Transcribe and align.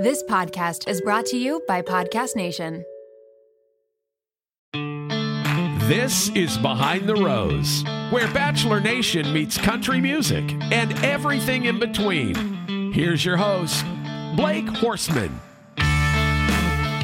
This 0.00 0.22
podcast 0.22 0.88
is 0.88 1.02
brought 1.02 1.26
to 1.26 1.36
you 1.36 1.62
by 1.68 1.82
Podcast 1.82 2.34
Nation. 2.34 2.86
This 5.90 6.30
is 6.30 6.56
Behind 6.56 7.06
the 7.06 7.16
Rose, 7.16 7.84
where 8.08 8.26
Bachelor 8.32 8.80
Nation 8.80 9.30
meets 9.30 9.58
country 9.58 10.00
music 10.00 10.54
and 10.72 10.94
everything 11.04 11.66
in 11.66 11.78
between. 11.78 12.34
Here's 12.94 13.22
your 13.26 13.36
host, 13.36 13.84
Blake 14.36 14.64
Horstmann. 14.64 15.32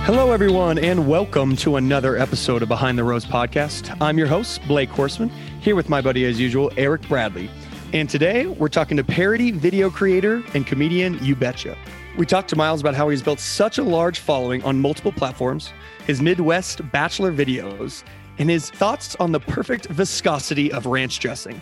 Hello, 0.06 0.32
everyone, 0.32 0.78
and 0.78 1.06
welcome 1.06 1.54
to 1.56 1.76
another 1.76 2.16
episode 2.16 2.62
of 2.62 2.68
Behind 2.68 2.96
the 2.96 3.04
Rose 3.04 3.26
podcast. 3.26 3.94
I'm 4.00 4.16
your 4.16 4.28
host, 4.28 4.62
Blake 4.66 4.88
Horstmann, 4.88 5.30
here 5.60 5.76
with 5.76 5.90
my 5.90 6.00
buddy, 6.00 6.24
as 6.24 6.40
usual, 6.40 6.72
Eric 6.78 7.06
Bradley. 7.10 7.50
And 7.92 8.08
today 8.08 8.46
we're 8.46 8.68
talking 8.68 8.96
to 8.96 9.04
parody 9.04 9.50
video 9.50 9.90
creator 9.90 10.42
and 10.54 10.66
comedian 10.66 11.22
You 11.22 11.36
Betcha. 11.36 11.76
We 12.16 12.24
talked 12.24 12.48
to 12.48 12.56
Myles 12.56 12.80
about 12.80 12.94
how 12.94 13.10
he's 13.10 13.20
built 13.20 13.40
such 13.40 13.76
a 13.76 13.82
large 13.82 14.20
following 14.20 14.62
on 14.64 14.80
multiple 14.80 15.12
platforms, 15.12 15.70
his 16.06 16.22
Midwest 16.22 16.80
bachelor 16.90 17.30
videos, 17.30 18.04
and 18.38 18.48
his 18.48 18.70
thoughts 18.70 19.16
on 19.16 19.32
the 19.32 19.40
perfect 19.40 19.86
viscosity 19.88 20.72
of 20.72 20.86
ranch 20.86 21.18
dressing. 21.18 21.60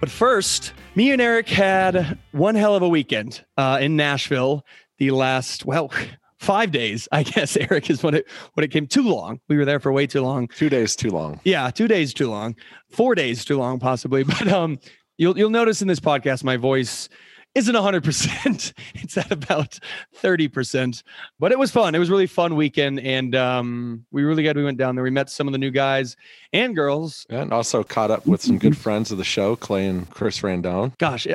But 0.00 0.10
first, 0.10 0.74
me 0.94 1.10
and 1.10 1.22
Eric 1.22 1.48
had 1.48 2.18
one 2.32 2.54
hell 2.54 2.76
of 2.76 2.82
a 2.82 2.88
weekend 2.88 3.42
uh, 3.56 3.78
in 3.80 3.96
Nashville 3.96 4.66
the 4.98 5.10
last, 5.10 5.64
well, 5.64 5.90
five 6.38 6.70
days, 6.70 7.08
I 7.10 7.22
guess, 7.22 7.56
Eric, 7.60 7.88
is 7.88 8.02
when 8.02 8.12
it 8.12 8.26
when 8.52 8.64
it 8.64 8.70
came 8.70 8.86
too 8.86 9.08
long. 9.08 9.40
We 9.48 9.56
were 9.56 9.64
there 9.64 9.80
for 9.80 9.90
way 9.90 10.06
too 10.06 10.20
long. 10.20 10.48
Two 10.48 10.68
days 10.68 10.94
too 10.94 11.08
long. 11.08 11.40
Yeah, 11.44 11.70
two 11.70 11.88
days 11.88 12.12
too 12.12 12.28
long. 12.28 12.56
Four 12.90 13.14
days 13.14 13.42
too 13.42 13.56
long, 13.56 13.78
possibly. 13.78 14.24
But 14.38 14.48
um 14.48 14.78
you'll 15.16 15.38
you'll 15.38 15.48
notice 15.48 15.80
in 15.80 15.88
this 15.88 16.00
podcast 16.00 16.44
my 16.44 16.58
voice 16.58 17.08
isn't 17.54 17.74
100%. 17.74 18.72
It's 18.94 19.18
at 19.18 19.30
about 19.30 19.78
30%. 20.22 21.02
But 21.38 21.52
it 21.52 21.58
was 21.58 21.70
fun. 21.70 21.94
It 21.94 21.98
was 21.98 22.08
really 22.08 22.26
fun 22.26 22.56
weekend. 22.56 23.00
And 23.00 23.34
um, 23.34 24.06
we 24.10 24.22
really 24.22 24.42
glad 24.42 24.56
we 24.56 24.64
went 24.64 24.78
down 24.78 24.94
there. 24.94 25.04
We 25.04 25.10
met 25.10 25.28
some 25.28 25.46
of 25.46 25.52
the 25.52 25.58
new 25.58 25.70
guys 25.70 26.16
and 26.54 26.74
girls. 26.74 27.26
And 27.28 27.52
also 27.52 27.82
caught 27.84 28.10
up 28.10 28.26
with 28.26 28.40
some 28.40 28.56
good 28.56 28.76
friends 28.76 29.12
of 29.12 29.18
the 29.18 29.24
show, 29.24 29.56
Clay 29.56 29.86
and 29.86 30.08
Chris 30.08 30.40
Randone. 30.40 30.96
Gosh, 30.98 31.26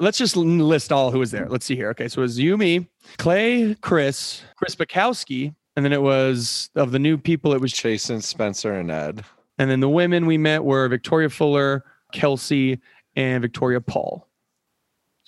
let's 0.00 0.16
just 0.16 0.36
list 0.36 0.90
all 0.90 1.10
who 1.10 1.18
was 1.18 1.30
there. 1.32 1.48
Let's 1.48 1.66
see 1.66 1.76
here. 1.76 1.90
Okay, 1.90 2.08
so 2.08 2.20
it 2.20 2.22
was 2.22 2.38
you, 2.38 2.56
me, 2.56 2.88
Clay, 3.18 3.76
Chris, 3.82 4.42
Chris 4.56 4.74
Bukowski, 4.74 5.54
and 5.76 5.84
then 5.84 5.92
it 5.92 6.02
was 6.02 6.70
of 6.74 6.92
the 6.92 6.98
new 6.98 7.18
people, 7.18 7.52
it 7.52 7.60
was 7.60 7.72
Jason, 7.72 8.22
Spencer, 8.22 8.72
and 8.72 8.90
Ed. 8.90 9.22
And 9.58 9.70
then 9.70 9.80
the 9.80 9.88
women 9.88 10.26
we 10.26 10.38
met 10.38 10.64
were 10.64 10.88
Victoria 10.88 11.28
Fuller, 11.28 11.84
Kelsey, 12.12 12.80
and 13.16 13.42
Victoria 13.42 13.80
Paul. 13.80 14.27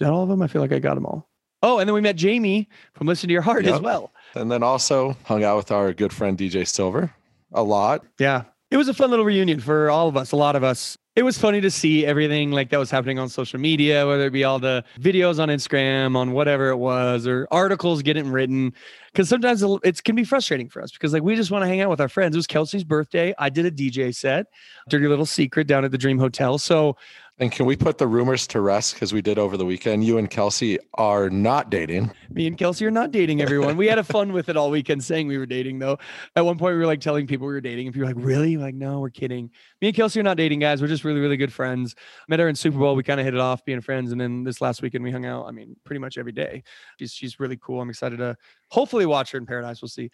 Is 0.00 0.06
that 0.06 0.12
all 0.12 0.22
of 0.22 0.30
them? 0.30 0.40
I 0.40 0.46
feel 0.46 0.62
like 0.62 0.72
I 0.72 0.78
got 0.78 0.94
them 0.94 1.04
all. 1.04 1.28
Oh, 1.62 1.78
and 1.78 1.86
then 1.86 1.94
we 1.94 2.00
met 2.00 2.16
Jamie 2.16 2.70
from 2.94 3.06
Listen 3.06 3.28
to 3.28 3.32
Your 3.34 3.42
Heart 3.42 3.66
yep. 3.66 3.74
as 3.74 3.80
well. 3.82 4.12
And 4.34 4.50
then 4.50 4.62
also 4.62 5.14
hung 5.24 5.44
out 5.44 5.58
with 5.58 5.70
our 5.70 5.92
good 5.92 6.10
friend 6.10 6.38
DJ 6.38 6.66
Silver 6.66 7.12
a 7.52 7.62
lot. 7.62 8.04
Yeah. 8.18 8.44
It 8.70 8.78
was 8.78 8.88
a 8.88 8.94
fun 8.94 9.10
little 9.10 9.24
reunion 9.24 9.60
for 9.60 9.90
all 9.90 10.08
of 10.08 10.16
us, 10.16 10.32
a 10.32 10.36
lot 10.36 10.56
of 10.56 10.64
us. 10.64 10.96
It 11.16 11.24
was 11.24 11.36
funny 11.36 11.60
to 11.60 11.70
see 11.70 12.06
everything 12.06 12.52
like 12.52 12.70
that 12.70 12.78
was 12.78 12.90
happening 12.90 13.18
on 13.18 13.28
social 13.28 13.58
media, 13.58 14.06
whether 14.06 14.26
it 14.26 14.30
be 14.30 14.44
all 14.44 14.60
the 14.60 14.84
videos 15.00 15.40
on 15.40 15.48
Instagram, 15.48 16.16
on 16.16 16.30
whatever 16.30 16.70
it 16.70 16.76
was, 16.76 17.26
or 17.26 17.48
articles 17.50 18.00
getting 18.00 18.30
written. 18.30 18.72
Because 19.12 19.28
sometimes 19.28 19.62
it 19.82 20.02
can 20.04 20.14
be 20.14 20.22
frustrating 20.22 20.68
for 20.68 20.80
us 20.80 20.92
because 20.92 21.12
like 21.12 21.24
we 21.24 21.34
just 21.34 21.50
want 21.50 21.64
to 21.64 21.68
hang 21.68 21.80
out 21.80 21.90
with 21.90 22.00
our 22.00 22.08
friends. 22.08 22.36
It 22.36 22.38
was 22.38 22.46
Kelsey's 22.46 22.84
birthday. 22.84 23.34
I 23.38 23.50
did 23.50 23.66
a 23.66 23.72
DJ 23.72 24.14
set, 24.14 24.46
dirty 24.88 25.08
little 25.08 25.26
secret 25.26 25.66
down 25.66 25.84
at 25.84 25.90
the 25.90 25.98
Dream 25.98 26.18
Hotel. 26.18 26.56
So 26.56 26.96
and 27.40 27.50
can 27.50 27.64
we 27.64 27.74
put 27.74 27.96
the 27.96 28.06
rumors 28.06 28.46
to 28.48 28.60
rest 28.60 28.94
because 28.94 29.14
we 29.14 29.22
did 29.22 29.38
over 29.38 29.56
the 29.56 29.64
weekend? 29.64 30.04
You 30.04 30.18
and 30.18 30.28
Kelsey 30.28 30.78
are 30.94 31.30
not 31.30 31.70
dating. 31.70 32.12
Me 32.28 32.46
and 32.46 32.58
Kelsey 32.58 32.84
are 32.84 32.90
not 32.90 33.12
dating. 33.12 33.40
Everyone, 33.40 33.78
we 33.78 33.86
had 33.86 33.98
a 33.98 34.04
fun 34.04 34.34
with 34.34 34.50
it 34.50 34.58
all 34.58 34.70
weekend, 34.70 35.02
saying 35.02 35.26
we 35.26 35.38
were 35.38 35.46
dating. 35.46 35.78
Though 35.78 35.98
at 36.36 36.44
one 36.44 36.58
point 36.58 36.74
we 36.74 36.78
were 36.78 36.86
like 36.86 37.00
telling 37.00 37.26
people 37.26 37.46
we 37.46 37.54
were 37.54 37.62
dating, 37.62 37.86
and 37.86 37.94
people 37.94 38.06
were 38.06 38.14
like, 38.14 38.22
"Really?" 38.24 38.58
Like, 38.58 38.74
no, 38.74 39.00
we're 39.00 39.08
kidding. 39.08 39.50
Me 39.80 39.88
and 39.88 39.96
Kelsey 39.96 40.20
are 40.20 40.22
not 40.22 40.36
dating, 40.36 40.58
guys. 40.58 40.82
We're 40.82 40.88
just 40.88 41.02
really, 41.02 41.20
really 41.20 41.38
good 41.38 41.52
friends. 41.52 41.94
Met 42.28 42.40
her 42.40 42.48
in 42.48 42.54
Super 42.54 42.78
Bowl. 42.78 42.94
We 42.94 43.02
kind 43.02 43.18
of 43.18 43.24
hit 43.24 43.34
it 43.34 43.40
off, 43.40 43.64
being 43.64 43.80
friends, 43.80 44.12
and 44.12 44.20
then 44.20 44.44
this 44.44 44.60
last 44.60 44.82
weekend 44.82 45.02
we 45.02 45.10
hung 45.10 45.24
out. 45.24 45.46
I 45.46 45.50
mean, 45.50 45.76
pretty 45.84 46.00
much 46.00 46.18
every 46.18 46.32
day. 46.32 46.62
She's 46.98 47.12
she's 47.12 47.40
really 47.40 47.56
cool. 47.56 47.80
I'm 47.80 47.88
excited 47.88 48.18
to 48.18 48.36
hopefully 48.68 49.06
watch 49.06 49.32
her 49.32 49.38
in 49.38 49.46
Paradise. 49.46 49.80
We'll 49.80 49.88
see 49.88 50.10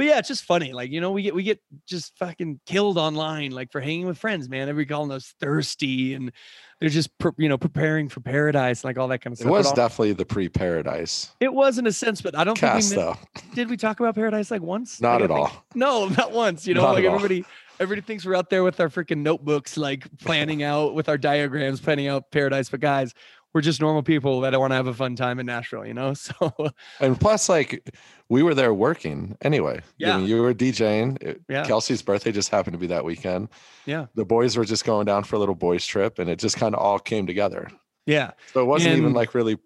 but 0.00 0.06
yeah, 0.06 0.18
it's 0.18 0.28
just 0.28 0.44
funny. 0.44 0.72
Like, 0.72 0.90
you 0.90 1.02
know, 1.02 1.10
we 1.10 1.20
get 1.20 1.34
we 1.34 1.42
get 1.42 1.60
just 1.86 2.16
fucking 2.16 2.60
killed 2.64 2.96
online, 2.96 3.50
like 3.50 3.70
for 3.70 3.82
hanging 3.82 4.06
with 4.06 4.16
friends, 4.16 4.48
man. 4.48 4.66
Everybody 4.66 4.94
calling 4.94 5.12
us 5.12 5.34
thirsty 5.40 6.14
and 6.14 6.32
they're 6.80 6.88
just 6.88 7.10
you 7.36 7.48
know 7.48 7.58
preparing 7.58 8.08
for 8.08 8.20
paradise, 8.20 8.84
like 8.84 8.98
all 8.98 9.08
that 9.08 9.18
kind 9.18 9.32
of 9.32 9.38
stuff. 9.38 9.48
It 9.48 9.52
was 9.52 9.66
all, 9.66 9.74
definitely 9.74 10.14
the 10.14 10.24
pre-paradise. 10.24 11.30
It 11.38 11.52
was 11.52 11.78
in 11.78 11.86
a 11.86 11.92
sense, 11.92 12.22
but 12.22 12.36
I 12.36 12.42
don't 12.42 12.58
Cast, 12.58 12.94
think 12.94 13.16
we 13.36 13.54
did 13.54 13.70
we 13.70 13.76
talk 13.76 14.00
about 14.00 14.14
paradise 14.14 14.50
like 14.50 14.62
once? 14.62 15.00
Not 15.00 15.20
like, 15.20 15.24
at 15.24 15.28
think, 15.28 15.40
all. 15.40 15.64
No, 15.74 16.08
not 16.08 16.32
once. 16.32 16.66
You 16.66 16.74
know, 16.74 16.82
not 16.82 16.94
like 16.94 17.04
everybody. 17.04 17.44
Everybody 17.78 18.04
thinks 18.06 18.26
we're 18.26 18.36
out 18.36 18.50
there 18.50 18.62
with 18.62 18.78
our 18.78 18.90
freaking 18.90 19.18
notebooks, 19.18 19.78
like 19.78 20.06
planning 20.20 20.62
out 20.62 20.94
with 20.94 21.08
our 21.08 21.16
diagrams, 21.16 21.80
planning 21.80 22.08
out 22.08 22.30
paradise. 22.30 22.68
But 22.68 22.80
guys, 22.80 23.14
we're 23.52 23.60
just 23.60 23.80
normal 23.80 24.02
people 24.02 24.40
that 24.42 24.58
want 24.58 24.70
to 24.70 24.76
have 24.76 24.86
a 24.86 24.94
fun 24.94 25.16
time 25.16 25.38
in 25.40 25.46
Nashville, 25.46 25.86
you 25.86 25.94
know? 25.94 26.14
So, 26.20 26.70
and 27.00 27.18
plus, 27.18 27.48
like, 27.48 27.90
we 28.28 28.42
were 28.42 28.54
there 28.54 28.72
working 28.74 29.36
anyway. 29.42 29.80
Yeah. 29.96 30.16
You, 30.16 30.20
know, 30.20 30.26
you 30.26 30.42
were 30.42 30.54
DJing. 30.54 31.22
It, 31.22 31.40
yeah. 31.48 31.64
Kelsey's 31.64 32.02
birthday 32.02 32.30
just 32.30 32.50
happened 32.50 32.74
to 32.74 32.78
be 32.78 32.86
that 32.88 33.04
weekend. 33.04 33.48
Yeah. 33.86 34.06
The 34.14 34.24
boys 34.24 34.56
were 34.56 34.64
just 34.64 34.84
going 34.84 35.06
down 35.06 35.24
for 35.24 35.36
a 35.36 35.38
little 35.38 35.54
boys' 35.54 35.86
trip 35.86 36.18
and 36.18 36.28
it 36.28 36.38
just 36.38 36.56
kind 36.56 36.74
of 36.74 36.80
all 36.80 36.98
came 36.98 37.26
together. 37.26 37.68
Yeah. 38.06 38.32
So 38.52 38.60
it 38.60 38.66
wasn't 38.66 38.94
and, 38.94 39.02
even 39.02 39.14
like 39.14 39.34
really 39.34 39.58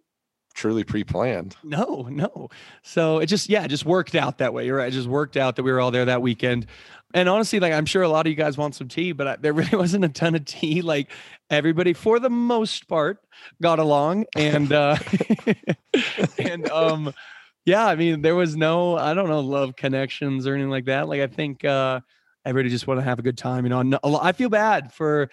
truly 0.55 0.85
pre-planned. 0.85 1.57
No, 1.63 2.07
no. 2.11 2.49
So 2.83 3.19
it 3.19 3.27
just 3.27 3.49
yeah, 3.49 3.65
it 3.65 3.69
just 3.69 3.85
worked 3.85 4.15
out 4.15 4.39
that 4.39 4.55
way. 4.55 4.67
You're 4.67 4.79
right. 4.79 4.89
It 4.89 4.93
just 4.93 5.09
worked 5.09 5.37
out 5.37 5.57
that 5.57 5.63
we 5.63 5.73
were 5.73 5.81
all 5.81 5.91
there 5.91 6.05
that 6.05 6.23
weekend. 6.23 6.67
And 7.15 7.29
honestly, 7.29 7.61
like 7.61 7.73
I'm 7.73 7.87
sure 7.87 8.03
a 8.03 8.09
lot 8.09 8.27
of 8.27 8.31
you 8.31 8.37
guys 8.37 8.59
want 8.59 8.75
some 8.75 8.89
tea, 8.89 9.13
but 9.13 9.27
I, 9.27 9.37
there 9.37 9.53
really 9.55 9.79
wasn't 9.79 10.05
a 10.05 10.09
ton 10.09 10.35
of 10.35 10.45
tea. 10.45 10.83
Like 10.83 11.11
everybody, 11.49 11.93
for 11.93 12.19
the 12.19 12.29
most 12.29 12.89
part, 12.89 13.19
got 13.63 13.79
along, 13.79 14.27
and 14.37 14.73
uh, 14.73 14.99
and 16.39 16.69
um, 16.71 17.15
yeah, 17.65 17.87
I 17.87 17.95
mean, 17.95 18.21
there 18.21 18.35
was 18.35 18.57
no, 18.57 18.97
I 18.99 19.15
don't 19.15 19.29
know, 19.29 19.41
love 19.41 19.77
connections 19.77 20.47
or 20.47 20.55
anything 20.55 20.71
like 20.71 20.87
that. 20.87 21.09
Like 21.09 21.21
I 21.21 21.29
think 21.29 21.65
uh, 21.65 22.01
everybody 22.45 22.69
just 22.69 22.87
want 22.87 22.99
to 22.99 23.05
have 23.05 23.21
a 23.21 23.23
good 23.23 23.39
time. 23.39 23.65
You 23.65 23.71
know, 23.71 24.21
I 24.21 24.33
feel 24.33 24.49
bad 24.51 24.93
for 24.93 25.31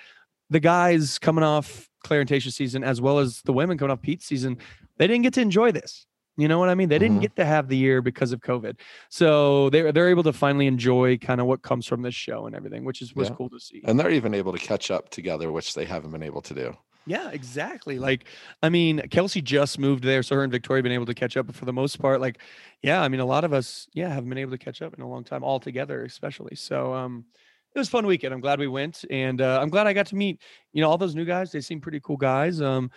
the 0.51 0.59
guys 0.59 1.17
coming 1.17 1.43
off 1.43 1.89
Clare 2.03 2.25
season 2.27 2.83
as 2.83 3.01
well 3.01 3.19
as 3.19 3.41
the 3.41 3.53
women 3.53 3.77
coming 3.77 3.91
off 3.91 4.01
Pete 4.01 4.21
season. 4.21 4.57
They 4.97 5.07
didn't 5.07 5.23
get 5.23 5.33
to 5.33 5.41
enjoy 5.41 5.71
this. 5.71 6.05
You 6.37 6.47
know 6.47 6.59
what 6.59 6.69
I 6.69 6.75
mean? 6.75 6.89
They 6.89 6.97
didn't 6.97 7.15
mm-hmm. 7.15 7.21
get 7.21 7.35
to 7.35 7.45
have 7.45 7.67
the 7.67 7.77
year 7.77 8.01
because 8.01 8.31
of 8.31 8.39
COVID. 8.39 8.79
So 9.09 9.69
they're 9.69 9.91
they're 9.91 10.09
able 10.09 10.23
to 10.23 10.33
finally 10.33 10.67
enjoy 10.67 11.17
kind 11.17 11.41
of 11.41 11.47
what 11.47 11.61
comes 11.61 11.85
from 11.85 12.01
this 12.01 12.15
show 12.15 12.47
and 12.47 12.55
everything, 12.55 12.85
which 12.85 13.01
is 13.01 13.13
was 13.13 13.29
yeah. 13.29 13.35
cool 13.35 13.49
to 13.49 13.59
see. 13.59 13.81
And 13.85 13.99
they're 13.99 14.11
even 14.11 14.33
able 14.33 14.53
to 14.53 14.59
catch 14.59 14.91
up 14.91 15.09
together, 15.09 15.51
which 15.51 15.73
they 15.73 15.85
haven't 15.85 16.11
been 16.11 16.23
able 16.23 16.41
to 16.43 16.53
do. 16.53 16.77
Yeah, 17.07 17.31
exactly. 17.31 17.97
Like, 17.97 18.25
I 18.61 18.69
mean, 18.69 19.01
Kelsey 19.09 19.41
just 19.41 19.79
moved 19.79 20.03
there, 20.03 20.21
so 20.21 20.35
her 20.35 20.43
and 20.43 20.51
Victoria 20.51 20.79
have 20.79 20.83
been 20.83 20.91
able 20.91 21.07
to 21.07 21.15
catch 21.15 21.35
up. 21.35 21.47
But 21.47 21.55
for 21.55 21.65
the 21.65 21.73
most 21.73 21.99
part, 21.99 22.21
like, 22.21 22.37
yeah, 22.83 23.01
I 23.01 23.07
mean, 23.07 23.19
a 23.19 23.25
lot 23.25 23.43
of 23.43 23.53
us, 23.53 23.87
yeah, 23.93 24.07
haven't 24.07 24.29
been 24.29 24.37
able 24.37 24.51
to 24.51 24.59
catch 24.59 24.83
up 24.83 24.93
in 24.93 25.01
a 25.01 25.09
long 25.09 25.23
time, 25.23 25.43
all 25.43 25.59
together, 25.59 26.03
especially. 26.03 26.55
So, 26.55 26.93
um, 26.93 27.25
it 27.73 27.79
was 27.79 27.89
fun 27.89 28.05
weekend. 28.05 28.33
I'm 28.33 28.41
glad 28.41 28.59
we 28.59 28.67
went, 28.67 29.05
and 29.09 29.41
uh, 29.41 29.59
I'm 29.61 29.69
glad 29.69 29.87
I 29.87 29.93
got 29.93 30.07
to 30.07 30.15
meet, 30.15 30.41
you 30.73 30.81
know, 30.81 30.89
all 30.89 30.97
those 30.97 31.15
new 31.15 31.25
guys. 31.25 31.51
They 31.51 31.61
seem 31.61 31.79
pretty 31.79 32.01
cool 32.01 32.17
guys. 32.17 32.61
Um, 32.61 32.91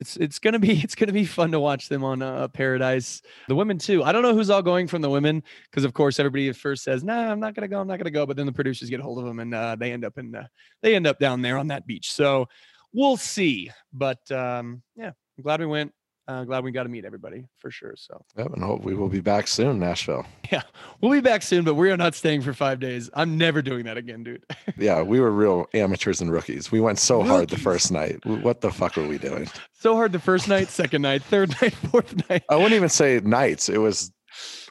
it's 0.00 0.16
it's 0.16 0.38
gonna 0.38 0.58
be 0.58 0.72
it's 0.82 0.94
gonna 0.94 1.12
be 1.12 1.24
fun 1.24 1.52
to 1.52 1.60
watch 1.60 1.88
them 1.88 2.02
on 2.02 2.22
uh, 2.22 2.48
Paradise. 2.48 3.22
The 3.48 3.54
women 3.54 3.78
too. 3.78 4.02
I 4.02 4.12
don't 4.12 4.22
know 4.22 4.34
who's 4.34 4.50
all 4.50 4.62
going 4.62 4.88
from 4.88 5.02
the 5.02 5.10
women 5.10 5.42
because 5.70 5.84
of 5.84 5.92
course 5.92 6.18
everybody 6.18 6.48
at 6.48 6.56
first 6.56 6.82
says, 6.82 7.04
"Nah, 7.04 7.30
I'm 7.30 7.40
not 7.40 7.54
gonna 7.54 7.68
go. 7.68 7.80
I'm 7.80 7.86
not 7.86 7.98
gonna 7.98 8.10
go," 8.10 8.26
but 8.26 8.36
then 8.36 8.46
the 8.46 8.52
producers 8.52 8.90
get 8.90 9.00
a 9.00 9.02
hold 9.02 9.18
of 9.18 9.24
them 9.26 9.38
and 9.38 9.54
uh, 9.54 9.76
they 9.76 9.92
end 9.92 10.04
up 10.04 10.18
in 10.18 10.34
uh, 10.34 10.46
they 10.82 10.94
end 10.96 11.06
up 11.06 11.18
down 11.18 11.42
there 11.42 11.58
on 11.58 11.68
that 11.68 11.86
beach. 11.86 12.12
So 12.12 12.48
we'll 12.92 13.16
see. 13.16 13.70
But 13.92 14.30
um, 14.32 14.82
yeah, 14.96 15.12
I'm 15.38 15.42
glad 15.42 15.60
we 15.60 15.66
went. 15.66 15.92
Uh, 16.30 16.44
glad 16.44 16.62
we 16.62 16.70
got 16.70 16.84
to 16.84 16.88
meet 16.88 17.04
everybody 17.04 17.44
for 17.58 17.72
sure. 17.72 17.94
So, 17.96 18.24
yep, 18.38 18.52
and 18.52 18.62
hope 18.62 18.84
we 18.84 18.94
will 18.94 19.08
be 19.08 19.18
back 19.20 19.48
soon, 19.48 19.80
Nashville. 19.80 20.24
Yeah, 20.52 20.62
we'll 21.00 21.12
be 21.12 21.20
back 21.20 21.42
soon, 21.42 21.62
but 21.64 21.74
we 21.74 21.92
are 21.92 21.96
not 21.96 22.16
staying 22.16 22.42
for 22.42 22.52
five 22.52 22.80
days. 22.80 23.08
I'm 23.14 23.38
never 23.38 23.62
doing 23.62 23.84
that 23.84 23.96
again, 23.96 24.24
dude. 24.24 24.42
yeah, 24.76 25.00
we 25.00 25.20
were 25.20 25.30
real 25.30 25.68
amateurs 25.74 26.20
and 26.20 26.32
rookies. 26.32 26.72
We 26.72 26.80
went 26.80 26.98
so 26.98 27.18
rookies. 27.18 27.30
hard 27.30 27.48
the 27.50 27.58
first 27.58 27.92
night. 27.92 28.26
What 28.26 28.60
the 28.60 28.72
fuck 28.72 28.96
were 28.96 29.06
we 29.06 29.16
doing? 29.16 29.48
So 29.72 29.94
hard 29.94 30.10
the 30.10 30.18
first 30.18 30.48
night, 30.48 30.66
second 30.66 31.02
night, 31.02 31.22
third 31.22 31.50
night, 31.62 31.72
fourth 31.72 32.28
night. 32.28 32.42
I 32.48 32.56
wouldn't 32.56 32.72
even 32.72 32.88
say 32.88 33.20
nights. 33.20 33.68
It 33.68 33.78
was 33.78 34.10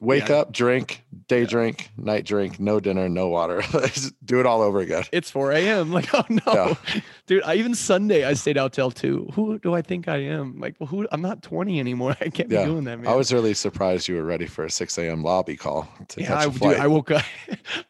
Wake 0.01 0.29
yeah. 0.29 0.37
up, 0.37 0.51
drink, 0.53 1.03
day 1.27 1.41
yeah. 1.41 1.47
drink, 1.47 1.91
night 1.97 2.25
drink, 2.25 2.59
no 2.59 2.79
dinner, 2.79 3.09
no 3.09 3.27
water. 3.27 3.61
do 4.25 4.39
it 4.39 4.45
all 4.45 4.61
over 4.61 4.79
again. 4.79 5.03
It's 5.11 5.29
4 5.29 5.51
a.m. 5.51 5.91
Like, 5.99 6.13
oh 6.13 6.23
no, 6.29 6.41
yeah. 6.47 7.01
dude. 7.25 7.43
I, 7.43 7.55
even 7.55 7.75
Sunday 7.75 8.23
I 8.23 8.33
stayed 8.33 8.57
out 8.57 8.71
till 8.71 8.91
two. 8.91 9.29
Who 9.33 9.59
do 9.59 9.73
I 9.73 9.81
think 9.81 10.07
I 10.07 10.17
am? 10.17 10.59
Like, 10.59 10.75
well, 10.79 10.87
who? 10.87 11.07
I'm 11.11 11.21
not 11.21 11.41
20 11.41 11.79
anymore. 11.79 12.15
I 12.21 12.29
can't 12.29 12.47
be 12.47 12.55
doing 12.55 12.85
that, 12.85 12.99
man. 12.99 13.07
I 13.07 13.15
was 13.15 13.33
really 13.33 13.53
surprised 13.53 14.07
you 14.07 14.15
were 14.15 14.23
ready 14.23 14.45
for 14.45 14.65
a 14.65 14.69
6 14.69 14.97
a.m. 14.97 15.23
lobby 15.23 15.57
call 15.57 15.89
to 16.09 16.21
yeah, 16.21 16.27
catch 16.27 16.47
a 16.47 16.51
flight. 16.51 16.75
Dude, 16.75 16.83
I 16.83 16.87
woke 16.87 17.11
up. 17.11 17.23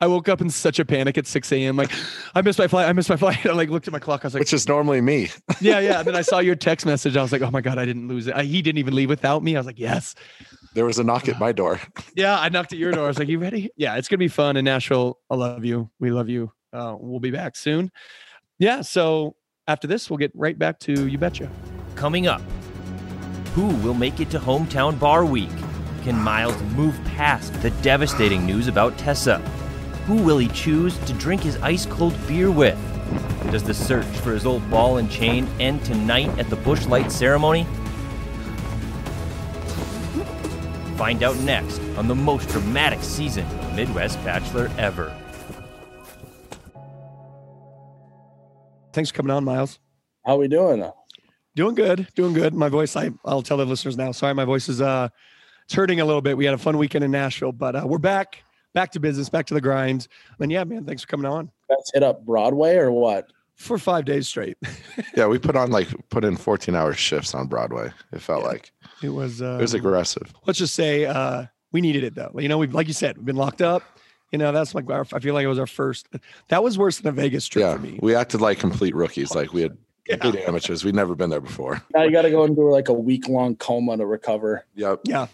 I 0.01 0.07
woke 0.07 0.27
up 0.29 0.41
in 0.41 0.49
such 0.49 0.79
a 0.79 0.85
panic 0.85 1.17
at 1.17 1.27
6 1.27 1.51
a.m. 1.51 1.75
Like, 1.75 1.91
I 2.33 2.41
missed 2.41 2.57
my 2.57 2.67
flight. 2.67 2.87
I 2.87 2.93
missed 2.93 3.09
my 3.09 3.17
flight. 3.17 3.45
I 3.45 3.51
like 3.51 3.69
looked 3.69 3.87
at 3.87 3.93
my 3.93 3.99
clock. 3.99 4.23
I 4.23 4.27
was 4.27 4.33
like, 4.33 4.41
which 4.41 4.53
is 4.53 4.67
normally 4.67 5.01
me. 5.01 5.29
yeah, 5.61 5.79
yeah. 5.79 5.99
And 5.99 6.07
then 6.07 6.15
I 6.15 6.21
saw 6.21 6.39
your 6.39 6.55
text 6.55 6.85
message. 6.85 7.15
I 7.15 7.21
was 7.21 7.31
like, 7.31 7.41
oh 7.41 7.51
my 7.51 7.61
god, 7.61 7.77
I 7.77 7.85
didn't 7.85 8.07
lose 8.07 8.27
it. 8.27 8.35
I, 8.35 8.43
he 8.43 8.61
didn't 8.61 8.79
even 8.79 8.95
leave 8.95 9.09
without 9.09 9.43
me. 9.43 9.55
I 9.55 9.59
was 9.59 9.67
like, 9.67 9.79
yes. 9.79 10.15
There 10.73 10.85
was 10.85 10.99
a 10.99 11.03
knock 11.03 11.27
at 11.27 11.39
my 11.39 11.51
door. 11.51 11.79
Yeah, 12.15 12.39
I 12.39 12.49
knocked 12.49 12.73
at 12.73 12.79
your 12.79 12.91
door. 12.91 13.05
I 13.05 13.07
was 13.07 13.19
like, 13.19 13.27
"You 13.29 13.39
ready?" 13.39 13.71
Yeah, 13.75 13.95
it's 13.95 14.07
gonna 14.07 14.19
be 14.19 14.27
fun 14.27 14.57
in 14.57 14.65
Nashville. 14.65 15.19
I 15.29 15.35
love 15.35 15.65
you. 15.65 15.89
We 15.99 16.11
love 16.11 16.29
you. 16.29 16.51
Uh, 16.71 16.95
we'll 16.99 17.19
be 17.19 17.31
back 17.31 17.55
soon. 17.55 17.91
Yeah. 18.59 18.81
So 18.81 19.35
after 19.67 19.87
this, 19.87 20.09
we'll 20.09 20.17
get 20.17 20.31
right 20.35 20.57
back 20.57 20.79
to 20.81 21.07
you 21.07 21.17
betcha. 21.17 21.49
Coming 21.95 22.27
up, 22.27 22.41
who 23.53 23.67
will 23.77 23.93
make 23.93 24.19
it 24.19 24.29
to 24.31 24.39
hometown 24.39 24.99
bar 24.99 25.25
week? 25.25 25.49
Can 26.03 26.15
Myles 26.15 26.61
move 26.75 26.99
past 27.05 27.53
the 27.61 27.71
devastating 27.81 28.45
news 28.45 28.67
about 28.67 28.97
Tessa? 28.97 29.39
Who 30.05 30.15
will 30.23 30.37
he 30.37 30.47
choose 30.49 30.97
to 30.99 31.13
drink 31.13 31.41
his 31.41 31.57
ice 31.57 31.85
cold 31.85 32.15
beer 32.27 32.49
with? 32.49 32.77
Does 33.51 33.63
the 33.63 33.73
search 33.73 34.05
for 34.05 34.31
his 34.31 34.45
old 34.45 34.67
ball 34.69 34.97
and 34.97 35.09
chain 35.09 35.47
end 35.59 35.83
tonight 35.83 36.29
at 36.39 36.49
the 36.49 36.55
Busch 36.55 36.85
Light 36.85 37.11
ceremony? 37.11 37.65
Find 40.99 41.23
out 41.23 41.37
next 41.37 41.79
on 41.95 42.09
the 42.09 42.13
most 42.13 42.49
dramatic 42.49 43.01
season 43.01 43.45
of 43.45 43.73
Midwest 43.73 44.21
Bachelor 44.25 44.69
ever. 44.77 45.15
Thanks 48.91 49.09
for 49.09 49.15
coming 49.15 49.31
on, 49.31 49.45
Myles. 49.45 49.79
How 50.25 50.35
we 50.35 50.49
doing? 50.49 50.91
Doing 51.55 51.75
good. 51.75 52.09
Doing 52.15 52.33
good. 52.33 52.53
My 52.53 52.67
voice, 52.67 52.97
I, 52.97 53.11
I'll 53.23 53.41
tell 53.41 53.55
the 53.55 53.65
listeners 53.65 53.95
now. 53.95 54.11
Sorry, 54.11 54.33
my 54.33 54.43
voice 54.43 54.67
is 54.67 54.81
uh 54.81 55.07
it's 55.63 55.73
hurting 55.73 56.01
a 56.01 56.05
little 56.05 56.21
bit. 56.21 56.35
We 56.35 56.43
had 56.43 56.53
a 56.53 56.57
fun 56.57 56.77
weekend 56.77 57.05
in 57.05 57.11
Nashville, 57.11 57.53
but 57.53 57.77
uh, 57.77 57.83
we're 57.85 57.97
back, 57.97 58.43
back 58.73 58.91
to 58.91 58.99
business, 58.99 59.29
back 59.29 59.45
to 59.45 59.53
the 59.53 59.61
grind. 59.61 60.09
And 60.41 60.51
yeah, 60.51 60.65
man, 60.65 60.83
thanks 60.83 61.03
for 61.03 61.07
coming 61.07 61.27
on 61.27 61.49
Let's 61.69 61.91
hit 61.93 62.03
up 62.03 62.25
Broadway 62.25 62.75
or 62.75 62.91
what? 62.91 63.31
For 63.59 63.77
five 63.77 64.05
days 64.05 64.27
straight. 64.27 64.57
Yeah, 65.15 65.27
we 65.27 65.37
put 65.39 65.55
on 65.55 65.69
like 65.71 65.87
put 66.09 66.23
in 66.25 66.35
14 66.37 66.75
hour 66.75 66.93
shifts 66.93 67.33
on 67.35 67.47
Broadway. 67.47 67.91
It 68.11 68.21
felt 68.21 68.43
Yeah. 68.43 68.47
like 68.49 68.71
It 69.03 69.09
was 69.09 69.41
uh 69.41 69.57
it 69.59 69.61
was 69.61 69.73
aggressive. 69.73 70.33
let's 70.45 70.59
just 70.59 70.75
say 70.75 71.05
uh 71.05 71.45
we 71.71 71.81
needed 71.81 72.03
it 72.03 72.15
though. 72.15 72.31
You 72.37 72.47
know, 72.49 72.57
we've 72.57 72.73
like 72.73 72.87
you 72.87 72.93
said, 72.93 73.17
we've 73.17 73.25
been 73.25 73.35
locked 73.35 73.61
up. 73.61 73.83
You 74.31 74.37
know, 74.37 74.51
that's 74.51 74.75
like 74.75 74.89
our, 74.91 75.05
I 75.13 75.19
feel 75.19 75.33
like 75.33 75.43
it 75.43 75.47
was 75.47 75.57
our 75.59 75.65
first. 75.67 76.07
That 76.49 76.63
was 76.63 76.77
worse 76.77 76.99
than 76.99 77.07
a 77.09 77.11
Vegas 77.11 77.47
trip 77.47 77.63
Yeah, 77.63 77.73
for 77.73 77.79
me. 77.79 77.99
we 78.01 78.13
acted 78.15 78.41
like 78.41 78.59
complete 78.59 78.95
rookies. 78.95 79.33
Like 79.35 79.53
we 79.53 79.61
had 79.61 79.77
Yeah. 80.07 80.17
complete 80.17 80.43
amateurs. 80.47 80.83
We'd 80.85 80.95
never 80.95 81.15
been 81.15 81.29
there 81.29 81.41
before. 81.41 81.81
Now 81.95 82.03
you 82.03 82.11
got 82.11 82.23
to 82.23 82.31
go 82.31 82.43
into 82.43 82.61
like 82.61 82.89
a 82.89 82.93
week 82.93 83.27
long 83.27 83.55
coma 83.55 83.97
to 83.97 84.05
recover. 84.05 84.65
Yep. 84.75 85.01
Yeah. 85.05 85.27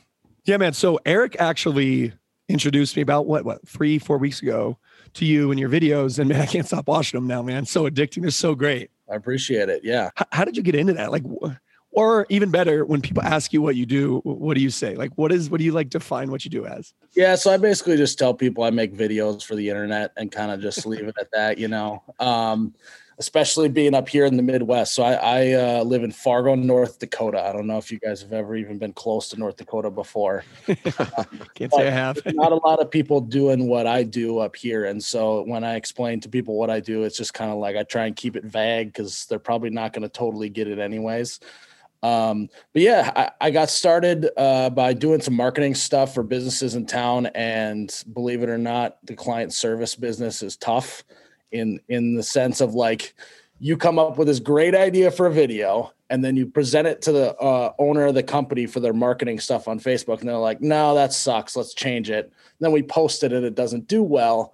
Yeah, 0.45 0.57
man. 0.57 0.73
So 0.73 0.99
Eric 1.05 1.35
actually 1.39 2.13
introduced 2.49 2.95
me 2.95 3.01
about 3.01 3.25
what, 3.25 3.43
what, 3.45 3.67
three, 3.67 3.97
four 3.99 4.17
weeks 4.17 4.41
ago 4.41 4.77
to 5.15 5.25
you 5.25 5.51
and 5.51 5.59
your 5.59 5.69
videos. 5.69 6.19
And 6.19 6.29
man, 6.29 6.41
I 6.41 6.45
can't 6.45 6.65
stop 6.65 6.87
watching 6.87 7.19
them 7.19 7.27
now, 7.27 7.41
man. 7.41 7.65
So 7.65 7.89
addicting. 7.89 8.21
They're 8.21 8.31
so 8.31 8.55
great. 8.55 8.91
I 9.11 9.15
appreciate 9.15 9.69
it. 9.69 9.83
Yeah. 9.83 10.11
How, 10.15 10.25
how 10.31 10.45
did 10.45 10.55
you 10.55 10.63
get 10.63 10.75
into 10.75 10.93
that? 10.93 11.11
Like, 11.11 11.23
or 11.91 12.25
even 12.29 12.51
better, 12.51 12.83
when 12.85 13.01
people 13.01 13.23
ask 13.23 13.53
you 13.53 13.61
what 13.61 13.75
you 13.75 13.85
do, 13.85 14.19
what 14.23 14.55
do 14.55 14.61
you 14.61 14.69
say? 14.69 14.95
Like, 14.95 15.11
what 15.15 15.31
is, 15.31 15.49
what 15.49 15.59
do 15.59 15.63
you 15.63 15.71
like 15.71 15.89
define 15.89 16.29
what 16.29 16.43
you 16.43 16.51
do 16.51 16.65
as? 16.65 16.93
Yeah. 17.15 17.35
So 17.35 17.51
I 17.51 17.57
basically 17.57 17.97
just 17.97 18.19
tell 18.19 18.33
people 18.33 18.63
I 18.63 18.69
make 18.69 18.93
videos 18.93 19.43
for 19.43 19.55
the 19.55 19.69
internet 19.69 20.11
and 20.17 20.31
kind 20.31 20.51
of 20.51 20.59
just 20.59 20.85
leave 20.85 21.07
it 21.07 21.15
at 21.19 21.29
that, 21.31 21.57
you 21.57 21.67
know, 21.67 22.03
um, 22.19 22.73
especially 23.17 23.69
being 23.69 23.93
up 23.93 24.09
here 24.09 24.25
in 24.25 24.35
the 24.35 24.43
Midwest. 24.43 24.93
So 24.93 25.03
I, 25.03 25.13
I 25.13 25.51
uh, 25.53 25.83
live 25.83 26.03
in 26.03 26.11
Fargo, 26.11 26.55
North 26.55 26.99
Dakota. 26.99 27.41
I 27.41 27.53
don't 27.53 27.65
know 27.65 27.77
if 27.77 27.91
you 27.91 27.97
guys 27.97 28.21
have 28.21 28.33
ever 28.33 28.55
even 28.55 28.77
been 28.77 28.91
close 28.91 29.29
to 29.29 29.37
North 29.37 29.55
Dakota 29.55 29.89
before. 29.89 30.43
Can't 30.65 31.73
say 31.73 31.87
I 31.87 31.91
have. 31.91 32.19
Not 32.25 32.51
a 32.51 32.55
lot 32.55 32.79
of 32.81 32.91
people 32.91 33.21
doing 33.21 33.67
what 33.67 33.87
I 33.87 34.03
do 34.03 34.39
up 34.39 34.55
here. 34.55 34.85
And 34.85 35.01
so 35.01 35.43
when 35.43 35.63
I 35.63 35.75
explain 35.75 36.19
to 36.21 36.29
people 36.29 36.57
what 36.57 36.69
I 36.69 36.81
do, 36.81 37.03
it's 37.03 37.17
just 37.17 37.33
kind 37.33 37.51
of 37.51 37.57
like 37.57 37.77
I 37.77 37.83
try 37.83 38.05
and 38.05 38.15
keep 38.15 38.35
it 38.35 38.43
vague 38.43 38.87
because 38.87 39.25
they're 39.27 39.39
probably 39.39 39.69
not 39.69 39.93
going 39.93 40.03
to 40.03 40.09
totally 40.09 40.49
get 40.49 40.67
it 40.67 40.79
anyways. 40.79 41.39
Um, 42.03 42.49
but 42.73 42.81
yeah, 42.81 43.11
I, 43.15 43.47
I 43.47 43.51
got 43.51 43.69
started 43.69 44.29
uh, 44.35 44.69
by 44.69 44.93
doing 44.93 45.21
some 45.21 45.35
marketing 45.35 45.73
stuff 45.73 46.13
for 46.13 46.21
businesses 46.21 46.75
in 46.75 46.85
town. 46.85 47.27
And 47.27 48.03
believe 48.11 48.43
it 48.43 48.49
or 48.49 48.57
not, 48.57 48.97
the 49.05 49.15
client 49.15 49.53
service 49.53 49.95
business 49.95 50.43
is 50.43 50.57
tough 50.57 51.05
in 51.51 51.79
in 51.87 52.15
the 52.15 52.23
sense 52.23 52.61
of 52.61 52.73
like 52.73 53.15
you 53.59 53.77
come 53.77 53.97
up 53.97 54.17
with 54.17 54.27
this 54.27 54.39
great 54.39 54.75
idea 54.75 55.09
for 55.09 55.27
a 55.27 55.31
video 55.31 55.91
and 56.09 56.23
then 56.23 56.35
you 56.35 56.45
present 56.45 56.87
it 56.87 57.01
to 57.01 57.11
the 57.11 57.35
uh, 57.37 57.73
owner 57.79 58.05
of 58.05 58.13
the 58.13 58.23
company 58.23 58.65
for 58.65 58.79
their 58.79 58.93
marketing 58.93 59.39
stuff 59.39 59.67
on 59.67 59.79
Facebook, 59.79 60.19
and 60.19 60.29
they're 60.29 60.37
like, 60.37 60.61
"No, 60.61 60.93
that 60.95 61.13
sucks. 61.13 61.55
Let's 61.55 61.73
change 61.73 62.09
it." 62.09 62.31
then 62.59 62.71
we 62.71 62.81
post 62.81 63.23
it 63.23 63.33
and 63.33 63.45
it 63.45 63.53
doesn't 63.53 63.87
do 63.87 64.01
well. 64.01 64.53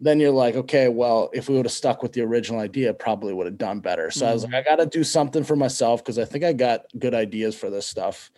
Then 0.00 0.18
you're 0.18 0.30
like, 0.30 0.56
"Okay, 0.56 0.88
well, 0.88 1.30
if 1.32 1.48
we 1.48 1.56
would 1.56 1.66
have 1.66 1.72
stuck 1.72 2.02
with 2.02 2.12
the 2.12 2.22
original 2.22 2.60
idea, 2.60 2.90
it 2.90 2.98
probably 2.98 3.32
would 3.32 3.46
have 3.46 3.58
done 3.58 3.80
better." 3.80 4.10
So 4.10 4.26
I 4.26 4.32
was 4.32 4.44
like, 4.44 4.54
"I 4.54 4.62
got 4.62 4.76
to 4.76 4.86
do 4.86 5.04
something 5.04 5.44
for 5.44 5.56
myself 5.56 6.02
because 6.02 6.18
I 6.18 6.24
think 6.24 6.44
I 6.44 6.52
got 6.52 6.86
good 6.98 7.14
ideas 7.14 7.54
for 7.56 7.70
this 7.70 7.86
stuff." 7.86 8.30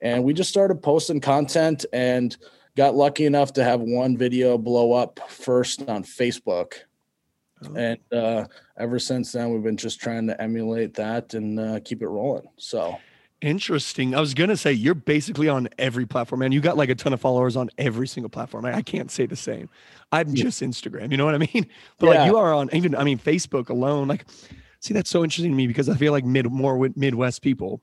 And 0.00 0.24
we 0.24 0.32
just 0.32 0.50
started 0.50 0.82
posting 0.82 1.20
content 1.20 1.84
and 1.92 2.36
got 2.76 2.94
lucky 2.94 3.24
enough 3.26 3.52
to 3.54 3.64
have 3.64 3.80
one 3.80 4.16
video 4.16 4.58
blow 4.58 4.92
up 4.92 5.20
first 5.28 5.88
on 5.88 6.02
Facebook 6.02 6.74
and 7.76 7.98
uh, 8.12 8.44
ever 8.78 8.98
since 8.98 9.32
then 9.32 9.52
we've 9.52 9.62
been 9.62 9.76
just 9.76 10.00
trying 10.00 10.26
to 10.26 10.40
emulate 10.40 10.94
that 10.94 11.34
and 11.34 11.58
uh, 11.60 11.80
keep 11.84 12.02
it 12.02 12.08
rolling 12.08 12.46
so 12.56 12.98
Interesting. 13.40 14.14
I 14.14 14.20
was 14.20 14.34
gonna 14.34 14.56
say 14.56 14.72
you're 14.72 14.94
basically 14.94 15.48
on 15.48 15.68
every 15.76 16.06
platform, 16.06 16.38
man. 16.38 16.52
You 16.52 16.60
got 16.60 16.76
like 16.76 16.90
a 16.90 16.94
ton 16.94 17.12
of 17.12 17.20
followers 17.20 17.56
on 17.56 17.70
every 17.76 18.06
single 18.06 18.30
platform. 18.30 18.64
I, 18.64 18.76
I 18.76 18.82
can't 18.82 19.10
say 19.10 19.26
the 19.26 19.34
same. 19.34 19.68
I'm 20.12 20.28
Yeah. 20.28 20.44
just 20.44 20.62
Instagram. 20.62 21.10
You 21.10 21.16
know 21.16 21.24
what 21.24 21.34
I 21.34 21.38
mean? 21.38 21.66
But 21.98 22.06
like 22.10 22.26
you 22.26 22.36
are 22.36 22.54
on 22.54 22.70
even. 22.72 22.94
I 22.94 23.02
mean, 23.02 23.18
Facebook 23.18 23.68
alone. 23.68 24.06
Like, 24.06 24.26
see, 24.78 24.94
that's 24.94 25.10
so 25.10 25.24
interesting 25.24 25.50
to 25.50 25.56
me 25.56 25.66
because 25.66 25.88
I 25.88 25.96
feel 25.96 26.12
like 26.12 26.24
mid 26.24 26.52
more 26.52 26.88
Midwest 26.94 27.42
people 27.42 27.82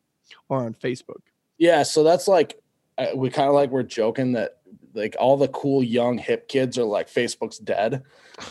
are 0.50 0.66
on 0.66 0.74
Facebook. 0.76 1.20
yeah 1.58 1.84
so 1.84 2.04
that's 2.06 2.28
like 2.30 2.58
we 3.16 3.30
kind 3.30 3.50
of 3.50 3.54
like 3.54 3.70
we're 3.70 3.84
joking 3.84 4.32
that 4.34 4.60
like 4.94 5.18
all 5.20 5.36
the 5.36 5.50
cool 5.50 5.84
young 5.84 6.18
hip 6.18 6.48
kids 6.48 6.78
are 6.78 6.84
like 6.86 7.10
facebook's 7.10 7.58
dead 7.58 8.04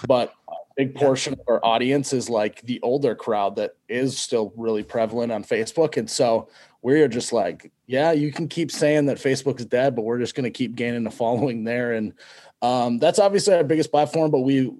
but 0.06 0.32
big 0.78 0.94
portion 0.94 1.32
of 1.32 1.40
our 1.48 1.62
audience 1.64 2.12
is 2.12 2.30
like 2.30 2.62
the 2.62 2.80
older 2.82 3.14
crowd 3.16 3.56
that 3.56 3.76
is 3.88 4.16
still 4.16 4.52
really 4.56 4.84
prevalent 4.84 5.32
on 5.32 5.42
facebook. 5.42 5.96
And 5.96 6.08
so 6.08 6.48
we're 6.82 7.08
just 7.08 7.32
like 7.32 7.72
yeah 7.88 8.12
you 8.12 8.30
can 8.32 8.46
keep 8.46 8.70
saying 8.70 9.06
that 9.06 9.16
facebook 9.18 9.58
is 9.58 9.66
dead 9.66 9.96
but 9.96 10.02
we're 10.02 10.20
just 10.20 10.36
going 10.36 10.44
to 10.44 10.50
keep 10.50 10.76
gaining 10.76 11.04
a 11.06 11.10
following 11.10 11.64
there. 11.64 11.92
And 11.94 12.14
um, 12.62 12.98
that's 12.98 13.18
obviously 13.18 13.54
our 13.54 13.64
biggest 13.64 13.90
platform 13.90 14.30
but 14.30 14.40
we 14.40 14.72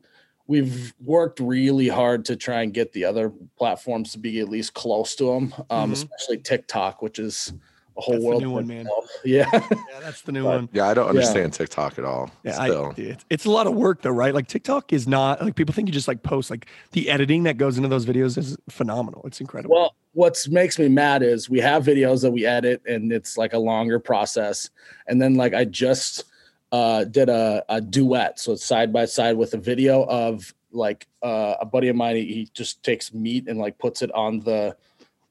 we've 0.47 0.95
worked 1.05 1.41
really 1.41 1.89
hard 1.89 2.25
to 2.27 2.37
try 2.37 2.63
and 2.63 2.73
get 2.73 2.93
the 2.93 3.05
other 3.05 3.33
platforms 3.59 4.13
to 4.13 4.19
be 4.19 4.39
at 4.41 4.49
least 4.49 4.75
close 4.75 5.17
to 5.17 5.25
them 5.25 5.53
um, 5.69 5.91
Mhm. 5.91 5.95
especially 5.95 6.39
tiktok 6.39 7.03
which 7.03 7.19
is 7.19 7.53
a 7.99 8.01
whole 8.01 8.15
That's 8.15 8.23
the 8.25 8.29
world 8.29 8.43
new 8.43 8.51
one, 8.53 8.67
man. 8.67 8.89
yeah 9.25 9.49
Yeah, 9.53 9.69
that's 10.01 10.23
the 10.23 10.33
new 10.33 10.45
But- 10.45 10.55
one. 10.57 10.69
Yeah, 10.73 10.87
I 10.89 10.95
don't 10.95 11.07
Yeah. 11.07 11.11
understand 11.11 11.53
TikTok 11.53 11.99
at 11.99 12.05
all. 12.05 12.31
Yeah, 12.45 12.57
I, 12.59 12.93
it's, 12.97 13.25
it's 13.29 13.45
a 13.45 13.51
lot 13.51 13.67
of 13.67 13.75
work 13.75 14.03
though, 14.03 14.11
right? 14.11 14.33
Like 14.33 14.47
TikTok 14.47 14.93
is 14.93 15.07
not 15.09 15.43
like 15.43 15.57
people 15.57 15.75
think 15.75 15.89
you 15.89 15.93
just 15.93 16.09
like 16.09 16.23
post. 16.23 16.49
Like 16.51 16.67
the 16.93 17.11
editing 17.11 17.43
that 17.43 17.57
goes 17.59 17.77
into 17.77 17.89
those 17.89 18.07
videos 18.07 18.39
is 18.39 18.57
phenomenal. 18.71 19.23
It's 19.27 19.41
incredible. 19.41 19.75
Well, 19.75 19.95
what 20.13 20.39
makes 20.51 20.79
me 20.79 20.89
mad 20.89 21.23
is 21.23 21.51
we 21.51 21.61
have 21.61 21.85
videos 21.85 22.23
that 22.23 22.31
we 22.31 22.47
edit 22.47 22.83
and 22.87 23.13
it's 23.13 23.37
like 23.37 23.53
a 23.53 23.59
longer 23.59 23.99
process. 23.99 24.71
And 25.09 25.21
then 25.21 25.35
like 25.35 25.53
I 25.55 25.65
just 25.65 26.25
uh 26.71 27.05
did 27.05 27.29
a, 27.29 27.65
a 27.69 27.81
duet. 27.81 28.39
So 28.39 28.53
it's 28.53 28.65
side 28.65 28.93
by 28.93 29.07
side 29.07 29.37
with 29.37 29.55
a 29.55 29.59
video 29.59 30.05
of 30.05 30.55
like 30.71 31.07
uh, 31.23 31.55
a 31.61 31.65
buddy 31.65 31.89
of 31.89 31.97
mine, 31.97 32.15
he, 32.17 32.25
he 32.27 32.49
just 32.53 32.83
takes 32.83 33.15
meat 33.15 33.49
and 33.49 33.59
like 33.59 33.79
puts 33.79 34.03
it 34.03 34.13
on 34.13 34.39
the 34.41 34.77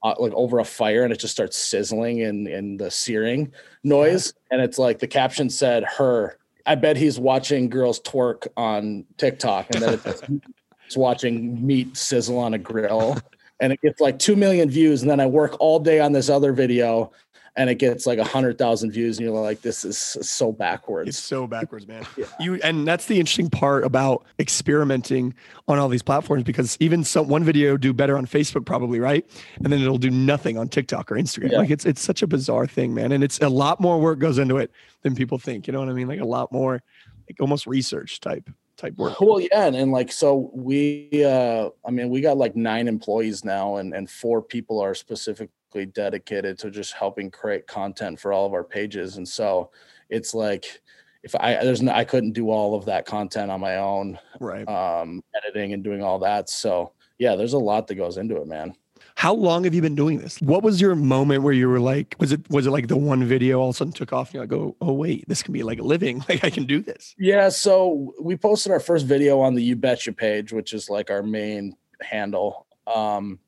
uh, 0.04 0.16
like 0.20 0.34
over 0.34 0.60
a 0.60 0.66
fire 0.66 1.04
and 1.04 1.12
it 1.12 1.20
just 1.20 1.34
starts 1.34 1.58
sizzling 1.58 2.22
and 2.22 2.48
and 2.48 2.80
the 2.80 2.92
searing 2.92 3.52
noise. 3.84 4.34
And 4.52 4.62
it's 4.62 4.78
like 4.78 5.00
the 5.00 5.08
caption 5.08 5.50
said 5.50 5.84
her. 5.84 6.38
I 6.66 6.76
bet 6.76 6.98
he's 6.98 7.20
watching 7.20 7.70
girls 7.70 8.00
twerk 8.02 8.48
on 8.58 9.06
TikTok 9.18 9.68
and 9.74 9.84
then 9.84 9.94
it's, 10.06 10.22
it's 10.86 10.98
watching 10.98 11.66
meat 11.66 11.96
sizzle 11.96 12.38
on 12.38 12.54
a 12.54 12.58
grill 12.58 13.18
and 13.60 13.74
it 13.74 13.82
gets 13.82 14.00
like 14.00 14.20
2 14.20 14.36
million 14.36 14.70
views 14.70 15.02
and 15.02 15.10
then 15.10 15.20
i 15.20 15.26
work 15.26 15.56
all 15.60 15.80
day 15.80 16.00
on 16.00 16.12
this 16.12 16.30
other 16.30 16.54
video 16.54 17.12
and 17.58 17.72
it 17.72 17.76
gets 17.76 18.06
like 18.06 18.20
a 18.20 18.24
hundred 18.24 18.58
thousand 18.58 18.92
views 18.92 19.18
and 19.18 19.26
you're 19.26 19.38
like 19.38 19.62
this 19.62 19.84
is 19.84 19.98
so 19.98 20.52
backwards. 20.52 21.10
It's 21.10 21.18
so 21.18 21.48
backwards, 21.48 21.88
man. 21.88 22.06
You 22.40 22.56
and 22.56 22.88
that's 22.88 23.06
the 23.06 23.20
interesting 23.20 23.50
part 23.50 23.84
about 23.84 24.26
experimenting 24.38 25.34
on 25.68 25.80
all 25.80 25.90
these 25.90 26.04
platforms 26.04 26.44
because 26.44 26.78
even 26.80 27.04
some 27.04 27.28
one 27.28 27.44
video 27.44 27.78
do 27.78 27.94
better 27.94 28.16
on 28.16 28.28
Facebook 28.28 28.66
probably, 28.66 29.00
right? 29.00 29.26
And 29.64 29.74
then 29.74 29.82
it'll 29.82 29.98
do 29.98 30.12
nothing 30.12 30.58
on 30.58 30.68
TikTok 30.68 31.12
or 31.12 31.16
Instagram. 31.16 31.52
Yeah. 31.52 31.58
Like 31.60 31.72
it's 31.72 31.86
it's 31.86 32.02
such 32.02 32.22
a 32.22 32.28
bizarre 32.28 32.68
thing, 32.68 32.94
man. 32.94 33.12
And 33.12 33.24
it's 33.24 33.40
a 33.40 33.50
lot 33.50 33.80
more 33.80 34.00
work 34.00 34.20
goes 34.20 34.38
into 34.38 34.58
it 34.58 34.72
than 35.02 35.16
people 35.16 35.40
think. 35.40 35.66
You 35.66 35.74
know 35.74 35.80
what 35.80 35.90
I 35.90 35.94
mean? 35.94 36.08
Like 36.08 36.20
a 36.20 36.26
lot 36.26 36.52
more 36.52 36.84
like 37.28 37.40
almost 37.40 37.66
research 37.66 38.20
type 38.20 38.50
type 38.78 38.96
work. 38.98 39.20
well 39.22 39.40
yeah 39.40 39.66
and, 39.66 39.76
and 39.76 39.92
like 39.92 40.12
so 40.12 40.52
we 40.54 41.10
uh 41.26 41.68
i 41.84 41.90
mean 41.90 42.10
we 42.10 42.22
got 42.22 42.38
like 42.38 42.56
nine 42.56 42.88
employees 42.88 43.44
now 43.44 43.78
and 43.78 43.92
and 43.92 44.08
four 44.08 44.40
people 44.40 44.80
are 44.80 44.94
specifically 44.94 45.57
dedicated 45.94 46.58
to 46.60 46.72
just 46.72 46.94
helping 46.94 47.30
create 47.30 47.68
content 47.68 48.20
for 48.20 48.34
all 48.34 48.46
of 48.46 48.54
our 48.54 48.64
pages 48.64 49.18
and 49.18 49.28
so 49.28 49.70
it's 50.10 50.34
like 50.34 50.82
if 51.24 51.36
i 51.36 51.54
there's 51.64 51.82
no 51.82 51.92
i 51.92 52.04
couldn't 52.04 52.32
do 52.34 52.50
all 52.50 52.74
of 52.74 52.86
that 52.86 53.06
content 53.06 53.52
on 53.52 53.60
my 53.60 53.78
own 53.78 54.18
Right. 54.40 54.68
um 54.68 55.24
editing 55.36 55.74
and 55.74 55.84
doing 55.84 56.02
all 56.02 56.20
that 56.20 56.50
so 56.50 56.94
yeah 57.20 57.36
there's 57.36 57.54
a 57.54 57.60
lot 57.60 57.86
that 57.88 57.96
goes 57.96 58.18
into 58.18 58.38
it 58.38 58.48
man 58.48 58.74
How 59.16 59.34
long 59.34 59.64
have 59.66 59.74
you 59.74 59.82
been 59.82 59.96
doing 59.96 60.20
this? 60.20 60.40
What 60.42 60.64
was 60.64 60.80
your 60.80 60.96
moment 60.96 61.42
where 61.44 61.54
you 61.54 61.68
were 61.70 61.80
like, 61.80 62.16
was 62.20 62.32
it 62.32 62.42
was 62.50 62.66
it 62.68 62.72
like 62.72 62.88
the 62.88 62.98
one 62.98 63.24
video 63.26 63.60
all 63.60 63.70
of 63.70 63.76
a 63.76 63.78
sudden 63.78 63.94
took 63.94 64.14
off 64.14 64.28
and 64.30 64.34
you're 64.36 64.44
like, 64.46 64.54
oh, 64.54 64.76
oh 64.82 64.94
wait, 64.94 65.28
this 65.28 65.42
can 65.44 65.54
be 65.54 65.64
like 65.64 65.80
a 65.80 65.84
living. 65.84 66.24
Like 66.30 66.44
I 66.44 66.50
can 66.52 66.66
do 66.66 66.82
this. 66.82 67.16
Yeah. 67.18 67.50
So 67.50 68.14
we 68.22 68.36
posted 68.38 68.72
our 68.72 68.80
first 68.80 69.06
video 69.08 69.40
on 69.40 69.56
the 69.56 69.64
You 69.64 69.76
Betcha 69.76 70.14
page, 70.14 70.54
which 70.54 70.74
is 70.74 70.90
like 70.90 71.10
our 71.10 71.24
main 71.24 71.76
handle, 72.02 72.68
um, 72.86 73.40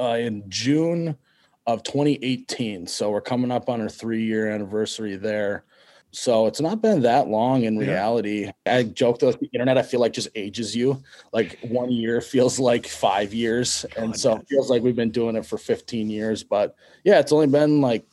uh, 0.00 0.16
in 0.18 0.44
June 0.48 1.16
of 1.66 1.82
2018. 1.82 2.86
So 2.86 3.10
we're 3.10 3.20
coming 3.20 3.50
up 3.50 3.68
on 3.68 3.80
our 3.80 3.88
three 3.88 4.24
year 4.24 4.50
anniversary 4.50 5.16
there. 5.16 5.64
So 6.12 6.46
it's 6.46 6.60
not 6.60 6.80
been 6.80 7.02
that 7.02 7.28
long 7.28 7.64
in 7.64 7.78
Yeah. 7.78 7.88
reality. 7.88 8.50
I 8.64 8.84
joked 8.84 9.20
that 9.20 9.38
the 9.38 9.48
internet, 9.52 9.76
I 9.76 9.82
feel 9.82 10.00
like 10.00 10.12
just 10.12 10.28
ages 10.34 10.74
you. 10.74 11.02
Like 11.32 11.58
one 11.62 11.90
year 11.90 12.20
feels 12.20 12.58
like 12.58 12.86
five 12.86 13.34
years. 13.34 13.84
Oh, 13.96 14.02
and 14.02 14.12
God, 14.12 14.20
so 14.20 14.36
it 14.36 14.48
feels 14.48 14.70
like 14.70 14.82
we've 14.82 14.96
been 14.96 15.10
doing 15.10 15.36
it 15.36 15.44
for 15.44 15.58
15 15.58 16.08
years. 16.08 16.42
But 16.42 16.76
yeah, 17.04 17.18
it's 17.18 17.32
only 17.32 17.48
been 17.48 17.80
like 17.80 18.06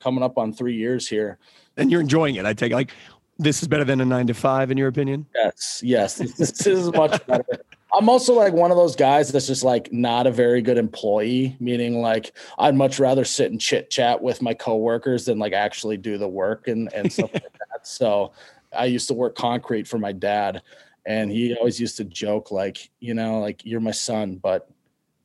coming 0.00 0.22
up 0.22 0.38
on 0.38 0.52
three 0.52 0.76
years 0.76 1.08
here. 1.08 1.38
And 1.76 1.90
you're 1.90 2.00
enjoying 2.00 2.36
it. 2.36 2.46
I 2.46 2.54
take 2.54 2.72
it 2.72 2.76
like 2.76 2.92
this 3.38 3.62
is 3.62 3.68
better 3.68 3.84
than 3.84 4.00
a 4.00 4.04
nine 4.04 4.26
to 4.28 4.34
five 4.34 4.70
in 4.70 4.78
your 4.78 4.88
opinion. 4.88 5.26
Yes, 5.34 5.80
yes, 5.84 6.14
this, 6.14 6.32
this 6.38 6.66
is 6.66 6.92
much 6.92 7.24
better. 7.26 7.44
I'm 7.92 8.08
also 8.08 8.34
like 8.34 8.52
one 8.52 8.70
of 8.70 8.76
those 8.76 8.94
guys 8.94 9.32
that's 9.32 9.46
just 9.46 9.64
like 9.64 9.92
not 9.92 10.26
a 10.26 10.30
very 10.30 10.62
good 10.62 10.78
employee, 10.78 11.56
meaning 11.60 12.00
like 12.00 12.36
I'd 12.58 12.74
much 12.74 12.98
rather 12.98 13.24
sit 13.24 13.50
and 13.50 13.60
chit 13.60 13.90
chat 13.90 14.22
with 14.22 14.42
my 14.42 14.54
coworkers 14.54 15.24
than 15.24 15.38
like 15.38 15.52
actually 15.52 15.96
do 15.96 16.18
the 16.18 16.28
work 16.28 16.68
and 16.68 16.92
and 16.92 17.12
stuff 17.12 17.32
like 17.34 17.42
that. 17.70 17.86
So 17.86 18.32
I 18.76 18.84
used 18.86 19.08
to 19.08 19.14
work 19.14 19.34
concrete 19.34 19.88
for 19.88 19.98
my 19.98 20.12
dad, 20.12 20.62
and 21.04 21.30
he 21.30 21.54
always 21.56 21.80
used 21.80 21.96
to 21.96 22.04
joke 22.04 22.50
like, 22.50 22.90
you 23.00 23.14
know, 23.14 23.40
like 23.40 23.64
you're 23.64 23.80
my 23.80 23.90
son, 23.90 24.36
but 24.36 24.70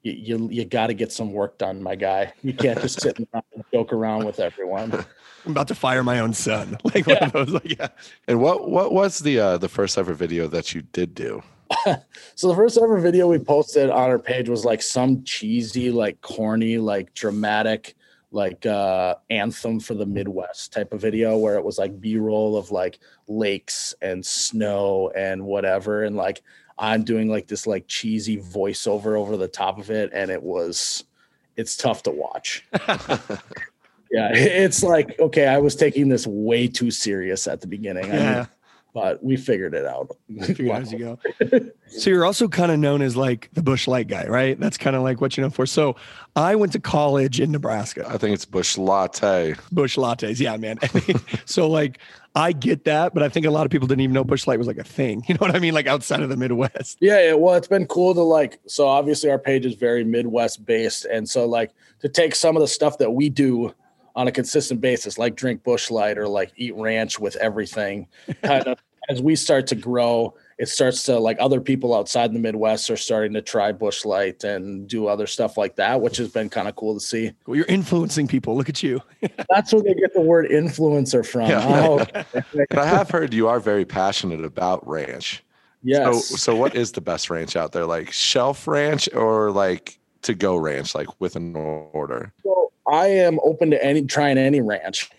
you 0.01 0.13
you, 0.13 0.49
you 0.51 0.65
got 0.65 0.87
to 0.87 0.93
get 0.93 1.11
some 1.11 1.33
work 1.33 1.57
done, 1.57 1.83
my 1.83 1.95
guy. 1.95 2.33
You 2.41 2.53
can't 2.53 2.81
just 2.81 3.01
sit 3.01 3.17
and 3.19 3.27
joke 3.73 3.93
around 3.93 4.25
with 4.25 4.39
everyone. 4.39 5.05
I'm 5.45 5.51
about 5.51 5.67
to 5.67 5.75
fire 5.75 6.03
my 6.03 6.19
own 6.19 6.33
son. 6.33 6.77
Like 6.95 7.05
one 7.05 7.17
of 7.17 7.33
those, 7.33 7.49
like, 7.49 7.77
yeah. 7.77 7.89
And 8.27 8.39
what 8.39 8.69
what 8.69 8.91
was 8.91 9.19
the 9.19 9.39
uh 9.39 9.57
the 9.57 9.69
first 9.69 9.97
ever 9.97 10.13
video 10.13 10.47
that 10.47 10.73
you 10.73 10.81
did 10.81 11.13
do? 11.13 11.43
So 12.35 12.49
the 12.49 12.55
first 12.55 12.77
ever 12.77 12.97
video 12.99 13.27
we 13.29 13.39
posted 13.39 13.89
on 13.89 14.09
our 14.09 14.19
page 14.19 14.49
was 14.49 14.65
like 14.65 14.81
some 14.81 15.23
cheesy, 15.23 15.89
like 15.89 16.19
corny, 16.19 16.77
like 16.77 17.13
dramatic, 17.13 17.95
like 18.31 18.65
uh 18.65 19.15
anthem 19.29 19.79
for 19.79 19.93
the 19.93 20.05
Midwest 20.05 20.73
type 20.73 20.91
of 20.91 20.99
video 20.99 21.37
where 21.37 21.55
it 21.55 21.63
was 21.63 21.77
like 21.77 22.01
B-roll 22.01 22.57
of 22.57 22.71
like 22.71 22.99
lakes 23.27 23.95
and 24.01 24.25
snow 24.25 25.11
and 25.15 25.45
whatever. 25.45 26.03
And 26.03 26.17
like 26.17 26.41
I'm 26.77 27.03
doing 27.03 27.29
like 27.29 27.47
this 27.47 27.65
like 27.65 27.87
cheesy 27.87 28.37
voiceover 28.37 29.17
over 29.17 29.37
the 29.37 29.47
top 29.47 29.79
of 29.79 29.89
it. 29.89 30.09
And 30.13 30.29
it 30.29 30.43
was 30.43 31.05
it's 31.55 31.77
tough 31.77 32.03
to 32.03 32.11
watch. 32.11 32.65
yeah. 34.11 34.33
It's 34.33 34.83
like, 34.83 35.17
okay, 35.19 35.47
I 35.47 35.57
was 35.59 35.75
taking 35.75 36.09
this 36.09 36.27
way 36.27 36.67
too 36.67 36.91
serious 36.91 37.47
at 37.47 37.61
the 37.61 37.67
beginning. 37.67 38.05
I 38.05 38.07
mean, 38.07 38.15
Yeah. 38.15 38.45
But 38.95 39.21
we 39.21 39.35
figured 39.35 39.75
it 39.75 39.85
out. 39.85 40.15
Figure 40.45 40.67
it 40.67 40.71
out 40.71 40.81
as 40.83 40.91
you 40.93 40.99
go. 40.99 41.19
so 41.87 42.09
you're 42.09 42.25
also 42.25 42.47
kind 42.47 42.71
of 42.71 42.79
known 42.79 43.01
as 43.01 43.17
like 43.17 43.49
the 43.51 43.61
busch 43.61 43.89
light 43.89 44.07
guy, 44.07 44.25
right? 44.25 44.57
That's 44.57 44.77
kind 44.77 44.95
of 44.95 45.03
like 45.03 45.19
what 45.19 45.35
you 45.35 45.43
know 45.43 45.49
for. 45.49 45.65
So 45.65 45.97
I 46.37 46.55
went 46.55 46.71
to 46.71 46.79
college 46.79 47.41
in 47.41 47.51
Nebraska. 47.51 48.05
I 48.07 48.17
think 48.17 48.33
it's 48.33 48.45
Busch 48.45 48.77
Latte. 48.77 49.55
Busch 49.69 49.97
lattes, 49.97 50.39
yeah, 50.39 50.55
man. 50.55 50.79
so 51.45 51.67
like 51.67 51.99
I 52.35 52.53
get 52.53 52.85
that, 52.85 53.13
but 53.13 53.21
I 53.21 53.27
think 53.27 53.45
a 53.45 53.51
lot 53.51 53.65
of 53.65 53.71
people 53.71 53.85
didn't 53.85 53.99
even 53.99 54.13
know 54.13 54.23
busch 54.23 54.47
light 54.47 54.59
was 54.59 54.67
like 54.67 54.77
a 54.77 54.83
thing. 54.85 55.25
You 55.27 55.35
know 55.35 55.39
what 55.39 55.53
I 55.53 55.59
mean? 55.59 55.73
Like 55.73 55.87
outside 55.87 56.21
of 56.21 56.29
the 56.29 56.37
Midwest. 56.37 56.97
Yeah, 57.01 57.21
yeah, 57.21 57.33
well, 57.33 57.55
it's 57.55 57.67
been 57.67 57.87
cool 57.87 58.13
to 58.13 58.21
like. 58.21 58.61
So 58.65 58.87
obviously, 58.87 59.29
our 59.29 59.39
page 59.39 59.65
is 59.65 59.75
very 59.75 60.05
Midwest 60.05 60.65
based, 60.65 61.03
and 61.03 61.27
so 61.29 61.45
like 61.45 61.71
to 61.99 62.07
take 62.07 62.33
some 62.33 62.55
of 62.55 62.61
the 62.61 62.67
stuff 62.69 62.97
that 62.99 63.11
we 63.11 63.27
do 63.27 63.75
on 64.15 64.27
a 64.27 64.31
consistent 64.31 64.81
basis, 64.81 65.17
like 65.17 65.35
drink 65.35 65.63
Busch 65.63 65.91
Light 65.91 66.17
or 66.17 66.27
like 66.27 66.53
eat 66.55 66.75
ranch 66.75 67.19
with 67.19 67.35
everything, 67.37 68.07
kind 68.41 68.67
of 68.67 68.79
as 69.09 69.21
we 69.21 69.35
start 69.35 69.67
to 69.67 69.75
grow, 69.75 70.33
it 70.57 70.69
starts 70.69 71.03
to 71.03 71.19
like 71.19 71.37
other 71.39 71.59
people 71.59 71.93
outside 71.93 72.33
the 72.33 72.39
Midwest 72.39 72.89
are 72.89 72.97
starting 72.97 73.33
to 73.33 73.41
try 73.41 73.71
Busch 73.71 74.05
Light 74.05 74.43
and 74.43 74.87
do 74.87 75.07
other 75.07 75.27
stuff 75.27 75.57
like 75.57 75.75
that, 75.75 76.01
which 76.01 76.17
has 76.17 76.29
been 76.29 76.49
kind 76.49 76.67
of 76.67 76.75
cool 76.75 76.93
to 76.93 76.99
see. 76.99 77.31
Well, 77.45 77.57
you're 77.57 77.65
influencing 77.65 78.27
people. 78.27 78.55
Look 78.55 78.69
at 78.69 78.81
you. 78.81 79.01
That's 79.49 79.73
where 79.73 79.83
they 79.83 79.93
get 79.93 80.13
the 80.13 80.21
word 80.21 80.49
influencer 80.49 81.25
from. 81.25 81.49
Yeah. 81.49 81.65
Oh, 81.67 82.05
I 82.77 82.85
have 82.85 83.09
heard 83.09 83.33
you 83.33 83.47
are 83.47 83.59
very 83.59 83.85
passionate 83.85 84.43
about 84.43 84.87
ranch. 84.87 85.43
yes. 85.83 86.27
So 86.27 86.35
so 86.37 86.55
what 86.55 86.75
is 86.75 86.93
the 86.93 87.01
best 87.01 87.29
ranch 87.29 87.55
out 87.55 87.71
there? 87.73 87.85
Like 87.85 88.11
shelf 88.11 88.67
ranch 88.67 89.09
or 89.13 89.51
like 89.51 89.99
to 90.23 90.33
go 90.33 90.55
ranch, 90.55 90.95
like 90.95 91.07
with 91.19 91.35
an 91.35 91.55
order? 91.55 92.31
So 92.43 92.64
I 92.87 93.07
am 93.07 93.39
open 93.43 93.71
to 93.71 93.83
any 93.83 94.03
trying 94.03 94.37
any 94.37 94.61
ranch, 94.61 95.09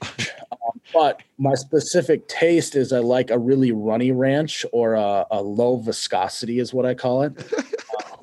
um, 0.52 0.80
but 0.92 1.20
my 1.38 1.54
specific 1.54 2.28
taste 2.28 2.76
is 2.76 2.92
I 2.92 3.00
like 3.00 3.30
a 3.30 3.38
really 3.38 3.72
runny 3.72 4.12
ranch 4.12 4.64
or 4.72 4.94
a, 4.94 5.26
a 5.30 5.42
low 5.42 5.76
viscosity 5.76 6.60
is 6.60 6.72
what 6.72 6.86
I 6.86 6.94
call 6.94 7.22
it. 7.22 7.32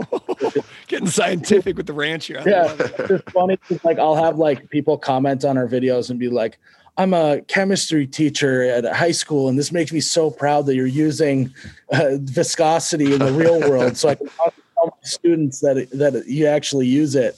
Getting 0.87 1.07
scientific 1.07 1.75
with 1.75 1.87
the 1.87 1.93
ranch 1.93 2.27
here. 2.27 2.39
I 2.39 2.43
Yeah, 2.45 2.75
it's 2.79 3.31
funny. 3.31 3.57
Like 3.83 3.99
I'll 3.99 4.15
have 4.15 4.37
like 4.37 4.69
people 4.69 4.97
comment 4.97 5.43
on 5.43 5.57
our 5.57 5.67
videos 5.67 6.09
and 6.09 6.19
be 6.19 6.29
like, 6.29 6.57
"I'm 6.97 7.13
a 7.13 7.41
chemistry 7.41 8.07
teacher 8.07 8.63
at 8.63 8.85
a 8.85 8.93
high 8.93 9.11
school, 9.11 9.49
and 9.49 9.57
this 9.57 9.71
makes 9.71 9.91
me 9.91 9.99
so 9.99 10.29
proud 10.29 10.65
that 10.67 10.75
you're 10.75 10.85
using 10.85 11.53
uh, 11.91 12.17
viscosity 12.21 13.13
in 13.13 13.19
the 13.19 13.33
real 13.33 13.59
world, 13.59 13.97
so 13.97 14.09
I 14.09 14.15
can 14.15 14.27
tell 14.27 14.53
my 14.85 14.91
students 15.03 15.59
that 15.61 15.77
it, 15.77 15.89
that 15.91 16.27
you 16.27 16.47
actually 16.47 16.87
use 16.87 17.15
it." 17.15 17.37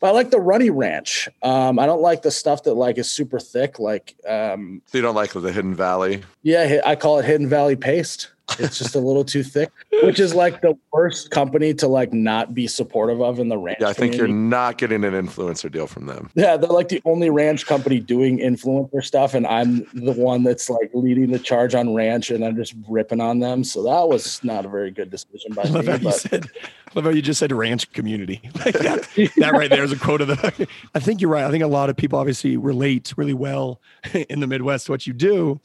But 0.00 0.08
I 0.08 0.10
like 0.10 0.30
the 0.30 0.40
runny 0.40 0.70
ranch. 0.70 1.28
Um, 1.42 1.78
I 1.78 1.86
don't 1.86 2.02
like 2.02 2.22
the 2.22 2.30
stuff 2.30 2.64
that 2.64 2.74
like 2.74 2.98
is 2.98 3.10
super 3.10 3.38
thick. 3.38 3.78
Like, 3.78 4.14
um, 4.28 4.82
So 4.86 4.98
you 4.98 5.02
don't 5.02 5.14
like 5.14 5.32
the 5.32 5.52
Hidden 5.52 5.74
Valley? 5.74 6.22
yeah, 6.42 6.80
I 6.84 6.96
call 6.96 7.18
it 7.18 7.24
Hidden 7.24 7.48
Valley 7.48 7.76
paste. 7.76 8.30
It's 8.58 8.78
just 8.78 8.94
a 8.94 8.98
little 8.98 9.24
too 9.24 9.42
thick, 9.42 9.70
which 10.02 10.20
is 10.20 10.34
like 10.34 10.60
the 10.60 10.76
worst 10.92 11.30
company 11.30 11.72
to 11.74 11.88
like 11.88 12.12
not 12.12 12.54
be 12.54 12.66
supportive 12.66 13.20
of 13.20 13.38
in 13.38 13.48
the 13.48 13.56
ranch. 13.56 13.78
Yeah, 13.80 13.88
I 13.88 13.94
think 13.94 14.16
you're 14.16 14.28
not 14.28 14.76
getting 14.78 15.02
an 15.02 15.12
influencer 15.14 15.72
deal 15.72 15.86
from 15.86 16.06
them. 16.06 16.30
Yeah, 16.34 16.56
they're 16.56 16.68
like 16.70 16.88
the 16.88 17.00
only 17.04 17.30
ranch 17.30 17.66
company 17.66 18.00
doing 18.00 18.38
influencer 18.38 19.02
stuff, 19.02 19.34
and 19.34 19.46
I'm 19.46 19.86
the 19.94 20.12
one 20.12 20.42
that's 20.44 20.68
like 20.68 20.90
leading 20.92 21.30
the 21.32 21.38
charge 21.38 21.74
on 21.74 21.94
ranch, 21.94 22.30
and 22.30 22.44
I'm 22.44 22.54
just 22.54 22.74
ripping 22.88 23.20
on 23.20 23.40
them. 23.40 23.64
So 23.64 23.82
that 23.84 24.08
was 24.08 24.42
not 24.44 24.66
a 24.66 24.68
very 24.68 24.90
good 24.90 25.10
decision 25.10 25.54
by 25.54 25.62
I 25.62 25.68
love 25.68 25.86
me. 25.86 25.92
how 25.92 25.98
you 25.98 26.04
But 26.04 26.14
said. 26.14 26.46
I 26.64 26.90
love 26.94 27.04
how 27.04 27.10
you 27.10 27.22
just 27.22 27.40
said 27.40 27.50
ranch 27.50 27.90
community. 27.92 28.40
Like 28.64 28.74
that, 28.78 29.08
that 29.38 29.52
right 29.52 29.68
there 29.70 29.84
is 29.84 29.90
a 29.92 29.98
quote 29.98 30.20
of 30.20 30.28
the. 30.28 30.68
I 30.94 31.00
think 31.00 31.20
you're 31.20 31.30
right. 31.30 31.44
I 31.44 31.50
think 31.50 31.64
a 31.64 31.66
lot 31.66 31.90
of 31.90 31.96
people 31.96 32.18
obviously 32.18 32.56
relate 32.56 33.12
really 33.16 33.34
well 33.34 33.80
in 34.28 34.40
the 34.40 34.46
Midwest 34.46 34.86
to 34.86 34.92
what 34.92 35.06
you 35.06 35.12
do. 35.12 35.60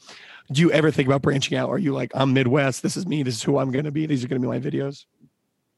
Do 0.52 0.60
you 0.60 0.72
ever 0.72 0.90
think 0.90 1.06
about 1.06 1.22
branching 1.22 1.56
out? 1.56 1.68
Are 1.70 1.78
you 1.78 1.92
like, 1.92 2.10
I'm 2.14 2.32
Midwest. 2.32 2.82
This 2.82 2.96
is 2.96 3.06
me. 3.06 3.22
This 3.22 3.36
is 3.36 3.42
who 3.42 3.58
I'm 3.58 3.70
going 3.70 3.84
to 3.84 3.92
be. 3.92 4.06
These 4.06 4.24
are 4.24 4.28
going 4.28 4.40
to 4.42 4.46
be 4.46 4.50
my 4.50 4.60
videos. 4.60 5.04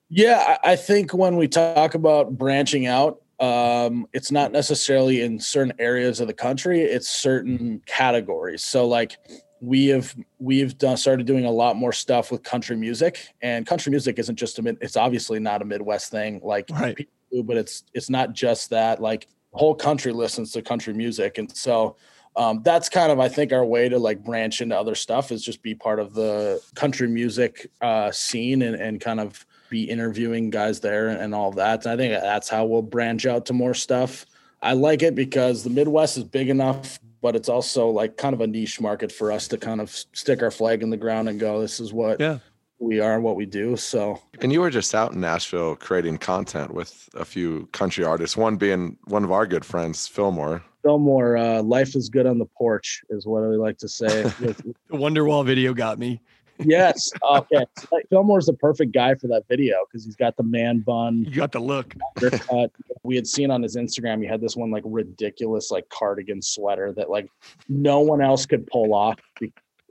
yeah, 0.09 0.57
I 0.65 0.73
I 0.73 0.77
think 0.77 1.13
when 1.15 1.37
we 1.37 1.49
talk 1.49 1.95
about 1.95 2.37
branching 2.39 2.87
out, 2.87 3.21
um, 3.41 4.07
it's 4.13 4.31
not 4.31 4.53
necessarily 4.53 5.21
in 5.23 5.39
certain 5.41 5.73
areas 5.79 6.21
of 6.21 6.27
the 6.27 6.35
country; 6.35 6.81
it's 6.83 7.09
certain 7.09 7.83
categories. 7.87 8.63
So, 8.65 8.87
like 8.87 9.17
we 9.61 9.87
have 9.89 10.15
we've 10.39 10.77
done 10.79 10.97
started 10.97 11.27
doing 11.27 11.45
a 11.45 11.51
lot 11.51 11.77
more 11.77 11.93
stuff 11.93 12.31
with 12.33 12.43
country 12.43 12.77
music, 12.77 13.29
and 13.43 13.67
country 13.67 13.91
music 13.91 14.19
isn't 14.19 14.37
just 14.37 14.59
a 14.59 14.63
mid. 14.63 14.79
It's 14.81 14.97
obviously 14.97 15.39
not 15.39 15.61
a 15.63 15.65
Midwest 15.65 16.11
thing. 16.11 16.41
Like 16.43 16.67
Right. 16.71 16.97
people 16.97 17.13
do, 17.31 17.43
but 17.43 17.57
it's 17.57 17.85
it's 17.95 18.09
not 18.11 18.33
just 18.33 18.71
that. 18.71 19.01
Like 19.03 19.29
the 19.53 19.59
whole 19.59 19.75
country 19.75 20.13
listens 20.13 20.53
to 20.53 20.63
country 20.63 20.95
music, 20.95 21.37
and 21.39 21.55
so 21.57 21.97
um, 22.37 22.63
that's 22.63 22.89
kind 22.89 23.13
of 23.13 23.21
I 23.21 23.29
think 23.29 23.53
our 23.53 23.65
way 23.65 23.89
to 23.89 23.99
like 23.99 24.23
branch 24.25 24.61
into 24.61 24.77
other 24.79 24.95
stuff 24.95 25.31
is 25.33 25.43
just 25.45 25.63
be 25.63 25.75
part 25.75 25.99
of 26.01 26.15
the 26.15 26.63
country 26.75 27.09
music 27.09 27.71
uh, 27.81 28.11
scene 28.11 28.63
and 28.63 28.75
and 28.77 29.01
kind 29.01 29.21
of 29.21 29.45
be 29.71 29.85
interviewing 29.85 30.51
guys 30.51 30.81
there 30.81 31.09
and 31.09 31.35
all 31.35 31.51
that. 31.53 31.85
And 31.85 31.93
I 31.93 31.97
think 31.97 32.13
that's 32.23 32.49
how 32.49 32.67
we'll 32.67 32.83
branch 32.83 33.25
out 33.27 33.47
to 33.47 33.53
more 33.55 33.73
stuff. 33.75 34.27
I 34.61 34.75
like 34.75 35.03
it 35.03 35.15
because 35.15 35.65
the 35.65 35.71
Midwest 35.71 36.19
is 36.19 36.25
big 36.25 36.49
enough, 36.51 37.01
but 37.23 37.35
it's 37.35 37.49
also 37.49 37.89
like 37.89 38.17
kind 38.19 38.35
of 38.35 38.41
a 38.43 38.47
niche 38.47 38.81
market 38.83 39.11
for 39.11 39.33
us 39.33 39.49
to 39.49 39.57
kind 39.59 39.81
of 39.81 39.91
stick 39.91 40.43
our 40.43 40.51
flag 40.51 40.83
in 40.83 40.91
the 40.91 40.97
ground 40.99 41.29
and 41.31 41.41
go, 41.41 41.61
this 41.61 41.81
is 41.81 41.91
what 41.93 42.21
Yeah. 42.21 42.39
we 42.79 43.01
are 43.01 43.15
and 43.15 43.25
what 43.25 43.35
we 43.37 43.47
do. 43.47 43.77
So 43.77 44.21
And 44.41 44.53
you 44.53 44.61
were 44.61 44.71
just 44.71 44.95
out 44.95 45.15
in 45.15 45.21
Nashville 45.21 45.75
creating 45.77 46.19
content 46.19 46.75
with 46.75 47.09
a 47.15 47.25
few 47.25 47.67
country 47.73 48.05
artists, 48.05 48.37
one 48.37 48.57
being 48.57 48.99
one 49.05 49.25
of 49.25 49.33
our 49.33 49.47
good 49.47 49.65
friends, 49.65 50.07
Filmore. 50.09 50.63
Filmore, 50.85 51.59
uh, 51.59 51.63
life 51.63 51.95
is 51.95 52.09
good 52.09 52.27
on 52.27 52.39
the 52.39 52.47
porch 52.47 53.03
is 53.11 53.27
what 53.27 53.43
I 53.43 53.47
like 53.47 53.79
to 53.79 53.89
say. 53.89 54.23
The 54.43 54.75
Wonderwall 54.99 55.45
video 55.45 55.73
got 55.75 55.99
me. 55.99 56.21
yes. 56.59 57.11
Okay. 57.31 57.65
So, 57.79 57.87
like, 57.93 58.09
Filmore's 58.11 58.47
the 58.47 58.53
perfect 58.53 58.93
guy 58.93 59.15
for 59.15 59.27
that 59.29 59.45
video 59.49 59.77
because 59.87 60.05
he's 60.05 60.17
got 60.17 60.37
the 60.37 60.43
man 60.43 60.81
bun. 60.81 61.25
You 61.25 61.31
got 61.31 61.53
the 61.53 61.61
look. 61.61 61.95
haircut. 62.19 62.71
we 63.03 63.17
had 63.17 63.27
seen 63.27 63.51
on 63.51 63.63
his 63.63 63.77
Instagram, 63.77 64.21
he 64.21 64.27
had 64.27 64.41
this 64.41 64.57
one 64.57 64.71
like 64.71 64.85
ridiculous 64.87 65.71
like 65.71 65.89
cardigan 65.89 66.43
sweater 66.43 66.93
that 66.93 67.11
like 67.11 67.29
no 67.69 68.01
one 68.01 68.21
else 68.21 68.47
could 68.47 68.67
pull 68.67 68.95
off. 68.95 69.19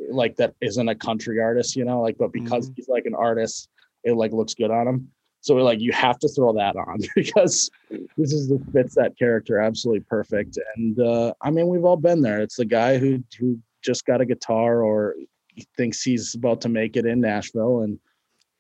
Like 0.10 0.36
that 0.38 0.56
isn't 0.62 0.88
a 0.90 0.96
country 0.96 1.40
artist, 1.40 1.76
you 1.76 1.86
know. 1.86 2.02
Like, 2.02 2.18
but 2.18 2.32
because 2.32 2.72
he's 2.76 2.88
like 2.90 3.06
an 3.06 3.16
artist, 3.16 3.70
it 4.04 4.14
like 4.14 4.32
looks 4.32 4.54
good 4.54 4.72
on 4.72 4.88
him. 4.88 5.12
So 5.42 5.56
we're 5.56 5.64
like, 5.64 5.82
you 5.82 5.92
have 5.92 6.20
to 6.20 6.30
throw 6.30 6.54
that 6.54 6.76
on 6.76 7.00
because 7.16 7.70
this 8.18 8.32
is 8.32 8.48
the 8.48 8.64
fits 8.72 8.96
that 8.96 9.18
character 9.18 9.60
absolutely 9.60 10.02
perfect. 10.02 10.58
And 10.76 11.00
uh, 11.00 11.34
I 11.42 11.50
mean, 11.50 11.68
we've 11.68 11.84
all 11.84 11.98
been 11.98 12.22
there. 12.22 12.40
It's 12.40 12.56
the 12.56 12.66
guy 12.66 12.98
who 12.98 13.24
who 13.38 13.60
just 13.82 14.06
got 14.06 14.22
a 14.22 14.26
guitar 14.26 14.84
or 14.84 15.16
thinks 15.76 16.02
he's 16.02 16.36
about 16.36 16.62
to 16.62 16.70
make 16.70 16.96
it 16.96 17.06
in 17.06 17.20
Nashville 17.20 17.82
and 17.82 18.00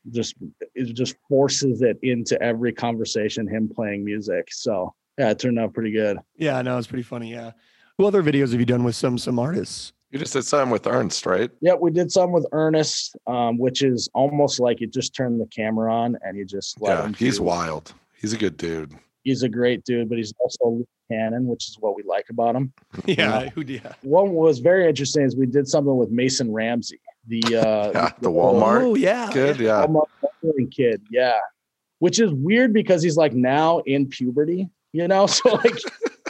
just 0.10 0.36
it 0.74 0.96
just 0.96 1.16
forces 1.30 1.84
it 1.84 2.00
into 2.02 2.42
every 2.42 2.74
conversation, 2.74 3.48
him 3.48 3.70
playing 3.74 4.04
music. 4.04 4.48
So 4.52 4.94
yeah, 5.18 5.30
it 5.30 5.40
turned 5.40 5.60
out 5.60 5.74
pretty 5.74 5.92
good. 5.92 6.18
Yeah, 6.36 6.58
I 6.58 6.64
know 6.64 6.78
it's 6.78 6.88
pretty 6.88 7.04
funny. 7.04 7.32
Yeah. 7.32 7.52
What 7.98 8.08
other 8.08 8.24
videos 8.24 8.52
have 8.52 8.60
you 8.60 8.66
done 8.66 8.84
with 8.84 8.96
some 8.96 9.20
some 9.20 9.38
artists? 9.38 9.94
You 10.12 10.20
just 10.20 10.34
did 10.34 10.44
something 10.44 10.70
with 10.72 10.88
Ernest, 10.88 11.26
right? 11.26 11.50
Yeah, 11.62 11.76
we 11.76 11.90
did 11.92 12.12
some 12.12 12.32
with 12.34 12.46
Ernest, 12.52 13.16
um, 13.28 13.58
which 13.58 13.82
is 13.82 14.10
almost 14.14 14.60
like 14.60 14.82
you 14.82 14.88
just 14.88 15.16
turn 15.16 15.38
the 15.40 15.46
camera 15.48 15.94
on 15.94 16.18
and 16.22 16.38
you 16.38 16.44
just 16.46 16.82
let 16.82 16.98
Yeah, 16.98 17.06
him 17.06 17.14
he's 17.14 17.38
do- 17.38 17.44
wild. 17.44 17.94
He's 18.20 18.34
a 18.34 18.38
good 18.38 18.58
dude. 18.58 18.94
He's 19.24 19.44
a 19.44 19.50
great 19.50 19.84
dude, 19.86 20.10
but 20.10 20.18
he's 20.18 20.34
also 20.40 20.84
canon, 21.10 21.46
which 21.48 21.70
is 21.70 21.78
what 21.80 21.96
we 21.96 22.04
like 22.04 22.26
about 22.30 22.56
him. 22.56 22.74
Yeah, 23.06 23.50
who 23.50 23.62
yeah. 23.62 23.94
One 24.02 24.32
was 24.34 24.60
very 24.60 24.88
interesting 24.88 25.24
is 25.24 25.36
we 25.36 25.46
did 25.46 25.68
something 25.68 25.96
with 25.96 26.10
Mason 26.12 26.52
Ramsey, 26.52 27.00
the 27.28 27.42
uh 27.56 27.92
Yeah, 27.94 28.12
the 28.20 28.30
Walmart. 28.30 28.82
Oh 28.82 28.96
yeah. 28.96 29.30
Good, 29.32 29.60
yeah. 29.60 29.86
Walmart 29.86 30.08
wrestling 30.44 30.70
kid, 30.70 31.02
yeah. 31.10 31.40
Which 32.00 32.20
is 32.20 32.32
weird 32.34 32.74
because 32.74 33.02
he's 33.04 33.16
like 33.16 33.34
now 33.34 33.80
in 33.86 34.08
puberty, 34.08 34.68
you 34.92 35.08
know. 35.08 35.26
So 35.38 35.54
like 35.54 35.76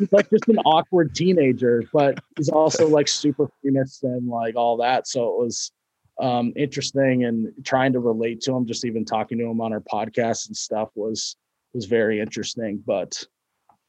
he's 0.01 0.11
like 0.11 0.29
just 0.29 0.47
an 0.47 0.57
awkward 0.59 1.13
teenager, 1.15 1.83
but 1.93 2.19
he's 2.35 2.49
also 2.49 2.87
like 2.87 3.07
super 3.07 3.47
famous 3.63 4.01
and 4.03 4.27
like 4.27 4.55
all 4.55 4.77
that. 4.77 5.07
So 5.07 5.27
it 5.27 5.39
was 5.39 5.71
um 6.19 6.51
interesting 6.55 7.23
and 7.23 7.53
trying 7.63 7.93
to 7.93 7.99
relate 7.99 8.41
to 8.41 8.55
him, 8.55 8.65
just 8.65 8.85
even 8.85 9.05
talking 9.05 9.37
to 9.37 9.45
him 9.45 9.61
on 9.61 9.71
our 9.71 9.81
podcast 9.81 10.47
and 10.47 10.57
stuff 10.57 10.89
was 10.95 11.37
was 11.73 11.85
very 11.85 12.19
interesting. 12.19 12.83
But 12.85 13.23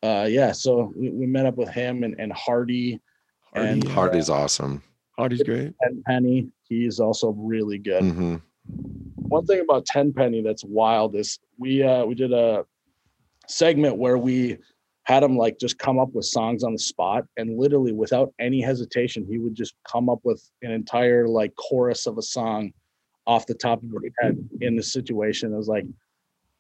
uh 0.03 0.27
yeah, 0.29 0.53
so 0.53 0.93
we, 0.97 1.11
we 1.11 1.27
met 1.27 1.47
up 1.47 1.57
with 1.57 1.71
him 1.71 2.05
and, 2.05 2.15
and 2.19 2.33
Hardy 2.33 3.01
and 3.55 3.83
Hardy. 3.83 3.95
Hardy's 3.95 4.31
awesome. 4.31 4.83
Hardy's 5.19 5.43
great. 5.43 5.75
Tenpenny. 5.83 6.49
He's 6.69 7.01
also 7.01 7.31
really 7.31 7.79
good 7.79 8.03
hmm 8.03 8.37
one 9.29 9.47
thing 9.47 9.61
about 9.61 9.87
Tenpenny 9.87 10.43
that's 10.43 10.65
wild 10.65 11.15
is 11.17 11.39
we 11.59 11.83
uh 11.83 12.05
we 12.05 12.15
did 12.15 12.33
a 12.33 12.65
segment 13.49 13.97
where 13.97 14.19
we 14.19 14.59
had 15.05 15.23
him 15.23 15.37
like 15.37 15.59
just 15.59 15.79
come 15.79 15.99
up 15.99 16.13
with 16.13 16.25
songs 16.25 16.63
on 16.63 16.73
the 16.73 16.79
spot 16.79 17.25
and 17.37 17.59
literally 17.59 17.93
without 17.93 18.33
any 18.39 18.61
hesitation 18.61 19.27
he 19.29 19.39
would 19.39 19.55
just 19.55 19.75
come 19.91 20.09
up 20.09 20.21
with 20.23 20.49
an 20.63 20.71
entire 20.71 21.27
like 21.27 21.55
chorus 21.57 22.07
of 22.07 22.19
a 22.19 22.23
song 22.23 22.73
off 23.27 23.47
the 23.47 23.55
top 23.55 23.83
of 23.83 23.91
his 24.03 24.13
head 24.21 24.37
in 24.61 24.75
the 24.77 24.83
situation. 24.83 25.53
I 25.55 25.57
was 25.57 25.69
like 25.69 25.85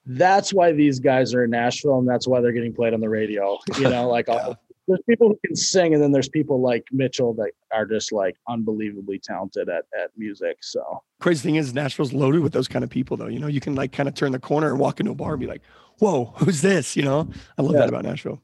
that's 0.05 0.53
why 0.53 0.73
these 0.73 0.99
guys 0.99 1.33
are 1.33 1.45
in 1.45 1.51
Nashville 1.51 1.99
and 1.99 2.09
that's 2.09 2.27
why 2.27 2.41
they're 2.41 2.53
getting 2.53 2.75
played 2.75 2.93
on 2.93 3.01
the 3.01 3.09
radio 3.09 3.59
you 3.79 3.89
know 3.89 4.09
like 4.09 4.29
all, 4.29 4.57
there's 4.89 5.01
people 5.09 5.29
who 5.29 5.39
can 5.47 5.55
sing 5.57 5.95
and 5.95 6.03
then 6.03 6.13
there's 6.13 6.29
people 6.29 6.61
like 6.61 6.85
Mitchell 6.93 7.35
that 7.35 7.53
are 7.73 7.87
just 7.87 8.13
like 8.13 8.37
unbelievably 8.49 9.21
talented 9.21 9.69
at 9.69 9.85
at 9.99 10.11
music 10.17 10.59
so 10.61 11.03
Crazy 11.21 11.43
thing 11.43 11.57
is 11.57 11.73
Nashville's 11.73 12.13
loaded 12.13 12.41
with 12.43 12.53
those 12.53 12.67
kind 12.69 12.83
of 12.83 12.91
people 12.91 13.17
though. 13.17 13.29
You 13.29 13.39
know, 13.39 13.47
you 13.47 13.61
can 13.61 13.75
like 13.77 13.93
kind 13.93 14.09
of 14.09 14.15
turn 14.15 14.33
the 14.33 14.41
corner 14.41 14.69
and 14.71 14.79
walk 14.81 14.99
into 14.99 15.13
a 15.13 15.15
bar 15.15 15.33
and 15.35 15.41
be 15.41 15.47
like, 15.47 15.63
whoa, 16.01 16.33
who's 16.37 16.63
this? 16.63 16.97
You 16.97 17.05
know, 17.05 17.29
I 17.59 17.63
love 17.63 17.75
Yeah. 17.75 17.81
that 17.81 17.89
about 17.89 18.05
Nashville. 18.05 18.43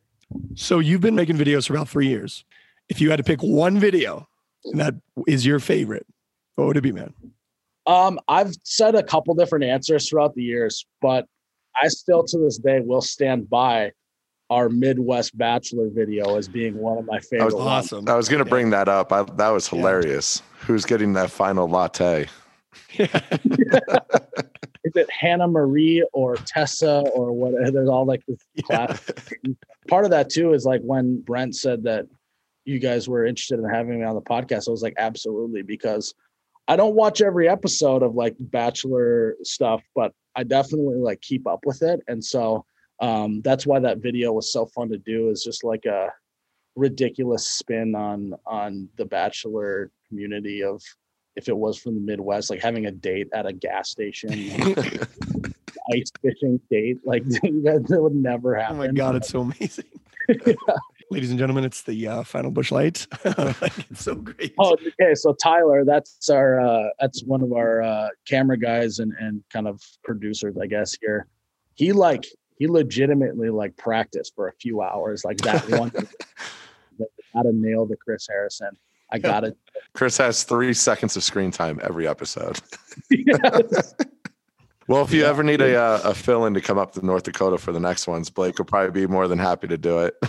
So 0.55 0.79
you've 0.79 1.01
been 1.01 1.17
making 1.17 1.37
videos 1.37 1.67
for 1.67 1.75
about 1.75 1.89
three 1.89 2.07
years. 2.07 2.45
If 2.89 3.01
you 3.01 3.11
had 3.11 3.17
to 3.17 3.25
pick 3.25 3.43
one 3.43 3.79
video 3.81 4.29
and 4.65 4.79
that 4.81 4.95
is 5.27 5.45
your 5.45 5.59
favorite, 5.59 6.07
what 6.55 6.67
would 6.69 6.77
it 6.77 6.83
be, 6.83 6.93
man? 6.93 7.13
Um, 7.87 8.21
I've 8.29 8.55
said 8.65 8.95
a 8.95 9.03
couple 9.03 9.35
different 9.35 9.65
answers 9.65 10.09
throughout 10.09 10.35
the 10.35 10.43
years, 10.43 10.87
but 11.01 11.27
I 11.83 11.89
still 11.89 12.23
to 12.25 12.39
this 12.39 12.59
day 12.59 12.81
will 12.81 13.01
stand 13.01 13.49
by 13.51 13.93
our 14.51 14.69
Midwest 14.69 15.37
Bachelor 15.37 15.89
video 15.91 16.37
as 16.37 16.49
being 16.49 16.77
one 16.79 16.99
of 16.99 17.05
my 17.05 17.19
favorite. 17.21 17.39
That 17.41 17.45
was 17.47 17.55
ones. 17.55 17.67
Awesome. 17.69 18.09
I 18.09 18.15
was 18.17 18.29
gonna 18.29 18.45
bring 18.45 18.71
that 18.71 18.89
up. 18.89 19.13
I, 19.13 19.23
that 19.23 19.51
was 19.51 19.71
Yeah. 19.71 19.79
hilarious. 19.79 20.43
Who's 20.61 20.85
getting 20.85 21.13
that 21.15 21.31
final 21.31 21.69
latte? 21.69 22.27
Is 24.85 24.93
it 24.95 25.11
Hannah 25.11 25.49
Marie 25.49 26.07
or 26.13 26.37
Tessa 26.37 27.03
or 27.15 27.33
what? 27.33 27.53
There's 27.73 27.89
all 27.89 28.07
like 28.07 28.23
this 28.27 28.39
classic. 28.65 29.41
Part 29.89 30.05
of 30.05 30.11
that 30.13 30.31
too 30.31 30.55
is 30.55 30.65
like 30.65 30.81
when 30.83 31.21
Brent 31.21 31.57
said 31.57 31.83
that 31.85 32.07
you 32.65 32.79
guys 32.79 33.09
were 33.09 33.27
interested 33.27 33.59
in 33.59 33.69
having 33.69 33.99
me 34.01 34.05
on 34.05 34.15
the 34.15 34.21
podcast. 34.23 34.69
I 34.69 34.71
was 34.71 34.83
like, 34.83 34.95
absolutely, 34.99 35.63
because 35.63 36.15
I 36.69 36.77
don't 36.77 36.95
watch 36.95 37.21
every 37.23 37.49
episode 37.49 38.03
of 38.03 38.15
like 38.15 38.37
Bachelor 38.39 39.37
stuff, 39.43 39.83
but 39.95 40.13
I 40.37 40.45
definitely 40.45 40.97
like 40.97 41.21
keep 41.21 41.47
up 41.47 41.61
with 41.65 41.83
it. 41.83 42.01
And 42.09 42.25
so 42.25 42.65
um, 43.01 43.41
that's 43.43 43.67
why 43.67 43.79
that 43.81 43.99
video 43.99 44.33
was 44.33 44.53
so 44.53 44.67
fun 44.67 44.89
to 44.91 44.99
do. 44.99 45.31
Is 45.31 45.43
just 45.45 45.65
like 45.65 45.85
a 45.87 46.13
ridiculous 46.77 47.51
spin 47.51 47.95
on 47.95 48.35
on 48.47 48.89
the 48.97 49.05
Bachelor 49.05 49.91
community 50.09 50.63
of 50.63 50.83
if 51.37 51.49
it 51.49 51.57
was 51.57 51.79
from 51.79 51.95
the 51.95 52.01
Midwest, 52.01 52.51
like 52.51 52.61
having 52.61 52.87
a 52.87 52.91
date 52.91 53.29
at 53.33 53.47
a 53.47 53.53
gas 53.53 53.91
station, 53.91 54.31
ice 55.93 56.11
fishing 56.21 56.61
date, 56.71 56.99
like 57.05 57.25
that 57.29 57.99
would 58.01 58.15
never 58.15 58.57
Oh 58.57 58.61
happen. 58.61 58.79
my 58.79 58.89
God, 58.89 59.17
it's 59.17 59.29
so 59.29 59.41
amazing. 59.43 59.85
Ladies 61.11 61.31
and 61.31 61.39
gentlemen, 61.39 61.65
it's 61.65 61.83
the 61.85 62.07
uh, 62.07 62.23
final 62.23 62.51
busch 62.51 62.71
light. 62.71 63.07
like, 63.25 63.79
it's 63.91 64.03
so 64.03 64.15
great. 64.15 64.53
Oh, 64.59 64.75
okay. 65.01 65.15
So 65.15 65.33
Tyler, 65.33 65.85
that's 65.85 66.29
our 66.29 66.61
uh 66.61 66.89
that's 67.01 67.23
one 67.25 67.41
of 67.43 67.53
our 67.53 67.83
uh 67.83 68.09
camera 68.27 68.59
guys 68.59 68.99
and 68.99 69.13
and 69.19 69.43
kind 69.51 69.67
of 69.67 69.81
producers, 70.05 70.57
I 70.61 70.67
guess 70.67 70.95
here. 71.01 71.27
He 71.75 71.93
like 71.93 72.27
he 72.59 72.67
legitimately 72.67 73.51
like 73.51 73.77
practiced 73.77 74.35
for 74.35 74.49
a 74.49 74.53
few 74.55 74.83
hours, 74.83 75.25
like 75.25 75.39
that 75.39 75.69
one. 75.79 75.93
gotta 77.35 77.53
nail 77.53 77.87
the 77.87 77.97
Chris 77.97 78.27
Harrison. 78.29 78.71
I 79.11 79.19
got 79.19 79.45
it. 79.45 79.57
Chris 79.95 80.19
has 80.19 80.45
three 80.45 80.75
seconds 80.75 81.17
of 81.17 81.25
screen 81.25 81.51
time 81.51 81.81
every 81.83 82.07
episode. 82.07 82.61
Well, 84.89 85.03
if 85.05 85.13
you 85.13 85.23
ever 85.27 85.43
need 85.43 85.61
a 85.61 85.77
uh, 85.77 86.01
a 86.03 86.15
fill 86.15 86.47
in 86.47 86.55
to 86.55 86.63
come 86.63 86.79
up 86.79 86.93
to 86.95 87.05
North 87.05 87.25
Dakota 87.25 87.59
for 87.59 87.73
the 87.73 87.79
next 87.79 88.09
ones, 88.09 88.31
Blake 88.31 88.57
will 88.57 88.65
probably 88.65 89.03
be 89.03 89.07
more 89.07 89.29
than 89.29 89.39
happy 89.39 89.69
to 89.69 89.79
do 89.79 90.01
it. 90.01 90.17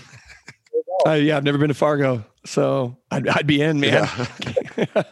Uh, 1.07 1.13
yeah, 1.13 1.37
I've 1.37 1.45
never 1.45 1.57
been 1.57 1.69
to 1.69 1.73
Fargo, 1.73 2.25
so 2.45 2.97
I'd, 3.09 3.25
I'd 3.29 3.47
be 3.47 3.61
in, 3.61 3.79
man. 3.79 4.05
Yeah. 4.75 5.03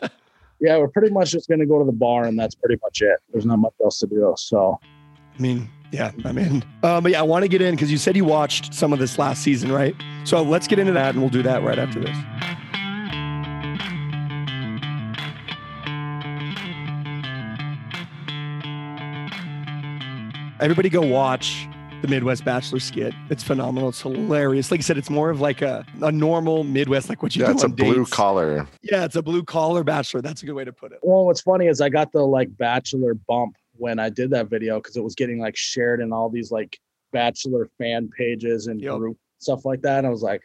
yeah, 0.60 0.78
we're 0.78 0.90
pretty 0.90 1.14
much 1.14 1.32
just 1.32 1.48
gonna 1.48 1.66
go 1.66 1.80
to 1.80 1.86
the 1.86 1.94
bar 1.94 2.26
and 2.26 2.38
that's 2.38 2.56
pretty 2.56 2.78
much 2.84 3.02
it. 3.02 3.18
There's 3.32 3.46
not 3.46 3.60
much 3.60 3.72
else 3.82 4.00
to 4.00 4.08
do. 4.08 4.34
So 4.38 4.78
I 4.84 5.42
mean, 5.42 5.70
yeah, 5.92 6.12
I'm 6.26 6.38
in. 6.38 6.64
Um, 6.84 7.04
but 7.04 7.12
yeah, 7.12 7.20
I 7.20 7.24
want 7.24 7.44
to 7.44 7.48
get 7.48 7.62
in 7.62 7.76
because 7.76 7.92
you 7.92 7.98
said 7.98 8.16
you 8.16 8.26
watched 8.26 8.74
some 8.74 8.94
of 8.94 9.00
this 9.00 9.18
last 9.18 9.42
season, 9.42 9.72
right? 9.72 9.96
So 10.26 10.42
let's 10.42 10.68
get 10.68 10.80
into 10.80 10.94
that, 10.94 11.16
and 11.16 11.22
we'll 11.22 11.30
do 11.30 11.44
that 11.44 11.64
right 11.64 11.80
after 11.80 12.00
this. 12.00 12.16
Everybody 20.60 20.90
go 20.90 21.02
watch 21.02 21.68
the 22.02 22.08
Midwest 22.08 22.44
Bachelor 22.44 22.80
skit. 22.80 23.14
It's 23.30 23.44
phenomenal. 23.44 23.90
It's 23.90 24.02
hilarious. 24.02 24.72
Like 24.72 24.80
I 24.80 24.84
said, 24.84 24.98
it's 24.98 25.10
more 25.10 25.30
of 25.30 25.40
like 25.40 25.62
a, 25.62 25.86
a 26.02 26.12
normal 26.12 26.64
Midwest, 26.64 27.10
like 27.10 27.22
what 27.24 27.36
you 27.36 27.42
yeah, 27.42 27.48
do 27.48 27.54
it's 27.54 27.64
a 27.64 27.68
on 27.68 27.74
blue 27.74 28.06
collar. 28.06 28.68
Yeah, 28.82 29.06
it's 29.06 29.16
a 29.16 29.22
blue 29.22 29.44
collar 29.44 29.84
bachelor. 29.84 30.22
That's 30.22 30.44
a 30.44 30.46
good 30.46 30.54
way 30.54 30.66
to 30.66 30.74
put 30.74 30.92
it. 30.92 31.00
well, 31.02 31.26
what's 31.26 31.42
funny 31.42 31.68
is 31.68 31.80
I 31.80 31.90
got 31.90 32.12
the 32.12 32.26
like 32.26 32.56
bachelor 32.58 33.14
bump 33.14 33.56
when 33.78 34.00
I 34.00 34.10
did 34.10 34.30
that 34.32 34.48
video 34.50 34.80
because 34.80 34.96
it 34.98 35.04
was 35.04 35.16
getting 35.16 35.40
like 35.40 35.56
shared 35.56 36.02
in 36.02 36.12
all 36.14 36.30
these 36.30 36.52
like 36.52 36.80
bachelor 37.12 37.70
fan 37.78 38.10
pages 38.16 38.68
and 38.68 38.82
Yep. 38.82 38.98
group 38.98 39.18
stuff 39.40 39.66
like 39.66 39.82
that. 39.84 40.00
And 40.00 40.08
I 40.08 40.10
was 40.10 40.24
like, 40.24 40.42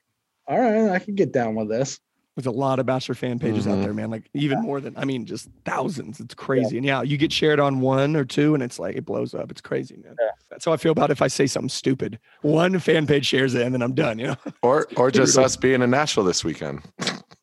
all 0.46 0.58
right, 0.60 0.90
I 0.90 0.98
can 0.98 1.14
get 1.14 1.32
down 1.32 1.54
with 1.54 1.68
this. 1.68 1.98
There's 2.36 2.46
a 2.46 2.50
lot 2.50 2.78
of 2.78 2.86
Bachelor 2.86 3.14
fan 3.14 3.38
pages 3.38 3.66
out 3.66 3.76
Mhm. 3.76 3.82
there, 3.82 3.92
man. 3.92 4.10
Like 4.10 4.30
even 4.32 4.62
more 4.62 4.80
than 4.80 4.96
I 4.96 5.04
mean, 5.04 5.26
just 5.26 5.50
thousands. 5.66 6.18
It's 6.18 6.32
crazy. 6.34 6.78
And 6.78 6.86
yeah, 6.86 7.02
you 7.02 7.18
get 7.18 7.30
shared 7.30 7.60
on 7.60 7.80
one 7.82 8.16
or 8.16 8.24
two, 8.24 8.54
and 8.54 8.62
it's 8.62 8.78
like 8.78 8.96
it 8.96 9.04
blows 9.04 9.34
up. 9.34 9.50
It's 9.50 9.60
crazy, 9.60 9.96
man. 10.02 10.14
Yeah. 10.18 10.28
That's 10.48 10.64
how 10.64 10.72
I 10.72 10.78
feel 10.78 10.92
about 10.92 11.10
if 11.10 11.20
I 11.20 11.26
say 11.28 11.46
something 11.46 11.68
stupid. 11.68 12.18
One 12.40 12.78
fan 12.78 13.06
page 13.06 13.26
shares 13.26 13.54
it, 13.54 13.60
and 13.66 13.74
then 13.74 13.82
I'm 13.82 13.94
done. 13.94 14.18
You 14.18 14.28
know? 14.28 14.36
Or 14.62 14.86
or 14.96 15.10
just 15.10 15.36
us 15.36 15.56
being 15.56 15.82
in 15.82 15.90
Nashville 15.90 16.24
this 16.24 16.42
weekend. 16.42 16.80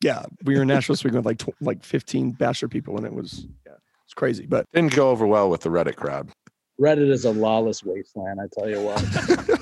yeah, 0.04 0.26
we 0.44 0.56
were 0.56 0.64
in 0.64 0.68
Nashville 0.70 0.94
this 0.96 1.04
week 1.04 1.14
with 1.14 1.26
like 1.26 1.38
tw- 1.38 1.50
like 1.62 1.84
15 1.84 2.32
Bachelor 2.32 2.68
people, 2.70 2.98
and 2.98 3.06
it 3.06 3.14
was 3.14 3.46
yeah, 3.68 3.69
it's 4.10 4.16
crazy. 4.16 4.48
But 4.48 4.66
Didn't 4.74 4.96
go 4.96 5.12
over 5.12 5.28
well 5.28 5.52
with 5.52 5.62
the 5.62 5.70
Reddit 5.70 5.96
crowd. 5.96 6.32
Reddit 6.82 7.12
is 7.12 7.26
a 7.26 7.32
lawless 7.32 7.84
wasteland, 7.84 8.40
I 8.42 8.46
tell 8.58 8.68
you 8.68 8.82
what. 8.82 9.60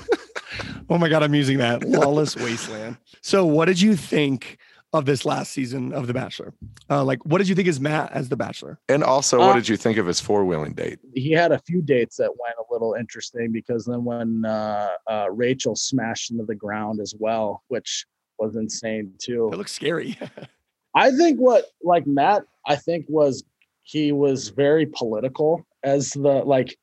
oh 0.88 0.96
my 0.96 1.10
god, 1.10 1.22
I'm 1.22 1.34
using 1.34 1.58
that 1.58 1.84
lawless 1.84 2.34
wasteland. 2.34 2.96
So, 3.20 3.44
what 3.44 3.66
did 3.66 3.78
you 3.78 3.94
think 3.94 4.56
of 4.94 5.04
this 5.04 5.26
last 5.26 5.52
season 5.52 5.92
of 5.92 6.06
The 6.06 6.14
Bachelor? 6.14 6.54
Uh, 6.88 7.04
like, 7.04 7.22
what 7.26 7.38
did 7.38 7.48
you 7.48 7.54
think 7.54 7.68
is 7.68 7.78
Matt 7.78 8.10
as 8.12 8.30
The 8.30 8.36
Bachelor? 8.36 8.78
And 8.88 9.04
also, 9.04 9.38
what 9.38 9.50
Uh, 9.50 9.54
did 9.56 9.68
you 9.68 9.76
think 9.76 9.98
of 9.98 10.06
his 10.06 10.18
four 10.18 10.46
wheeling 10.46 10.72
date? 10.72 10.98
he 11.14 11.30
had 11.32 11.52
a 11.52 11.58
few 11.58 11.82
dates 11.82 12.16
that 12.16 12.30
went 12.40 12.54
a 12.58 12.72
little 12.72 12.94
interesting 12.94 13.52
because 13.52 13.84
then 13.84 14.02
when 14.04 14.46
uh, 14.46 14.88
uh, 15.06 15.26
Rachel 15.30 15.76
smashed 15.76 16.30
into 16.30 16.44
the 16.46 16.54
ground 16.54 17.00
as 17.02 17.14
well, 17.18 17.64
which 17.68 18.06
was 18.38 18.56
insane 18.56 19.12
too. 19.18 19.50
It 19.52 19.56
looks 19.56 19.72
scary. 19.72 20.16
I 20.94 21.10
think 21.10 21.38
what 21.38 21.66
like 21.82 22.06
Matt, 22.06 22.44
I 22.66 22.76
think 22.76 23.04
was 23.08 23.44
he 23.88 24.12
was 24.12 24.50
very 24.50 24.84
political 24.84 25.66
as 25.82 26.10
the 26.10 26.42
like 26.44 26.76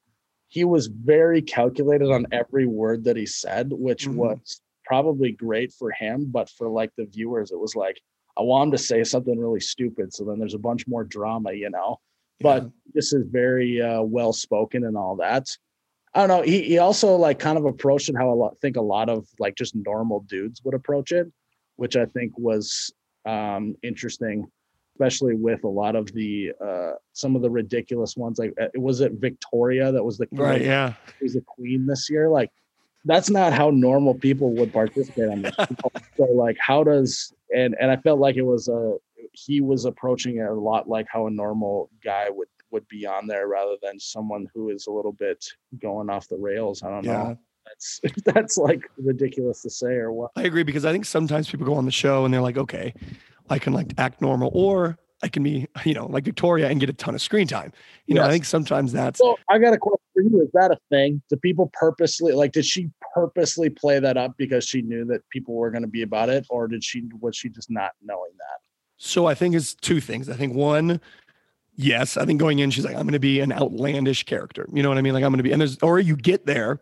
he 0.47 0.63
was 0.63 0.87
very 0.87 1.39
calculated 1.41 2.09
on 2.09 2.25
every 2.31 2.65
word 2.65 3.03
that 3.03 3.15
he 3.15 3.27
said, 3.27 3.71
which 3.71 4.07
Mhm. 4.07 4.15
was 4.15 4.61
probably 4.85 5.31
great 5.31 5.71
for 5.71 5.91
him, 5.91 6.25
but 6.31 6.49
for 6.49 6.67
like 6.67 6.91
the 6.97 7.05
viewers, 7.05 7.51
it 7.51 7.59
was 7.59 7.75
like 7.75 8.01
I 8.37 8.41
want 8.41 8.67
him 8.67 8.71
to 8.71 8.77
say 8.79 9.03
something 9.03 9.37
really 9.39 9.59
stupid, 9.59 10.13
so 10.13 10.25
then 10.25 10.39
there's 10.39 10.55
a 10.55 10.67
bunch 10.69 10.87
more 10.87 11.03
drama, 11.03 11.53
you 11.53 11.69
know. 11.69 11.99
But 12.41 12.69
this 12.93 13.13
is 13.13 13.23
very 13.27 13.81
uh, 13.81 14.01
well 14.01 14.33
spoken 14.33 14.83
and 14.83 14.97
all 14.97 15.15
that. 15.17 15.47
I 16.15 16.19
don't 16.19 16.29
know. 16.29 16.41
He 16.41 16.63
he 16.63 16.77
also 16.79 17.15
like 17.15 17.37
kind 17.37 17.57
of 17.57 17.65
approached 17.65 18.09
it 18.09 18.15
how 18.17 18.31
a 18.31 18.39
lot 18.43 18.57
think 18.61 18.77
a 18.77 18.81
lot 18.81 19.09
of 19.09 19.27
like 19.37 19.55
just 19.55 19.75
normal 19.75 20.21
dudes 20.21 20.61
would 20.63 20.73
approach 20.73 21.11
it, 21.11 21.31
which 21.75 21.95
I 21.95 22.05
think 22.07 22.31
was 22.37 22.91
um 23.25 23.75
interesting, 23.83 24.47
especially 24.95 25.35
with 25.35 25.63
a 25.65 25.67
lot 25.67 25.95
of 25.95 26.11
the 26.13 26.51
uh 26.65 26.91
some 27.13 27.35
of 27.35 27.41
the 27.41 27.49
ridiculous 27.49 28.15
ones. 28.15 28.39
Like 28.39 28.53
uh, 28.61 28.67
was 28.75 29.01
it 29.01 29.13
Victoria 29.13 29.91
that 29.91 30.03
was 30.03 30.17
the 30.17 30.27
right. 30.31 30.61
Yeah. 30.61 30.93
was 31.21 31.33
the 31.33 31.41
queen 31.41 31.85
this 31.85 32.09
year? 32.09 32.29
Like 32.29 32.49
that's 33.03 33.29
not 33.29 33.53
how 33.53 33.69
normal 33.69 34.15
people 34.15 34.53
would 34.55 34.71
participate 34.73 35.29
on 35.29 35.41
this. 35.43 35.55
so 36.17 36.23
like 36.23 36.57
how 36.59 36.83
does 36.83 37.33
and 37.55 37.75
and 37.79 37.91
I 37.91 37.97
felt 37.97 38.19
like 38.19 38.35
it 38.37 38.41
was 38.43 38.67
a 38.67 38.95
he 39.33 39.59
was 39.61 39.83
approaching 39.85 40.37
it 40.37 40.43
a 40.49 40.53
lot 40.53 40.87
like 40.87 41.07
how 41.11 41.27
a 41.27 41.31
normal 41.31 41.89
guy 42.03 42.29
would 42.29 42.47
would 42.71 42.87
be 42.87 43.05
on 43.05 43.27
there 43.27 43.47
rather 43.47 43.75
than 43.83 43.99
someone 43.99 44.47
who 44.53 44.69
is 44.69 44.87
a 44.87 44.91
little 44.91 45.11
bit 45.13 45.45
going 45.81 46.09
off 46.09 46.27
the 46.29 46.37
rails. 46.37 46.83
I 46.83 46.89
don't 46.89 47.03
Yeah. 47.03 47.11
know. 47.23 47.37
That's 47.65 48.01
that's 48.25 48.57
like 48.57 48.81
ridiculous 48.97 49.61
to 49.63 49.69
say 49.69 49.93
or 49.95 50.11
what. 50.13 50.31
I 50.35 50.43
agree 50.43 50.63
because 50.63 50.85
I 50.85 50.91
think 50.91 51.05
sometimes 51.05 51.49
people 51.49 51.65
go 51.65 51.73
on 51.75 51.85
the 51.85 51.91
show 51.91 52.23
and 52.25 52.33
they're 52.33 52.41
like, 52.41 52.57
okay, 52.57 52.93
I 53.49 53.59
can 53.59 53.73
like 53.73 53.93
act 53.97 54.21
normal 54.21 54.51
or 54.53 54.97
I 55.23 55.27
can 55.27 55.43
be, 55.43 55.67
you 55.85 55.93
know, 55.93 56.07
like 56.07 56.25
Victoria 56.25 56.69
and 56.69 56.79
get 56.79 56.89
a 56.89 56.93
ton 56.93 57.15
of 57.15 57.21
screen 57.21 57.47
time. 57.47 57.71
You 58.05 58.15
know, 58.15 58.23
I 58.23 58.29
think 58.29 58.45
sometimes 58.45 58.91
that's 58.91 59.19
So 59.19 59.37
I 59.49 59.57
got 59.57 59.73
a 59.73 59.77
question 59.77 60.03
for 60.13 60.21
you. 60.21 60.41
Is 60.41 60.49
that 60.53 60.71
a 60.71 60.77
thing? 60.89 61.21
Do 61.29 61.37
people 61.37 61.71
purposely 61.73 62.33
like 62.33 62.51
did 62.51 62.65
she 62.65 62.89
purposely 63.13 63.69
play 63.69 63.99
that 63.99 64.17
up 64.17 64.33
because 64.37 64.65
she 64.65 64.81
knew 64.81 65.05
that 65.05 65.27
people 65.29 65.55
were 65.55 65.71
going 65.71 65.83
to 65.83 65.87
be 65.87 66.01
about 66.01 66.29
it, 66.29 66.45
or 66.49 66.67
did 66.67 66.83
she 66.83 67.03
was 67.19 67.35
she 67.35 67.49
just 67.49 67.71
not 67.71 67.91
knowing 68.03 68.31
that? 68.37 68.59
So 68.97 69.25
I 69.25 69.35
think 69.35 69.55
it's 69.55 69.73
two 69.73 69.99
things. 69.99 70.29
I 70.29 70.35
think 70.35 70.53
one, 70.53 71.01
yes, 71.75 72.17
I 72.17 72.25
think 72.25 72.39
going 72.39 72.59
in, 72.59 72.71
she's 72.71 72.85
like, 72.85 72.95
I'm 72.95 73.03
going 73.03 73.13
to 73.13 73.19
be 73.19 73.39
an 73.39 73.51
outlandish 73.51 74.23
character. 74.23 74.67
You 74.71 74.83
know 74.83 74.89
what 74.89 74.97
I 74.97 75.01
mean? 75.01 75.13
Like 75.13 75.23
I'm 75.23 75.31
going 75.31 75.37
to 75.37 75.43
be, 75.43 75.51
and 75.51 75.61
there's, 75.61 75.77
or 75.79 75.99
you 75.99 76.15
get 76.15 76.45
there, 76.45 76.79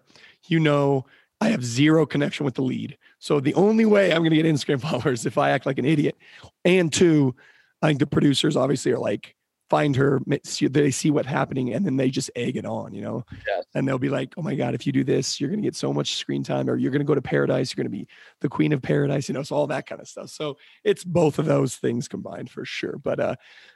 you 0.48 0.60
know, 0.60 1.06
I 1.42 1.50
have 1.50 1.64
zero 1.64 2.06
connection 2.06 2.46
with 2.46 2.56
the 2.56 2.62
lead. 2.62 2.98
So 3.24 3.40
the 3.40 3.54
only 3.54 3.86
way 3.86 4.12
I'm 4.12 4.18
going 4.18 4.32
to 4.32 4.36
get 4.36 4.46
Instagram 4.46 4.82
followers 4.90 5.26
if 5.26 5.38
I 5.38 5.52
act 5.52 5.66
like 5.66 5.80
an 5.80 5.86
idiot. 5.86 6.18
And 6.66 6.92
two, 6.92 7.34
I 7.82 7.88
think 7.88 8.00
the 8.00 8.06
producers 8.06 8.58
obviously 8.58 8.92
are 8.92 9.00
like, 9.00 9.34
find 9.70 9.96
her, 9.96 10.22
they 10.62 10.92
see 10.92 11.10
what's 11.10 11.30
happening, 11.30 11.74
and 11.74 11.86
then 11.86 11.96
they 11.96 12.10
just 12.10 12.30
egg 12.36 12.58
it 12.58 12.66
on, 12.66 12.94
you 12.94 13.02
know? 13.02 13.24
Yes. 13.48 13.64
And 13.74 13.88
they'll 13.88 13.98
be 13.98 14.10
like, 14.10 14.34
oh 14.38 14.42
my 14.42 14.56
God, 14.56 14.76
if 14.76 14.86
you 14.86 14.92
do 14.92 15.06
this, 15.06 15.40
you're 15.40 15.50
going 15.50 15.62
to 15.62 15.66
get 15.66 15.74
so 15.74 15.94
much 15.94 16.18
screen 16.18 16.44
time, 16.44 16.70
or 16.70 16.76
you're 16.76 16.92
going 16.92 17.00
to 17.00 17.06
go 17.06 17.16
to 17.16 17.22
paradise, 17.22 17.72
you're 17.72 17.82
going 17.82 17.92
to 17.92 17.98
be 17.98 18.10
the 18.42 18.50
queen 18.50 18.74
of 18.74 18.82
paradise, 18.82 19.30
you 19.30 19.34
know, 19.34 19.42
so 19.42 19.56
all 19.56 19.68
that 19.68 19.88
kind 19.88 20.02
of 20.02 20.08
stuff. 20.10 20.30
So 20.30 20.58
it's 20.84 21.06
both 21.06 21.40
of 21.40 21.46
those 21.46 21.78
things 21.78 22.10
combined 22.10 22.52
for 22.52 22.66
sure. 22.66 22.98
But 22.98 23.22
uh 23.22 23.36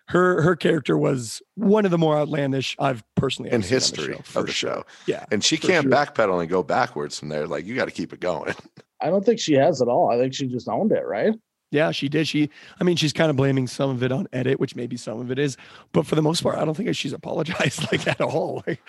her 0.10 0.42
her 0.42 0.58
character 0.58 0.98
was 0.98 1.42
one 1.56 1.86
of 1.86 1.92
the 1.92 1.98
more 1.98 2.18
outlandish 2.18 2.76
I've 2.80 3.02
personally 3.16 3.50
in 3.52 3.56
ever 3.56 3.64
seen 3.64 3.76
on 3.76 3.80
history 3.80 4.14
show, 4.14 4.22
for 4.24 4.40
of 4.40 4.46
the 4.48 4.52
sure. 4.52 4.74
show. 4.74 4.86
Yeah. 5.06 5.26
And 5.32 5.44
she 5.44 5.58
can't 5.58 5.84
sure. 5.84 5.92
backpedal 5.92 6.42
and 6.42 6.50
go 6.50 6.64
backwards 6.64 7.18
from 7.18 7.30
there. 7.30 7.48
Like 7.48 7.66
you 7.66 7.76
got 7.76 7.86
to 7.86 7.92
keep 7.92 8.12
it 8.12 8.20
going. 8.20 8.54
I 9.02 9.10
don't 9.10 9.26
think 9.26 9.40
she 9.40 9.54
has 9.54 9.82
at 9.82 9.88
all. 9.88 10.10
I 10.12 10.18
think 10.18 10.34
she 10.34 10.48
just 10.48 10.68
owned 10.68 10.92
it, 10.92 11.06
right? 11.06 11.34
Yeah, 11.70 11.92
she 11.92 12.08
did. 12.08 12.28
She, 12.28 12.50
I 12.80 12.86
mean, 12.86 12.96
she's 12.96 13.12
kind 13.12 13.30
of 13.30 13.36
blaming 13.36 13.68
some 13.68 13.90
of 13.90 14.02
it 14.02 14.12
on 14.12 14.28
edit, 14.32 14.60
which 14.60 14.76
maybe 14.76 14.96
some 14.96 15.20
of 15.20 15.32
it 15.32 15.40
is, 15.40 15.58
but 15.92 16.06
for 16.06 16.16
the 16.16 16.22
most 16.22 16.42
part, 16.42 16.58
I 16.58 16.64
don't 16.64 16.76
think 16.76 16.94
she's 16.96 17.12
apologized 17.12 17.82
like 17.92 18.08
at 18.08 18.22
all. 18.22 18.64
Like, 18.66 18.82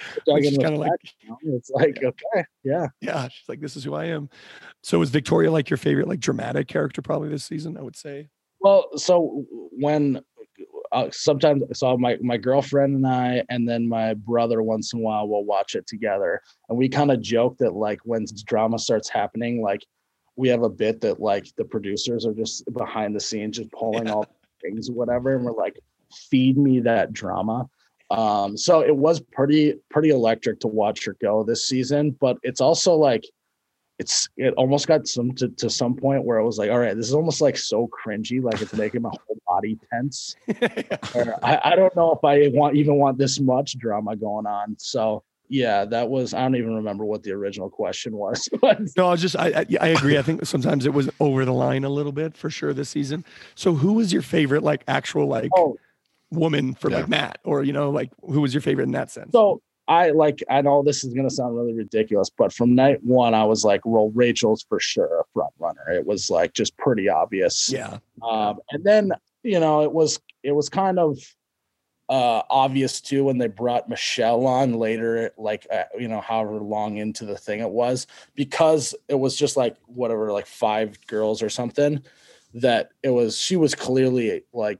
she's 0.44 0.58
kind 0.58 0.74
of 0.74 0.80
like, 0.80 0.92
respect, 0.92 1.14
you 1.20 1.28
know, 1.28 1.56
it's 1.56 1.70
like 1.70 1.98
okay, 2.02 2.44
yeah. 2.62 2.86
yeah, 3.00 3.28
she's 3.28 3.48
like, 3.48 3.60
this 3.60 3.74
is 3.74 3.82
who 3.82 3.94
I 3.94 4.06
am. 4.06 4.28
So 4.82 5.02
is 5.02 5.10
Victoria 5.10 5.50
like 5.50 5.70
your 5.70 5.76
favorite, 5.76 6.06
like 6.06 6.20
dramatic 6.20 6.68
character 6.68 7.02
probably 7.02 7.28
this 7.28 7.44
season? 7.44 7.76
I 7.76 7.82
would 7.82 7.96
say. 7.96 8.28
Well, 8.60 8.86
so 8.96 9.44
when 9.50 10.20
uh, 10.92 11.08
sometimes 11.10 11.62
so 11.72 11.96
my 11.96 12.16
my 12.20 12.36
girlfriend 12.36 12.94
and 12.94 13.06
I, 13.06 13.42
and 13.48 13.68
then 13.68 13.88
my 13.88 14.14
brother 14.14 14.62
once 14.62 14.92
in 14.92 15.00
a 15.00 15.02
while 15.02 15.28
will 15.28 15.44
watch 15.44 15.74
it 15.74 15.86
together, 15.86 16.40
and 16.68 16.78
we 16.78 16.88
kind 16.88 17.10
of 17.10 17.20
joke 17.20 17.58
that 17.58 17.74
like 17.74 18.00
when 18.04 18.24
drama 18.46 18.78
starts 18.78 19.08
happening, 19.08 19.62
like 19.62 19.84
we 20.38 20.48
have 20.48 20.62
a 20.62 20.68
bit 20.68 21.00
that 21.00 21.20
like 21.20 21.54
the 21.56 21.64
producers 21.64 22.24
are 22.24 22.32
just 22.32 22.64
behind 22.72 23.14
the 23.14 23.20
scenes 23.20 23.56
just 23.58 23.72
pulling 23.72 24.06
Yeah. 24.06 24.14
all 24.14 24.26
things 24.62 24.90
whatever, 24.90 25.34
and 25.34 25.44
we're 25.44 25.52
like, 25.52 25.78
feed 26.30 26.56
me 26.56 26.80
that 26.80 27.12
drama. 27.12 27.68
Um, 28.10 28.56
so 28.56 28.80
it 28.80 28.96
was 28.96 29.20
pretty 29.20 29.74
pretty 29.90 30.10
electric 30.10 30.60
to 30.60 30.68
watch 30.68 31.04
her 31.04 31.16
go 31.20 31.42
this 31.42 31.66
season, 31.66 32.12
but 32.20 32.38
it's 32.42 32.60
also 32.60 32.94
like 32.94 33.24
it's 33.98 34.28
it 34.36 34.54
almost 34.54 34.86
got 34.86 35.08
some 35.08 35.32
to, 35.32 35.48
to 35.48 35.68
some 35.68 35.96
point 35.96 36.24
where 36.24 36.38
it 36.38 36.44
was 36.44 36.56
like, 36.56 36.70
all 36.70 36.78
right, 36.78 36.96
this 36.96 37.08
is 37.08 37.14
almost 37.14 37.40
like 37.40 37.56
so 37.56 37.88
cringy, 37.88 38.40
like 38.40 38.62
it's 38.62 38.72
making 38.74 39.02
my 39.02 39.10
whole 39.26 39.38
body 39.46 39.76
tense. 39.92 40.36
Or 41.14 41.34
I, 41.42 41.60
I 41.64 41.76
don't 41.76 41.94
know 41.96 42.12
if 42.12 42.22
I 42.22 42.48
want 42.56 42.76
even 42.76 42.94
want 42.96 43.18
this 43.18 43.40
much 43.40 43.76
drama 43.76 44.14
going 44.14 44.46
on. 44.46 44.76
So 44.78 45.24
yeah, 45.48 45.84
that 45.86 46.08
was 46.08 46.34
I 46.34 46.42
don't 46.42 46.56
even 46.56 46.74
remember 46.76 47.04
what 47.04 47.22
the 47.22 47.32
original 47.32 47.70
question 47.70 48.16
was. 48.16 48.48
But 48.60 48.80
No, 48.96 49.06
I 49.08 49.10
was 49.12 49.20
just 49.20 49.36
I, 49.36 49.48
I 49.48 49.66
I 49.80 49.88
agree. 49.88 50.18
I 50.18 50.22
think 50.22 50.44
sometimes 50.46 50.86
it 50.86 50.92
was 50.94 51.08
over 51.20 51.44
the 51.44 51.52
line 51.52 51.84
a 51.84 51.88
little 51.90 52.12
bit 52.12 52.36
for 52.36 52.50
sure 52.50 52.72
this 52.74 52.88
season. 52.90 53.24
So 53.54 53.74
who 53.74 53.94
was 53.94 54.12
your 54.12 54.22
favorite 54.22 54.62
like 54.62 54.84
actual 54.88 55.26
like 55.26 55.50
oh, 55.56 55.76
woman 56.30 56.74
for 56.74 56.90
Yeah. 56.90 56.98
like 56.98 57.08
Matt 57.08 57.38
or 57.44 57.62
you 57.64 57.72
know 57.72 57.90
like 57.90 58.10
who 58.22 58.40
was 58.40 58.52
your 58.54 58.60
favorite 58.60 58.84
in 58.84 58.92
that 58.92 59.10
sense? 59.10 59.32
so 59.32 59.60
I 59.86 60.10
like 60.10 60.42
I 60.50 60.60
know 60.60 60.82
this 60.82 61.02
is 61.02 61.14
gonna 61.14 61.30
sound 61.30 61.56
really 61.56 61.72
ridiculous, 61.72 62.28
but 62.28 62.52
from 62.52 62.74
night 62.74 63.02
one, 63.02 63.32
I 63.32 63.44
was 63.46 63.64
like, 63.64 63.80
well, 63.86 64.10
Rachel's 64.10 64.66
for 64.68 64.78
sure 64.78 65.20
a 65.20 65.24
front 65.32 65.54
runner. 65.58 65.88
It 65.90 66.06
was 66.06 66.28
like 66.28 66.52
just 66.52 66.76
pretty 66.76 67.08
obvious. 67.08 67.70
yeah, 67.72 67.96
Um, 68.22 68.58
and 68.70 68.84
then 68.84 69.12
you 69.42 69.58
know 69.58 69.80
it 69.82 69.92
was 69.92 70.20
it 70.42 70.52
was 70.52 70.68
kind 70.68 70.98
of 70.98 71.18
uh 72.08 72.42
obvious 72.48 73.00
too 73.00 73.24
when 73.24 73.38
they 73.38 73.48
brought 73.48 73.88
Michelle 73.88 74.46
on 74.46 74.74
later, 74.74 75.30
like 75.36 75.66
uh, 75.70 75.84
you 75.98 76.08
know 76.08 76.20
however 76.20 76.54
long 76.54 76.96
into 76.96 77.24
the 77.24 77.36
thing 77.36 77.60
it 77.60 77.70
was, 77.70 78.06
because 78.34 78.94
it 79.08 79.14
was 79.14 79.36
just 79.36 79.56
like 79.56 79.76
whatever 79.86 80.32
like 80.32 80.46
five 80.46 80.98
girls 81.06 81.42
or 81.42 81.48
something. 81.48 82.02
That 82.54 82.90
it 83.02 83.10
was 83.10 83.38
she 83.38 83.56
was 83.56 83.74
clearly 83.74 84.44
like 84.54 84.78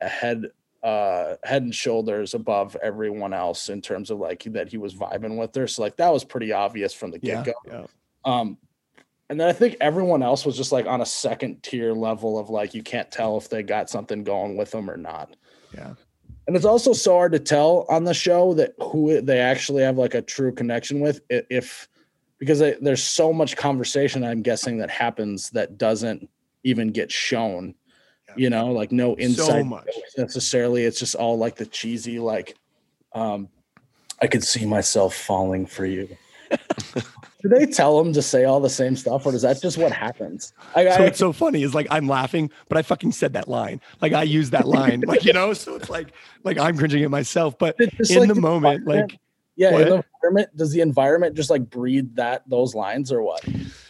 ahead 0.00 0.46
uh 0.82 1.36
head 1.44 1.62
and 1.62 1.74
shoulders 1.74 2.32
above 2.32 2.76
everyone 2.82 3.34
else 3.34 3.68
in 3.68 3.82
terms 3.82 4.10
of 4.10 4.18
like 4.18 4.44
that 4.44 4.70
he 4.70 4.78
was 4.78 4.94
vibing 4.94 5.36
with 5.36 5.54
her 5.54 5.66
so 5.66 5.82
like 5.82 5.98
that 5.98 6.10
was 6.10 6.24
pretty 6.24 6.52
obvious 6.52 6.94
from 6.94 7.10
the 7.10 7.18
get-go 7.18 7.52
yeah. 7.68 7.84
um, 8.24 8.56
and 9.30 9.38
then 9.38 9.48
I 9.48 9.52
think 9.52 9.76
everyone 9.80 10.24
else 10.24 10.44
was 10.44 10.56
just 10.56 10.72
like 10.72 10.86
on 10.86 11.00
a 11.00 11.06
second 11.06 11.62
tier 11.62 11.92
level 11.92 12.36
of 12.36 12.50
like 12.50 12.74
you 12.74 12.82
can't 12.82 13.12
tell 13.12 13.36
if 13.36 13.48
they 13.48 13.62
got 13.62 13.88
something 13.88 14.24
going 14.24 14.56
with 14.56 14.72
them 14.72 14.90
or 14.90 14.96
not. 14.96 15.36
Yeah. 15.72 15.94
And 16.46 16.56
it's 16.56 16.64
also 16.64 16.92
so 16.92 17.12
hard 17.12 17.32
to 17.32 17.38
tell 17.38 17.86
on 17.88 18.04
the 18.04 18.14
show 18.14 18.54
that 18.54 18.74
who 18.80 19.20
they 19.20 19.38
actually 19.38 19.82
have 19.82 19.98
like 19.98 20.14
a 20.14 20.22
true 20.22 20.52
connection 20.52 21.00
with 21.00 21.20
if 21.28 21.88
because 22.38 22.58
they, 22.58 22.76
there's 22.80 23.04
so 23.04 23.32
much 23.32 23.56
conversation 23.56 24.24
I'm 24.24 24.42
guessing 24.42 24.78
that 24.78 24.90
happens 24.90 25.50
that 25.50 25.76
doesn't 25.76 26.28
even 26.64 26.88
get 26.88 27.12
shown. 27.12 27.74
Yeah. 28.28 28.34
You 28.36 28.50
know, 28.50 28.72
like 28.72 28.90
no 28.90 29.16
insight 29.16 29.66
much. 29.66 29.88
necessarily. 30.16 30.84
It's 30.84 30.98
just 30.98 31.14
all 31.14 31.38
like 31.38 31.56
the 31.56 31.66
cheesy 31.66 32.18
like 32.18 32.56
um 33.12 33.48
I 34.22 34.26
could 34.26 34.44
see 34.44 34.66
myself 34.66 35.14
falling 35.14 35.66
for 35.66 35.86
you. 35.86 36.08
Do 37.42 37.48
they 37.48 37.66
tell 37.66 38.02
them 38.02 38.12
to 38.12 38.22
say 38.22 38.44
all 38.44 38.60
the 38.60 38.70
same 38.70 38.96
stuff, 38.96 39.24
or 39.26 39.34
is 39.34 39.42
that 39.42 39.60
just 39.62 39.78
what 39.78 39.92
happens? 39.92 40.52
I, 40.74 40.84
So 40.84 41.02
I, 41.02 41.06
it's 41.06 41.18
so 41.18 41.32
funny 41.32 41.62
is 41.62 41.74
like 41.74 41.86
I'm 41.90 42.06
laughing, 42.06 42.50
but 42.68 42.76
I 42.76 42.82
fucking 42.82 43.12
said 43.12 43.32
that 43.32 43.48
line. 43.48 43.80
Like 44.00 44.12
I 44.12 44.22
used 44.24 44.52
that 44.52 44.66
line, 44.66 45.00
like 45.06 45.24
you 45.24 45.32
know. 45.32 45.52
So 45.54 45.76
it's 45.76 45.88
like 45.88 46.12
like 46.44 46.58
I'm 46.58 46.76
cringing 46.76 47.02
at 47.02 47.10
myself, 47.10 47.58
but 47.58 47.76
in 47.80 47.88
like 48.18 48.28
the 48.28 48.34
moment, 48.34 48.86
like 48.86 49.18
yeah, 49.56 49.70
in 49.70 49.88
the 49.88 50.04
environment, 50.22 50.56
does 50.56 50.72
the 50.72 50.80
environment 50.80 51.36
just 51.36 51.50
like 51.50 51.68
breed 51.68 52.16
that 52.16 52.48
those 52.48 52.74
lines 52.74 53.12
or 53.12 53.22
what? 53.22 53.44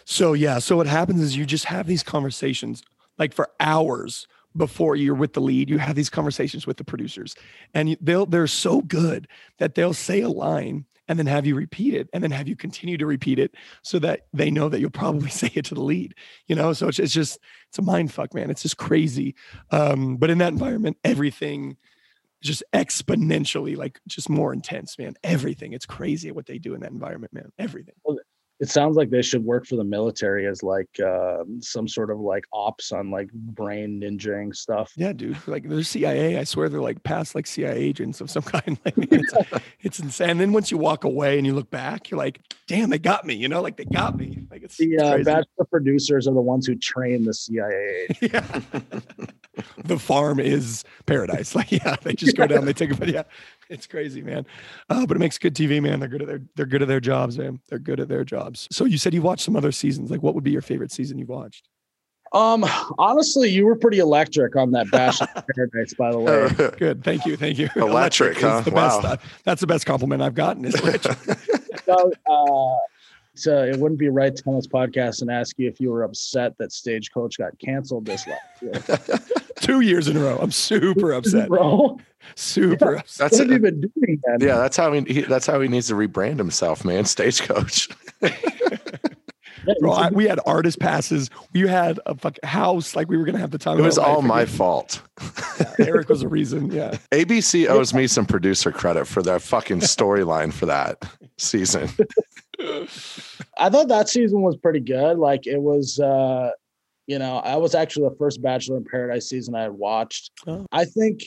So 0.05 0.33
yeah, 0.33 0.59
so 0.59 0.77
what 0.77 0.87
happens 0.87 1.21
is 1.21 1.37
you 1.37 1.47
just 1.47 1.65
have 1.67 1.87
these 1.87 2.03
conversations 2.03 2.83
like 3.19 3.33
for 3.33 3.51
hours 3.61 4.27
before 4.57 4.97
you're 4.97 5.15
with 5.15 5.33
the 5.35 5.41
lead. 5.41 5.71
You 5.71 5.79
have 5.79 5.95
these 5.95 6.11
conversations 6.11 6.67
with 6.67 6.77
the 6.77 6.85
producers, 6.85 7.37
and 7.75 7.97
they'll 8.01 8.27
they're 8.27 8.47
so 8.47 8.81
good 8.81 9.29
that 9.59 9.75
they'll 9.75 9.95
say 9.95 10.21
a 10.21 10.29
line 10.29 10.87
and 11.11 11.19
then 11.19 11.27
have 11.27 11.45
you 11.45 11.57
repeat 11.57 11.93
it, 11.93 12.09
and 12.13 12.23
then 12.23 12.31
have 12.31 12.47
you 12.47 12.55
continue 12.55 12.97
to 12.97 13.05
repeat 13.05 13.41
it 13.41 13.57
so 13.83 13.99
that 13.99 14.27
they 14.33 14.49
know 14.49 14.69
that 14.69 14.79
you'll 14.79 14.91
probably 14.91 15.29
say 15.41 15.51
it 15.55 15.65
to 15.65 15.75
the 15.75 15.83
lead. 15.83 16.15
You 16.47 16.55
know, 16.55 16.73
so 16.73 16.87
it's, 16.87 17.01
it's 17.01 17.13
just 17.13 17.41
it's 17.69 17.81
a 17.81 17.83
mind 17.83 18.13
fuck, 18.13 18.33
man. 18.33 18.49
It's 18.49 18.63
just 18.63 18.77
crazy. 18.77 19.35
Um, 19.73 20.19
but 20.19 20.31
in 20.31 20.39
that 20.39 20.53
environment, 20.53 20.99
everything 21.03 21.77
just 22.43 22.63
exponentially 22.73 23.77
like 23.77 24.01
just 24.07 24.31
more 24.31 24.53
intense, 24.53 24.99
man. 25.01 25.15
Everything. 25.25 25.73
It's 25.73 25.85
crazy 25.85 26.31
what 26.31 26.47
they 26.47 26.59
do 26.59 26.75
in 26.75 26.81
that 26.83 26.93
environment, 26.93 27.33
man. 27.33 27.51
Everything. 27.59 27.95
It 28.61 28.69
sounds 28.69 28.95
like 28.97 29.09
they 29.09 29.23
should 29.23 29.43
work 29.43 29.67
for 29.67 29.77
the 29.77 29.85
military 29.85 30.47
as 30.47 30.63
like 30.63 30.89
uh, 31.01 31.45
some 31.61 31.89
sort 31.89 32.11
of 32.11 32.21
like 32.21 32.45
ops 32.53 32.93
on 32.93 33.11
like 33.11 33.33
brain 33.33 34.01
ninjaing 34.03 34.55
stuff. 34.55 34.93
Yeah, 34.97 35.15
dude. 35.15 35.39
Like 35.49 35.67
they're 35.67 35.83
CIA. 35.83 36.39
I 36.39 36.45
swear 36.45 36.69
they're 36.69 36.79
like 36.79 37.03
past 37.03 37.35
like 37.35 37.47
CIA 37.47 37.77
agents 37.77 38.21
of 38.21 38.31
some 38.31 38.43
kind. 38.45 38.79
Like 38.85 38.95
it's, 38.99 39.35
it's 39.81 39.99
insane. 39.99 40.31
And 40.31 40.41
then 40.41 40.53
once 40.53 40.71
you 40.71 40.77
walk 40.77 41.05
away 41.05 41.39
and 41.39 41.47
you 41.47 41.55
look 41.55 41.71
back, 41.71 42.11
you're 42.11 42.19
like, 42.19 42.41
damn, 42.69 42.91
they 42.91 42.99
got 42.99 43.25
me. 43.25 43.35
You 43.35 43.49
know, 43.49 43.63
like 43.63 43.79
they 43.79 43.87
got 43.87 44.19
me. 44.19 44.47
Like 44.51 44.63
it's, 44.63 44.77
The 44.77 44.99
uh, 44.99 45.19
bachelor 45.25 45.65
producers 45.71 46.29
are 46.29 46.35
the 46.35 46.43
ones 46.43 46.67
who 46.67 46.75
train 46.75 47.25
the 47.25 47.33
CIA. 47.33 48.09
yeah. 48.21 48.61
the 49.85 49.99
farm 49.99 50.39
is 50.39 50.85
paradise. 51.07 51.55
Like, 51.55 51.73
yeah, 51.73 51.97
they 52.03 52.13
just 52.13 52.37
go 52.37 52.47
down, 52.47 52.67
they 52.67 52.75
take 52.75 52.91
it. 52.91 53.09
Yeah, 53.09 53.23
it's 53.71 53.87
crazy, 53.87 54.21
man. 54.21 54.45
Uh, 54.89 55.07
but 55.07 55.17
it 55.17 55.21
makes 55.21 55.39
good 55.39 55.55
TV, 55.55 55.81
man. 55.81 56.01
They're 56.01 56.09
good 56.09 56.23
at 56.23 56.29
their 56.29 56.43
they're 56.57 56.67
good 56.67 56.83
at 56.83 56.89
their 56.89 57.01
jobs, 57.01 57.39
man. 57.39 57.61
They're 57.69 57.79
good 57.79 58.01
at 58.01 58.09
their 58.09 58.25
jobs. 58.25 58.69
So 58.71 58.85
you 58.85 58.99
said 58.99 59.15
you 59.15 59.23
watched 59.23 59.45
some 59.45 59.57
other 59.57 59.73
seasons. 59.73 60.11
Like, 60.11 60.23
what 60.23 60.35
would 60.35 60.45
be 60.45 60.51
your 60.51 60.63
favorite 60.63 60.93
season 60.93 61.19
you've 61.19 61.29
watched? 61.29 61.69
Um, 62.33 62.65
honestly, 62.99 63.49
you 63.49 63.67
were 63.67 63.75
pretty 63.75 63.99
electric 63.99 64.55
on 64.55 64.71
that 64.73 64.89
Bash 64.91 65.21
in 65.21 65.27
Paradise, 65.57 65.95
by 65.95 66.13
the 66.13 66.19
way. 66.19 66.71
Good, 66.79 67.03
thank 67.03 67.27
you, 67.27 67.37
thank 67.37 67.59
you. 67.59 67.69
Electric, 67.77 68.37
is 68.37 68.43
huh? 68.43 68.61
The 68.61 68.71
best, 68.71 69.05
uh, 69.05 69.17
that's 69.45 69.61
the 69.61 69.67
best 69.67 69.85
compliment 69.85 70.23
I've 70.23 70.35
gotten. 70.35 70.65
Is 70.65 70.81
rich. 70.83 71.07
So, 71.87 72.13
uh, 72.29 72.77
so 73.41 73.65
it 73.65 73.79
wouldn't 73.79 73.99
be 73.99 74.09
right 74.09 74.35
to 74.35 74.43
come 74.43 74.55
on 74.55 74.59
this 74.59 74.67
podcast 74.67 75.23
and 75.23 75.31
ask 75.31 75.59
you 75.59 75.69
if 75.69 75.81
you 75.81 75.91
were 75.91 76.03
upset 76.03 76.57
that 76.59 76.73
Stagecoach 76.73 77.39
got 77.39 77.59
canceled 77.59 78.07
this 78.07 78.27
last 78.27 78.63
year. 78.63 79.19
Two 79.61 79.81
years 79.81 80.09
in 80.09 80.17
a 80.17 80.21
row. 80.21 80.39
I'm 80.41 80.51
super 80.51 81.13
upset. 81.13 81.49
Bro, 81.49 81.99
Super 82.35 82.97
upset. 82.97 83.31
That's 83.31 83.39
what 83.39 83.51
have 83.51 83.63
you 83.63 83.71
been 83.71 83.81
doing 83.81 84.21
then? 84.25 84.41
Yeah, 84.41 84.57
that's 84.57 84.77
how 84.77 84.93
he, 84.93 85.01
he 85.03 85.23
that's 85.23 85.47
how 85.47 85.61
he 85.61 85.69
needs 85.69 85.89
to 85.89 85.95
rebrand 85.95 86.39
himself, 86.39 86.85
man. 86.85 87.05
Stagecoach. 87.05 87.89
Yeah, 89.67 89.75
Bro, 89.81 89.93
I, 89.93 90.11
we 90.11 90.27
had 90.27 90.41
artist 90.47 90.81
passes. 90.81 91.31
We 91.53 91.61
had 91.61 92.01
a 92.07 92.15
fucking 92.17 92.49
house. 92.49 92.97
Like 92.97 93.09
we 93.09 93.17
were 93.17 93.25
gonna 93.25 93.39
have 93.39 93.51
the 93.51 93.59
time. 93.59 93.77
It 93.77 93.81
of 93.81 93.87
was 93.87 93.99
our 93.99 94.09
life 94.09 94.17
all 94.17 94.23
my 94.23 94.43
again. 94.43 94.57
fault. 94.57 95.03
Eric 95.79 96.09
was 96.09 96.23
a 96.23 96.29
reason. 96.29 96.71
Yeah. 96.71 96.91
ABC 97.13 97.69
owes 97.69 97.93
me 97.93 98.07
some 98.07 98.27
producer 98.27 98.73
credit 98.73 99.07
for 99.07 99.23
their 99.23 99.39
fucking 99.39 99.81
storyline 99.81 100.53
for 100.53 100.67
that 100.67 101.03
season. 101.37 101.89
I 103.59 103.69
thought 103.71 103.89
that 103.89 104.09
season 104.09 104.43
was 104.43 104.57
pretty 104.57 104.81
good. 104.81 105.19
Like 105.19 105.47
it 105.47 105.61
was, 105.61 105.99
uh, 106.01 106.51
you 107.07 107.19
know, 107.19 107.39
I 107.39 107.57
was 107.57 107.75
actually 107.75 108.09
the 108.09 108.17
first 108.17 108.43
Bachelor 108.43 108.77
in 108.77 108.85
Paradise 108.85 109.29
season 109.29 109.55
I 109.55 109.63
had 109.63 109.73
watched. 109.73 110.31
Oh. 110.47 110.67
I 110.73 110.85
think 110.85 111.23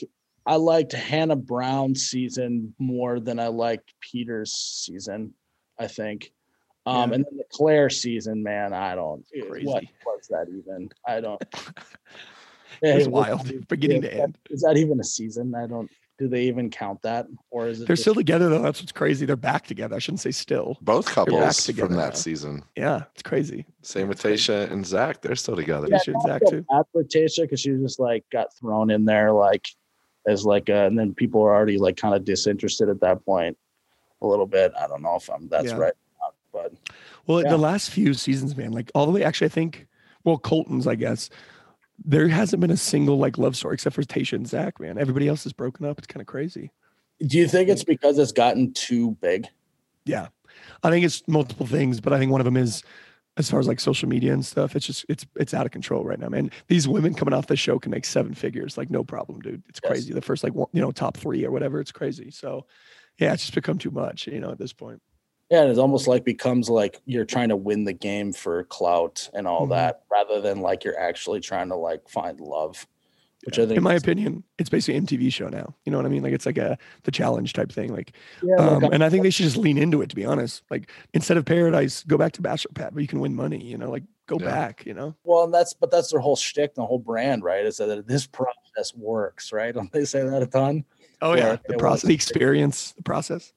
I 0.45 0.55
liked 0.55 0.91
Hannah 0.91 1.35
Brown's 1.35 2.03
season 2.07 2.73
more 2.79 3.19
than 3.19 3.39
I 3.39 3.47
liked 3.47 3.93
Peter's 4.01 4.51
season. 4.51 5.33
I 5.79 5.87
think. 5.87 6.31
Um, 6.85 7.09
Yeah. 7.09 7.15
and 7.15 7.25
then 7.25 7.37
the 7.37 7.43
Clare 7.51 7.89
season, 7.89 8.43
man, 8.43 8.73
I 8.73 8.95
don't. 8.95 9.25
What 9.33 9.49
Crazy. 9.49 9.65
was 10.05 10.27
that 10.29 10.47
even? 10.49 10.89
I 11.07 11.21
don't. 11.21 11.41
It 12.81 12.95
was 12.95 13.03
Hey, 13.05 13.09
wild, 13.09 13.67
beginning 13.69 14.03
is 14.03 14.09
to 14.09 14.15
end. 14.23 14.37
Is 14.49 14.61
that 14.63 14.75
even 14.77 14.99
a 14.99 15.03
season? 15.03 15.53
I 15.55 15.67
don't. 15.67 15.89
Do 16.19 16.27
they 16.27 16.43
even 16.43 16.69
count 16.69 17.01
that, 17.03 17.27
or 17.49 17.67
is 17.67 17.79
it? 17.81 17.87
They're 17.87 17.95
just- 17.95 18.03
still 18.03 18.15
together 18.15 18.49
though. 18.49 18.61
That's 18.63 18.81
what's 18.81 18.91
crazy. 18.91 19.25
They're 19.25 19.35
back 19.35 19.67
together. 19.67 19.95
I 19.95 19.99
shouldn't 19.99 20.19
say 20.21 20.31
still. 20.31 20.77
Both 20.81 21.05
back 21.05 21.13
couples 21.15 21.63
together 21.65 21.87
from 21.87 21.95
that 21.97 22.09
now. 22.09 22.15
season. 22.15 22.63
Yeah, 22.75 23.03
it's 23.13 23.21
crazy. 23.23 23.65
Same 23.83 24.07
with 24.09 24.21
Tayshia 24.21 24.69
and 24.71 24.85
Zac. 24.85 25.21
They're 25.21 25.35
still 25.35 25.55
together. 25.55 25.87
Yeah, 25.89 25.97
Tayshia 25.99 26.13
and 26.13 26.21
Zac 26.23 26.41
too. 26.49 26.65
bad 26.69 26.83
for 26.91 27.03
Tayshia 27.03 27.43
because 27.43 27.61
she 27.61 27.69
just 27.71 27.99
like 27.99 28.25
got 28.31 28.53
thrown 28.55 28.89
in 28.89 29.05
there 29.05 29.31
like 29.31 29.65
as 30.27 30.43
like 30.45 30.67
a, 30.67 30.85
and 30.85 30.97
then 30.97 31.13
people 31.13 31.41
are 31.41 31.53
already 31.55 31.77
like 31.77 31.95
kind 31.95 32.15
of 32.15 32.25
disinterested 32.25 32.89
at 32.89 32.99
that 33.01 33.23
point 33.23 33.55
a 34.21 34.27
little 34.27 34.47
bit. 34.47 34.73
I 34.77 34.87
don't 34.87 35.01
know 35.03 35.15
if 35.15 35.29
I'm 35.29 35.47
that's 35.47 35.67
Yeah. 35.71 35.77
right, 35.77 35.93
Well, 37.27 37.41
Yeah. 37.41 37.49
the 37.49 37.57
last 37.57 37.89
few 37.89 38.13
seasons, 38.13 38.55
man, 38.55 38.71
like 38.71 38.91
all 38.95 39.05
the 39.05 39.11
way. 39.11 39.23
Actually, 39.23 39.45
I 39.45 39.49
think. 39.49 39.87
Well, 40.23 40.37
Colton's, 40.37 40.87
I 40.87 40.95
guess. 40.95 41.29
There 42.03 42.27
hasn't 42.27 42.59
been 42.61 42.71
a 42.71 42.77
single 42.77 43.17
like 43.17 43.37
love 43.37 43.55
story 43.55 43.75
except 43.75 43.95
for 43.95 44.01
Tayshia 44.03 44.33
and 44.33 44.47
Zac, 44.47 44.79
man. 44.79 44.97
Everybody 44.97 45.27
else 45.27 45.45
is 45.45 45.53
broken 45.53 45.85
up. 45.85 45.97
It's 45.97 46.07
kind 46.07 46.21
of 46.21 46.27
crazy. 46.27 46.71
do 47.25 47.37
you 47.37 47.47
think 47.47 47.69
it's 47.69 47.83
because 47.83 48.17
it's 48.17 48.31
gotten 48.31 48.73
too 48.73 49.11
big? 49.21 49.47
Yeah, 50.05 50.27
I 50.83 50.89
think 50.89 51.05
it's 51.05 51.21
multiple 51.27 51.65
things, 51.67 52.01
but 52.01 52.11
I 52.11 52.19
think 52.19 52.31
one 52.31 52.41
of 52.41 52.45
them 52.45 52.57
is 52.57 52.83
as 53.37 53.49
far 53.49 53.59
as 53.59 53.67
like 53.67 53.79
social 53.79 54.09
media 54.09 54.33
and 54.33 54.45
stuff. 54.45 54.75
It's 54.75 54.85
just 54.85 55.05
it's 55.07 55.25
it's 55.35 55.53
out 55.53 55.65
of 55.65 55.71
control 55.71 56.03
right 56.03 56.19
now, 56.19 56.29
man. 56.29 56.51
These 56.67 56.87
women 56.87 57.13
coming 57.13 57.33
off 57.33 57.47
the 57.47 57.55
show 57.55 57.79
can 57.79 57.91
make 57.91 58.03
seven 58.05 58.33
figures, 58.33 58.77
like 58.77 58.89
no 58.89 59.03
problem, 59.03 59.39
dude. 59.41 59.63
It's 59.69 59.79
Yes. 59.83 59.89
crazy. 59.91 60.13
The 60.13 60.21
first 60.21 60.43
like 60.43 60.53
one, 60.53 60.67
you 60.73 60.81
know 60.81 60.91
top 60.91 61.15
three 61.17 61.45
or 61.45 61.51
whatever, 61.51 61.79
it's 61.79 61.91
crazy. 61.91 62.31
So 62.31 62.65
yeah, 63.19 63.33
it's 63.33 63.43
just 63.43 63.55
become 63.55 63.77
too 63.77 63.91
much, 63.91 64.27
you 64.27 64.39
know, 64.39 64.51
at 64.51 64.57
this 64.57 64.73
point. 64.73 65.01
Yeah, 65.53 65.61
and 65.61 65.69
it's 65.69 65.77
almost 65.77 66.07
like 66.07 66.25
becomes 66.25 66.67
like 66.67 66.99
you're 67.05 67.25
trying 67.25 67.49
to 67.49 67.55
win 67.55 67.83
the 67.83 67.93
game 67.93 68.33
for 68.33 68.63
clout 68.63 69.29
and 69.35 69.45
all 69.47 69.67
Mhm. 69.67 69.69
that, 69.69 70.01
rather 70.11 70.41
than 70.41 70.61
like 70.61 70.83
you're 70.83 70.99
actually 70.99 71.41
trying 71.41 71.69
to 71.69 71.75
like 71.75 72.09
find 72.09 72.39
love, 72.39 72.87
which 73.45 73.59
I 73.59 73.67
think, 73.67 73.77
in 73.77 73.83
my 73.83 73.93
is- 73.93 74.01
opinion, 74.01 74.43
it's 74.57 74.71
basically 74.71 74.99
MTV 74.99 75.31
show 75.31 75.49
now. 75.49 75.75
You 75.85 75.91
know 75.91 75.99
what 75.99 76.07
I 76.07 76.09
mean? 76.09 76.23
Like 76.23 76.33
it's 76.33 76.47
like 76.47 76.57
a 76.57 76.75
the 77.03 77.11
challenge 77.11 77.53
type 77.53 77.71
thing. 77.71 77.93
Like, 77.93 78.13
yeah, 78.41 78.55
um, 78.55 78.83
and 78.85 79.03
I 79.03 79.11
think 79.11 79.21
they 79.21 79.29
should 79.29 79.43
just 79.45 79.57
lean 79.57 79.77
into 79.77 80.01
it. 80.01 80.09
To 80.09 80.15
be 80.15 80.25
honest, 80.25 80.63
like 80.71 80.89
instead 81.13 81.37
of 81.37 81.45
Paradise, 81.45 82.01
go 82.03 82.17
back 82.17 82.31
to 82.31 82.41
Bachelor 82.41 82.71
Pad 82.73 82.95
where 82.95 83.03
you 83.03 83.07
can 83.07 83.19
win 83.19 83.35
money. 83.35 83.63
You 83.63 83.77
know, 83.77 83.91
like 83.91 84.03
go 84.25 84.37
Yeah. 84.39 84.45
back. 84.47 84.83
You 84.87 84.95
know, 84.95 85.13
well, 85.23 85.43
and 85.43 85.53
that's 85.53 85.75
but 85.75 85.91
that's 85.91 86.09
their 86.09 86.19
whole 86.19 86.35
shtick, 86.35 86.73
the 86.73 86.83
whole 86.83 86.97
brand, 86.97 87.43
right? 87.43 87.63
Is 87.63 87.77
that 87.77 88.07
this 88.07 88.25
process 88.25 88.95
works, 88.97 89.53
right? 89.53 89.71
Don't 89.75 89.91
they 89.91 90.05
say 90.05 90.23
that 90.27 90.41
a 90.41 90.47
ton? 90.47 90.83
oh 91.21 91.35
yeah, 91.35 91.51
yeah, 91.51 91.57
the 91.67 91.77
process, 91.77 92.07
the 92.07 92.15
experience, 92.15 92.93
the 92.93 93.03
process. 93.03 93.53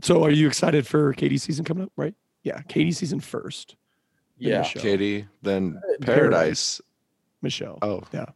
So, 0.00 0.22
are 0.24 0.30
you 0.30 0.46
excited 0.46 0.86
for 0.86 1.12
Katie's 1.14 1.42
season 1.42 1.64
coming 1.64 1.84
up? 1.84 1.92
Right? 1.96 2.14
Yeah, 2.44 2.60
Katie's 2.62 2.98
season 2.98 3.20
first. 3.20 3.76
Yeah, 4.38 4.58
Michelle. 4.60 4.82
Katie, 4.82 5.26
then 5.42 5.80
Paradise. 6.00 6.06
Paradise. 6.06 6.80
Michelle. 7.42 7.78
Oh, 7.82 8.02
yeah. 8.12 8.26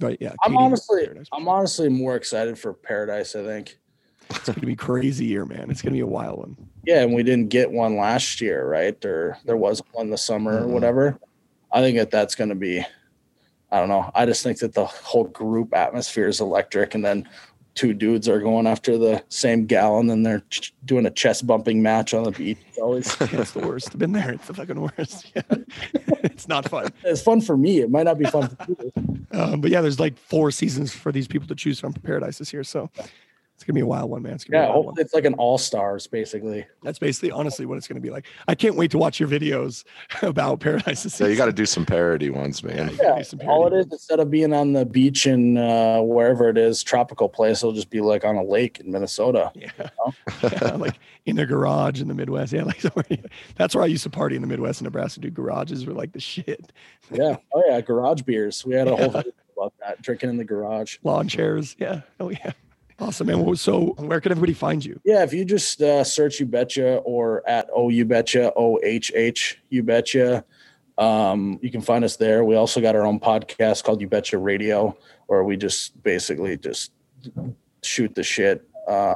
Right? 0.00 0.18
Yeah. 0.20 0.34
I'm 0.44 0.52
Katie, 0.52 0.64
honestly, 0.64 1.04
Paradise, 1.04 1.28
I'm 1.32 1.48
honestly 1.48 1.88
more 1.88 2.16
excited 2.16 2.58
for 2.58 2.72
Paradise. 2.74 3.34
I 3.34 3.44
think. 3.44 3.78
It's 4.30 4.46
gonna 4.48 4.66
be 4.66 4.76
crazy 4.76 5.24
year, 5.24 5.44
man. 5.44 5.70
It's 5.70 5.82
gonna 5.82 5.94
be 5.94 6.00
a 6.00 6.06
wild 6.06 6.38
one. 6.38 6.56
Yeah, 6.84 7.02
and 7.02 7.12
we 7.14 7.22
didn't 7.22 7.48
get 7.48 7.70
one 7.70 7.96
last 7.96 8.40
year, 8.40 8.66
right? 8.66 9.02
Or 9.04 9.38
there 9.44 9.56
was 9.56 9.82
one 9.92 10.10
the 10.10 10.16
summer 10.18 10.58
or 10.58 10.66
Mhm. 10.66 10.72
whatever. 10.72 11.18
I 11.72 11.80
think 11.80 11.96
that 11.98 12.10
that's 12.10 12.34
going 12.34 12.48
to 12.48 12.54
be. 12.54 12.84
I 13.70 13.78
don't 13.78 13.88
know. 13.88 14.10
I 14.14 14.26
just 14.26 14.42
think 14.42 14.58
that 14.58 14.72
the 14.72 14.86
whole 14.86 15.24
group 15.24 15.74
atmosphere 15.74 16.26
is 16.28 16.40
electric, 16.40 16.94
and 16.94 17.04
then 17.04 17.28
two 17.74 17.94
dudes 17.94 18.28
are 18.28 18.40
going 18.40 18.66
after 18.66 18.98
the 18.98 19.22
same 19.28 19.66
gal, 19.66 19.98
and 19.98 20.08
then 20.10 20.22
they're 20.22 20.42
ch- 20.50 20.72
doing 20.84 21.06
a 21.06 21.10
chest 21.10 21.46
bumping 21.46 21.82
match 21.82 22.12
on 22.14 22.24
the 22.24 22.30
beach. 22.30 22.58
It's 22.68 22.78
always 22.78 23.16
Yeah, 23.20 23.28
it's 23.40 23.52
the 23.52 23.60
worst. 23.60 23.90
I've 23.92 23.98
been 23.98 24.12
there. 24.12 24.32
It's 24.32 24.46
the 24.46 24.54
fucking 24.54 24.80
worst. 24.80 25.32
Yeah. 25.36 25.42
it's 26.24 26.48
not 26.48 26.68
fun. 26.68 26.92
it's 27.04 27.22
fun 27.22 27.40
for 27.40 27.56
me. 27.56 27.80
It 27.80 27.90
might 27.90 28.04
not 28.04 28.18
be 28.18 28.24
fun 28.24 28.48
for 28.48 28.66
you. 28.68 28.92
Um, 29.32 29.60
but 29.60 29.70
yeah, 29.70 29.80
there's 29.80 30.00
like 30.00 30.18
four 30.18 30.50
seasons 30.50 30.92
for 30.92 31.12
these 31.12 31.28
people 31.28 31.46
to 31.48 31.54
choose 31.54 31.78
from 31.78 31.92
Paradise 31.92 32.38
this 32.38 32.52
year. 32.52 32.64
So 32.64 32.90
it's 33.60 33.66
gonna 33.66 33.74
be 33.74 33.82
a 33.82 33.86
wild 33.86 34.08
one, 34.08 34.22
man. 34.22 34.32
It's 34.32 34.44
gonna 34.44 34.64
Yeah, 34.64 34.68
a 34.70 34.72
wild 34.72 34.86
one. 34.86 34.94
it's 34.96 35.12
like 35.12 35.26
an 35.26 35.34
all 35.34 35.58
stars 35.58 36.06
basically. 36.06 36.64
That's 36.82 36.98
basically 36.98 37.30
honestly 37.30 37.66
what 37.66 37.76
it's 37.76 37.86
gonna 37.86 38.00
be 38.00 38.08
like. 38.08 38.24
I 38.48 38.54
can't 38.54 38.74
wait 38.74 38.90
to 38.92 38.98
watch 38.98 39.20
your 39.20 39.28
videos 39.28 39.84
about 40.22 40.60
Paradise 40.60 41.02
this 41.02 41.20
yeah, 41.20 41.26
you 41.26 41.36
got 41.36 41.44
to 41.44 41.52
do 41.52 41.66
some 41.66 41.84
parody 41.84 42.30
ones, 42.30 42.64
man. 42.64 42.90
Yeah, 43.02 43.18
do 43.18 43.24
some 43.24 43.38
all 43.46 43.66
it 43.66 43.70
parody 43.72 43.86
is 43.86 43.92
instead 43.92 44.18
of 44.18 44.30
being 44.30 44.54
on 44.54 44.72
the 44.72 44.86
beach 44.86 45.26
in 45.26 45.58
uh, 45.58 46.00
wherever 46.00 46.48
it 46.48 46.56
is, 46.56 46.82
tropical 46.82 47.28
place, 47.28 47.58
it'll 47.58 47.74
just 47.74 47.90
be 47.90 48.00
like 48.00 48.24
on 48.24 48.36
a 48.36 48.42
lake 48.42 48.80
in 48.80 48.90
Minnesota. 48.90 49.52
Yeah. 49.54 49.70
yeah, 50.42 50.76
like 50.76 50.98
in 51.26 51.38
a 51.38 51.44
garage 51.44 52.00
in 52.00 52.08
the 52.08 52.14
Midwest. 52.14 52.54
Yeah, 52.54 52.62
like 52.62 52.80
somewhere, 52.80 53.04
that's 53.56 53.74
where 53.74 53.84
I 53.84 53.88
used 53.88 54.04
to 54.04 54.10
party 54.10 54.36
in 54.36 54.40
the 54.40 54.48
Midwest 54.48 54.80
in 54.80 54.86
Nebraska. 54.86 55.20
Dude, 55.20 55.34
garages 55.34 55.84
were 55.84 55.92
like 55.92 56.12
the 56.12 56.20
shit. 56.20 56.72
Yeah. 57.10 57.36
Oh 57.52 57.62
yeah, 57.68 57.82
garage 57.82 58.22
beers. 58.22 58.64
We 58.64 58.72
had 58.74 58.88
a 58.88 58.96
whole 58.96 59.00
Yeah. 59.00 59.08
video 59.18 59.32
about 59.54 59.74
that, 59.80 60.00
drinking 60.00 60.30
in 60.30 60.38
the 60.38 60.44
garage. 60.44 60.96
Lawn 61.02 61.28
chairs. 61.28 61.76
Yeah. 61.78 62.00
Oh 62.18 62.30
yeah. 62.30 62.52
Awesome, 63.00 63.26
man. 63.28 63.56
So 63.56 63.94
where 63.96 64.20
can 64.20 64.32
everybody 64.32 64.52
find 64.52 64.84
you? 64.84 65.00
Yeah, 65.04 65.22
if 65.22 65.32
you 65.32 65.44
just 65.44 65.80
uh, 65.80 66.04
search 66.04 66.38
You 66.38 66.46
Betcha 66.46 66.96
or 66.98 67.48
at 67.48 67.68
Oh 67.74 67.88
You 67.88 68.04
Betcha, 68.04 68.52
O 68.54 68.78
H 68.82 69.10
H 69.14 69.58
You 69.70 69.82
Betcha, 69.82 70.44
um, 70.98 71.58
you 71.62 71.70
can 71.70 71.80
find 71.80 72.04
us 72.04 72.16
there. 72.16 72.44
We 72.44 72.56
also 72.56 72.80
got 72.80 72.94
our 72.94 73.06
own 73.06 73.18
podcast 73.18 73.84
called 73.84 74.02
You 74.02 74.08
Betcha 74.08 74.36
Radio, 74.36 74.96
where 75.28 75.42
we 75.44 75.56
just 75.56 76.00
basically 76.02 76.58
just 76.58 76.92
shoot 77.82 78.14
the 78.14 78.22
shit. 78.22 78.68
Uh, 78.86 79.14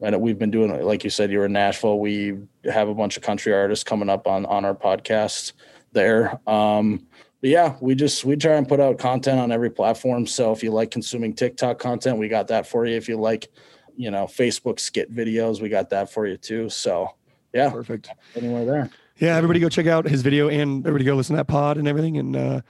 and 0.00 0.18
we've 0.20 0.38
been 0.38 0.50
doing 0.50 0.70
it, 0.70 0.82
like 0.82 1.04
you 1.04 1.10
said, 1.10 1.30
you 1.30 1.40
were 1.40 1.44
in 1.44 1.52
Nashville. 1.52 1.98
We 1.98 2.38
have 2.64 2.88
a 2.88 2.94
bunch 2.94 3.18
of 3.18 3.22
country 3.22 3.52
artists 3.52 3.84
coming 3.84 4.08
up 4.08 4.26
on 4.26 4.46
on 4.46 4.64
our 4.64 4.74
podcast 4.74 5.52
there. 5.92 6.40
Um, 6.48 7.06
but 7.40 7.50
yeah, 7.50 7.76
we 7.80 7.94
just 7.94 8.24
we 8.24 8.36
try 8.36 8.54
and 8.54 8.68
put 8.68 8.80
out 8.80 8.98
content 8.98 9.40
on 9.40 9.50
every 9.50 9.70
platform. 9.70 10.26
So 10.26 10.52
if 10.52 10.62
you 10.62 10.70
like 10.70 10.90
consuming 10.90 11.32
TikTok 11.32 11.78
content, 11.78 12.18
we 12.18 12.28
got 12.28 12.48
that 12.48 12.66
for 12.66 12.84
you. 12.86 12.96
If 12.96 13.08
you 13.08 13.18
like, 13.18 13.48
you 13.96 14.10
know, 14.10 14.26
Facebook 14.26 14.78
skit 14.78 15.14
videos, 15.14 15.60
we 15.60 15.68
got 15.68 15.90
that 15.90 16.12
for 16.12 16.26
you 16.26 16.36
too. 16.36 16.68
So 16.68 17.08
yeah, 17.54 17.70
Perfect. 17.70 18.10
anywhere 18.36 18.64
there. 18.64 18.90
Yeah, 19.16 19.36
everybody 19.36 19.60
go 19.60 19.68
check 19.68 19.86
out 19.86 20.06
his 20.06 20.22
video 20.22 20.48
and 20.48 20.86
everybody 20.86 21.04
go 21.04 21.14
listen 21.14 21.34
to 21.34 21.40
that 21.40 21.46
pod 21.46 21.76
and 21.78 21.88
everything. 21.88 22.18
And 22.18 22.36
uh, 22.36 22.60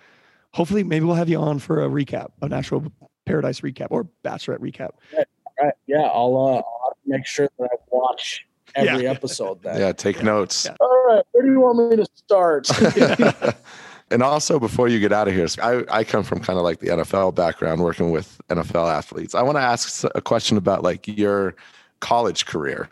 hopefully, 0.53 0.85
maybe 0.85 1.05
we'll 1.05 1.17
have 1.17 1.29
you 1.29 1.39
on 1.39 1.59
for 1.59 1.85
a 1.85 1.89
recap, 1.89 2.29
a 2.43 2.49
natural 2.49 2.93
paradise 3.25 3.61
recap 3.61 3.89
or 3.91 4.09
bachelorette 4.25 4.59
recap. 4.59 4.91
All 5.17 5.25
right. 5.63 5.75
Yeah, 5.87 6.03
I'll 6.03 6.37
uh, 6.37 6.57
I'll 6.57 6.97
make 7.07 7.27
sure 7.27 7.49
that 7.59 7.71
I 7.73 7.77
watch 7.91 8.47
every 8.77 9.07
episode 9.09 9.63
then. 9.63 9.81
Yeah, 9.81 9.93
take 9.93 10.23
notes. 10.23 10.65
Yeah. 10.65 10.77
All 10.81 11.05
right, 11.09 11.25
where 11.33 11.45
do 11.45 11.51
you 11.51 11.61
want 11.61 11.91
me 11.91 11.97
to 11.97 12.07
start? 12.15 12.69
and 14.11 14.23
also, 14.23 14.59
before 14.59 14.89
you 14.89 14.99
get 14.99 15.13
out 15.13 15.29
of 15.29 15.35
here, 15.35 15.47
I, 15.63 15.85
I 15.89 16.05
come 16.05 16.25
from 16.25 16.41
kind 16.41 16.59
of 16.59 16.65
like 16.65 16.81
the 16.81 16.89
NFL 16.89 17.35
background, 17.35 17.83
working 17.83 18.11
with 18.11 18.41
NFL 18.49 18.93
athletes. 18.93 19.35
I 19.35 19.43
want 19.43 19.57
to 19.57 19.63
ask 19.63 20.05
a 20.15 20.21
question 20.21 20.57
about 20.57 20.83
like 20.83 21.07
your 21.07 21.55
college 22.01 22.47
career, 22.47 22.89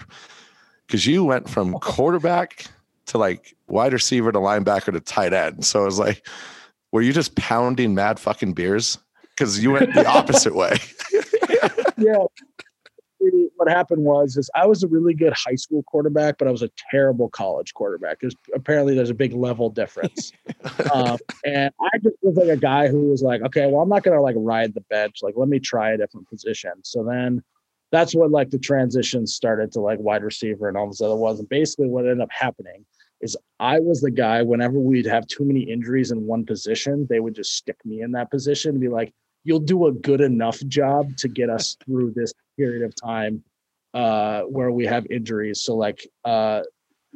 because 0.87 1.07
you 1.07 1.25
went 1.25 1.49
from 1.49 1.73
quarterback 1.75 2.67
to 3.07 3.19
like 3.19 3.57
wide 3.67 3.93
receiver 3.93 4.31
to 4.31 4.39
linebacker 4.39 4.93
to 4.93 5.01
tight 5.01 5.33
end. 5.33 5.65
So 5.65 5.83
it 5.83 5.87
was 5.87 5.99
like, 5.99 6.27
were 6.93 7.03
you 7.03 7.13
just 7.13 7.35
pounding 7.35 7.95
mad 7.95 8.21
fucking 8.21 8.53
beers? 8.53 8.99
Because 9.31 9.63
you 9.63 9.73
went 9.73 9.95
the 9.95 10.07
opposite 10.17 10.55
way. 10.55 10.77
yeah. 11.99 12.25
What 13.57 13.69
happened 13.69 14.05
was 14.05 14.37
is 14.37 14.49
I 14.55 14.67
was 14.67 14.83
a 14.83 14.89
really 14.89 15.15
good 15.15 15.33
high 15.33 15.57
school 15.57 15.83
quarterback, 15.83 16.39
but 16.39 16.47
I 16.47 16.51
was 16.51 16.63
a 16.63 16.71
terrible 16.91 17.29
college 17.29 17.75
quarterback. 17.75 18.21
Because 18.21 18.37
apparently 18.55 18.95
there's 18.95 19.11
a 19.11 19.15
big 19.15 19.33
level 19.33 19.71
difference. 19.71 20.33
um, 20.95 21.19
and 21.45 21.73
I 21.81 21.99
just 21.99 22.17
was 22.23 22.37
like 22.37 22.49
a 22.49 22.57
guy 22.57 22.89
who 22.89 23.11
was 23.11 23.23
like, 23.23 23.43
okay, 23.43 23.67
well, 23.67 23.83
I'm 23.83 23.89
not 23.89 24.05
gonna 24.05 24.23
like 24.23 24.37
ride 24.39 24.75
the 24.75 24.83
bench. 24.83 25.19
Like, 25.23 25.35
let 25.37 25.49
me 25.49 25.59
try 25.59 25.91
a 25.91 25.99
different 25.99 26.29
position. 26.29 26.73
So 26.83 27.03
then 27.03 27.43
that's 27.91 28.15
when 28.15 28.31
like 28.31 28.51
the 28.51 28.59
transition 28.59 29.27
started 29.27 29.73
to 29.73 29.81
like 29.81 29.99
wide 29.99 30.23
receiver 30.23 30.69
and 30.69 30.77
all 30.77 30.89
this 30.89 31.01
other 31.01 31.17
was. 31.17 31.39
And 31.39 31.49
basically 31.49 31.89
what 31.89 32.05
ended 32.05 32.21
up 32.21 32.31
happening 32.31 32.85
is 33.21 33.37
I 33.59 33.81
was 33.81 34.01
the 34.01 34.11
guy 34.11 34.43
whenever 34.43 34.79
we'd 34.79 35.07
have 35.07 35.27
too 35.27 35.45
many 35.45 35.61
injuries 35.61 36.11
in 36.11 36.27
one 36.27 36.45
position, 36.45 37.07
they 37.09 37.21
would 37.21 37.35
just 37.35 37.57
stick 37.57 37.77
me 37.85 38.03
in 38.03 38.13
that 38.13 38.31
position 38.31 38.73
and 38.73 38.81
be 38.81 38.89
like, 38.89 39.13
you'll 39.49 39.59
do 39.59 39.87
a 39.87 39.93
good 39.93 40.21
enough 40.21 40.61
job 40.67 41.17
to 41.17 41.27
get 41.27 41.49
us 41.49 41.75
through 41.83 42.13
this 42.15 42.35
period 42.59 42.83
of 42.83 42.95
time 42.95 43.43
uh, 43.95 44.43
where 44.43 44.71
we 44.71 44.85
have 44.85 45.07
injuries. 45.11 45.63
So 45.63 45.75
like 45.75 46.07
uh, 46.27 46.61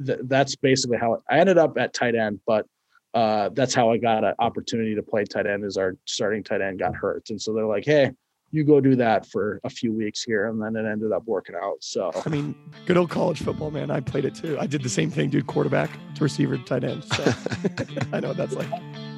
th- 0.04 0.20
that's 0.22 0.56
basically 0.56 0.96
how 0.96 1.12
it, 1.14 1.20
I 1.28 1.38
ended 1.38 1.58
up 1.58 1.76
at 1.76 1.92
tight 1.92 2.14
end, 2.14 2.40
but 2.46 2.66
uh, 3.12 3.50
that's 3.52 3.74
how 3.74 3.90
I 3.90 3.98
got 3.98 4.24
an 4.24 4.32
opportunity 4.38 4.94
to 4.94 5.02
play 5.02 5.24
tight 5.24 5.46
end. 5.46 5.62
Is 5.62 5.76
our 5.76 5.94
starting 6.06 6.42
tight 6.42 6.62
end 6.62 6.78
got 6.78 6.96
hurt, 6.96 7.28
and 7.28 7.38
so 7.38 7.52
they're 7.52 7.66
like, 7.66 7.84
"Hey, 7.84 8.10
you 8.50 8.64
go 8.64 8.80
do 8.80 8.96
that 8.96 9.26
for 9.26 9.60
a 9.64 9.70
few 9.70 9.92
weeks 9.92 10.22
here 10.22 10.48
and 10.48 10.60
then 10.62 10.76
it 10.76 10.90
ended 10.90 11.12
up 11.12 11.24
working 11.26 11.54
out 11.54 11.76
so. 11.80 12.10
I 12.24 12.28
mean 12.30 12.54
good 12.86 12.96
old 12.96 13.10
college 13.10 13.42
football 13.42 13.70
man. 13.70 13.90
I 13.90 14.00
played 14.00 14.24
it 14.24 14.34
too. 14.34 14.58
I 14.58 14.66
did 14.66 14.82
the 14.82 14.90
same 14.90 15.10
thing 15.10 15.30
dude 15.30 15.46
quarterback 15.46 15.90
to 16.14 16.24
receiver 16.24 16.56
tight 16.58 16.84
end 16.84 17.04
so. 17.04 17.34
I 18.12 18.20
know 18.20 18.28
what 18.28 18.36
that's 18.36 18.54
like 18.54 18.70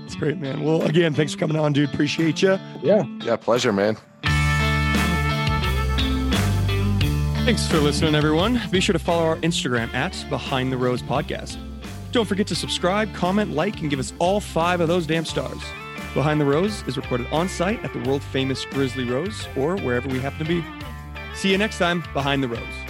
it's 0.04 0.14
great 0.14 0.38
man. 0.38 0.62
Well 0.62 0.82
again 0.82 1.14
thanks 1.14 1.32
for 1.32 1.38
coming 1.38 1.56
on 1.56 1.72
dude. 1.72 1.92
Appreciate 1.92 2.42
you 2.42 2.58
yeah. 2.82 3.04
Yeah 3.20 3.36
pleasure 3.36 3.72
man. 3.72 3.96
Thanks 7.44 7.66
for 7.68 7.78
listening 7.78 8.14
everyone. 8.14 8.60
Be 8.70 8.80
sure 8.80 8.94
to 8.94 8.98
follow 8.98 9.24
our 9.24 9.36
instagram 9.36 9.92
at 9.94 10.24
behind 10.30 10.72
the 10.72 10.78
rose 10.78 11.02
podcast. 11.02 11.58
Don't 12.12 12.26
forget 12.26 12.46
to 12.46 12.54
subscribe 12.54 13.12
comment 13.12 13.52
like 13.52 13.80
and 13.80 13.90
give 13.90 13.98
us 13.98 14.12
all 14.18 14.40
five 14.40 14.80
of 14.80 14.88
those 14.88 15.06
damn 15.06 15.24
stars. 15.24 15.60
Behind 16.14 16.40
the 16.40 16.44
Rose 16.44 16.84
is 16.86 16.96
recorded 16.96 17.26
on 17.32 17.48
site 17.48 17.82
at 17.82 17.92
the 17.92 17.98
world 18.08 18.22
famous 18.22 18.64
Grizzly 18.66 19.02
Rose 19.02 19.48
or 19.56 19.76
wherever 19.78 20.08
we 20.08 20.20
happen 20.20 20.38
to 20.38 20.44
be. 20.44 20.64
See 21.34 21.50
you 21.50 21.58
next 21.58 21.78
time, 21.78 22.04
Behind 22.12 22.40
the 22.40 22.46
Rose. 22.46 22.83